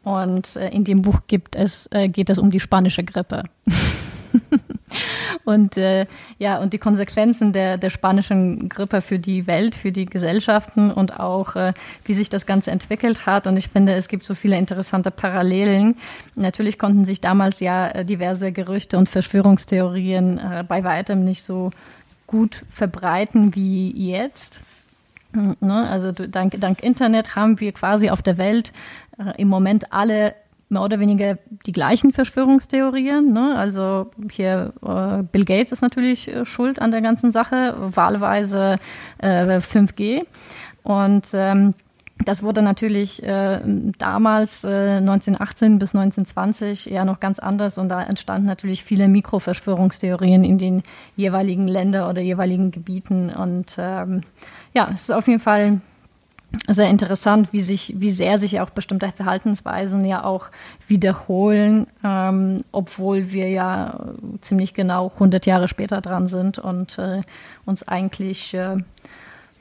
Und 0.03 0.57
äh, 0.57 0.69
in 0.69 0.85
dem 0.85 1.01
Buch 1.01 1.21
es, 1.53 1.89
äh, 1.91 2.09
geht 2.09 2.29
es 2.29 2.39
um 2.39 2.51
die 2.51 2.61
spanische 2.61 3.03
Grippe. 3.03 3.45
und 5.45 5.77
äh, 5.77 6.07
ja, 6.39 6.59
und 6.59 6.73
die 6.73 6.79
Konsequenzen 6.79 7.53
der, 7.53 7.79
der 7.79 7.91
spanischen 7.91 8.69
Grippe 8.69 9.01
für 9.01 9.19
die 9.19 9.47
Welt, 9.47 9.75
für 9.75 9.93
die 9.93 10.07
Gesellschaften 10.07 10.91
und 10.91 11.19
auch, 11.19 11.57
äh, 11.57 11.73
wie 12.05 12.15
sich 12.15 12.29
das 12.29 12.47
Ganze 12.47 12.71
entwickelt 12.71 13.27
hat. 13.27 13.47
Und 13.47 13.57
ich 13.57 13.69
finde, 13.69 13.95
es 13.95 14.09
gibt 14.09 14.25
so 14.25 14.35
viele 14.35 14.59
interessante 14.59 15.11
Parallelen. 15.11 15.97
Natürlich 16.35 16.79
konnten 16.79 17.05
sich 17.05 17.21
damals 17.21 17.61
ja 17.61 17.89
äh, 17.89 18.05
diverse 18.05 18.53
Gerüchte 18.53 18.99
und 18.99 19.09
Verschwörungstheorien 19.09 20.39
äh, 20.39 20.65
bei 20.67 20.85
weitem 20.85 21.25
nicht 21.25 21.43
so 21.43 21.71
gut 22.27 22.65
verbreiten 22.69 23.55
wie 23.55 23.91
jetzt. 24.11 24.63
Ne? 25.35 25.89
Also 25.89 26.13
dank, 26.13 26.61
dank 26.61 26.83
Internet 26.83 27.35
haben 27.35 27.59
wir 27.61 27.73
quasi 27.73 28.11
auf 28.11 28.23
der 28.23 28.39
Welt 28.39 28.73
äh, 29.19 29.41
im 29.41 29.49
Moment 29.49 29.93
alle 29.93 30.35
mehr 30.75 30.83
oder 30.83 31.01
weniger 31.01 31.39
die 31.67 31.73
gleichen 31.73 32.13
Verschwörungstheorien. 32.13 33.33
Ne? 33.33 33.57
Also 33.57 34.11
hier 34.31 34.73
äh, 34.83 35.23
Bill 35.23 35.45
Gates 35.45 35.73
ist 35.73 35.83
natürlich 35.83 36.29
äh, 36.29 36.45
schuld 36.45 36.81
an 36.81 36.91
der 36.91 37.01
ganzen 37.01 37.33
Sache, 37.33 37.75
wahlweise 37.79 38.79
äh, 39.19 39.59
5G. 39.59 40.27
Und 40.83 41.29
ähm, 41.33 41.75
das 42.25 42.43
wurde 42.43 42.63
natürlich 42.63 43.23
äh, 43.23 43.61
damals, 43.99 44.65
äh, 44.65 44.99
1918 44.99 45.79
bis 45.79 45.95
1920, 45.95 46.91
eher 46.91 47.05
noch 47.05 47.19
ganz 47.19 47.39
anders 47.39 47.77
und 47.77 47.89
da 47.89 48.03
entstanden 48.03 48.47
natürlich 48.47 48.85
viele 48.85 49.09
Mikroverschwörungstheorien 49.09 50.45
in 50.45 50.59
den 50.59 50.83
jeweiligen 51.17 51.67
Ländern 51.67 52.09
oder 52.09 52.23
jeweiligen 52.23 52.71
Gebieten. 52.71 53.31
Und 53.31 53.77
ähm, 53.79 54.21
ja, 54.75 54.91
es 54.95 55.03
ist 55.03 55.13
auf 55.13 55.27
jeden 55.27 55.41
Fall 55.41 55.81
sehr 56.69 56.89
interessant, 56.91 57.53
wie 57.53 57.63
sich, 57.63 57.95
wie 57.99 58.11
sehr 58.11 58.39
sich 58.39 58.61
auch 58.61 58.71
bestimmte 58.71 59.11
Verhaltensweisen 59.11 60.05
ja 60.05 60.25
auch 60.25 60.49
wiederholen, 60.87 61.87
ähm, 62.03 62.63
obwohl 62.73 63.33
wir 63.33 63.49
ja 63.49 64.01
ziemlich 64.41 64.75
genau 64.75 65.11
100 65.15 65.47
Jahre 65.47 65.69
später 65.69 66.01
dran 66.01 66.29
sind 66.29 66.59
und 66.59 66.99
äh, 66.99 67.23
uns 67.65 67.87
eigentlich 67.87 68.55
äh, 68.55 68.77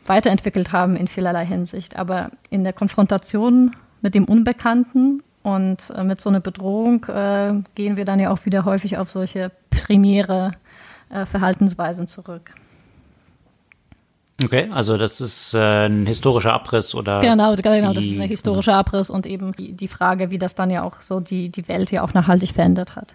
weiterentwickelt 0.06 0.72
haben 0.72 0.96
in 0.96 1.08
vielerlei 1.08 1.46
Hinsicht. 1.46 1.96
Aber 1.96 2.32
in 2.50 2.64
der 2.64 2.74
Konfrontation 2.74 3.76
mit 4.02 4.16
dem 4.16 4.26
Unbekannten 4.26 5.24
und 5.44 5.90
äh, 5.96 6.04
mit 6.04 6.22
so 6.22 6.30
einer 6.30 6.40
Bedrohung 6.40 7.06
äh, 7.06 7.54
gehen 7.76 7.98
wir 7.98 8.06
dann 8.06 8.20
ja 8.20 8.32
auch 8.32 8.46
wieder 8.46 8.66
häufig 8.66 8.98
auf 8.98 9.10
solche 9.10 9.52
primäre 9.70 10.54
äh, 11.10 11.26
Verhaltensweisen 11.26 12.08
zurück. 12.08 12.54
Okay, 14.42 14.68
also 14.72 14.98
das 14.98 15.22
ist 15.22 15.54
äh, 15.54 15.86
ein 15.86 16.08
historischer 16.08 16.54
Abriss 16.54 16.96
oder. 16.96 17.20
Genau, 17.20 17.56
genau, 17.56 17.94
das 17.94 18.04
ist 18.04 18.20
ein 18.20 18.28
historischer 18.28 18.76
Abriss 18.76 19.10
und 19.10 19.28
eben 19.28 19.52
die, 19.54 19.74
die 19.74 19.88
Frage, 19.88 20.32
wie 20.32 20.40
das 20.40 20.56
dann 20.56 20.72
ja 20.72 20.84
auch 20.84 21.02
so 21.02 21.20
die, 21.20 21.50
die 21.50 21.68
Welt 21.68 21.92
ja 21.92 22.04
auch 22.04 22.14
nachhaltig 22.14 22.54
verändert 22.54 22.96
hat. 22.96 23.14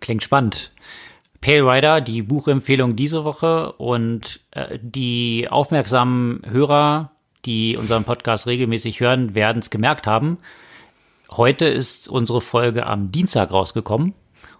Klingt 0.00 0.22
spannend. 0.22 0.72
Pale 1.42 1.62
Rider, 1.62 2.00
die 2.00 2.22
Buchempfehlung 2.22 2.96
diese 2.96 3.24
Woche 3.24 3.72
und 3.72 4.40
äh, 4.52 4.78
die 4.80 5.48
aufmerksamen 5.50 6.40
Hörer, 6.46 7.10
die 7.44 7.76
unseren 7.76 8.04
Podcast 8.04 8.46
regelmäßig 8.46 9.00
hören, 9.00 9.34
werden 9.34 9.58
es 9.58 9.68
gemerkt 9.68 10.06
haben. 10.06 10.38
Heute 11.30 11.66
ist 11.66 12.08
unsere 12.08 12.40
Folge 12.40 12.86
am 12.86 13.12
Dienstag 13.12 13.52
rausgekommen 13.52 14.14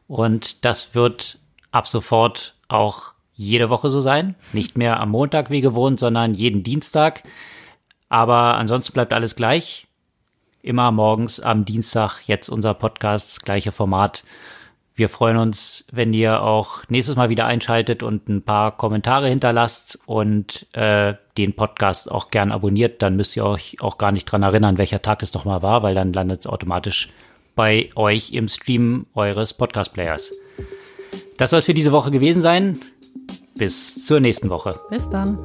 und 0.06 0.66
das 0.66 0.94
wird 0.94 1.38
ab 1.70 1.88
sofort 1.88 2.54
auch 2.68 3.13
jede 3.34 3.70
Woche 3.70 3.90
so 3.90 4.00
sein. 4.00 4.34
Nicht 4.52 4.76
mehr 4.76 5.00
am 5.00 5.10
Montag 5.10 5.50
wie 5.50 5.60
gewohnt, 5.60 5.98
sondern 5.98 6.34
jeden 6.34 6.62
Dienstag. 6.62 7.22
Aber 8.08 8.56
ansonsten 8.56 8.92
bleibt 8.92 9.12
alles 9.12 9.36
gleich. 9.36 9.86
Immer 10.62 10.92
morgens 10.92 11.40
am 11.40 11.64
Dienstag 11.64 12.22
jetzt 12.26 12.48
unser 12.48 12.74
Podcast, 12.74 13.30
das 13.30 13.40
gleiche 13.40 13.72
Format. 13.72 14.24
Wir 14.96 15.08
freuen 15.08 15.36
uns, 15.36 15.84
wenn 15.90 16.12
ihr 16.12 16.42
auch 16.42 16.84
nächstes 16.88 17.16
Mal 17.16 17.28
wieder 17.28 17.46
einschaltet 17.46 18.04
und 18.04 18.28
ein 18.28 18.42
paar 18.42 18.76
Kommentare 18.76 19.28
hinterlasst 19.28 19.98
und 20.06 20.68
äh, 20.72 21.14
den 21.36 21.56
Podcast 21.56 22.10
auch 22.10 22.30
gern 22.30 22.52
abonniert. 22.52 23.02
Dann 23.02 23.16
müsst 23.16 23.36
ihr 23.36 23.44
euch 23.44 23.78
auch 23.80 23.98
gar 23.98 24.12
nicht 24.12 24.26
dran 24.26 24.44
erinnern, 24.44 24.78
welcher 24.78 25.02
Tag 25.02 25.22
es 25.24 25.32
doch 25.32 25.44
mal 25.44 25.62
war, 25.62 25.82
weil 25.82 25.96
dann 25.96 26.12
landet 26.12 26.40
es 26.40 26.46
automatisch 26.46 27.10
bei 27.56 27.90
euch 27.96 28.32
im 28.32 28.46
Stream 28.46 29.06
eures 29.14 29.52
Podcast-Players. 29.54 30.32
Das 31.36 31.50
soll 31.50 31.58
es 31.58 31.64
für 31.64 31.74
diese 31.74 31.92
Woche 31.92 32.12
gewesen 32.12 32.40
sein. 32.40 32.78
Bis 33.56 34.04
zur 34.04 34.20
nächsten 34.20 34.50
Woche. 34.50 34.80
Bis 34.90 35.08
dann. 35.08 35.38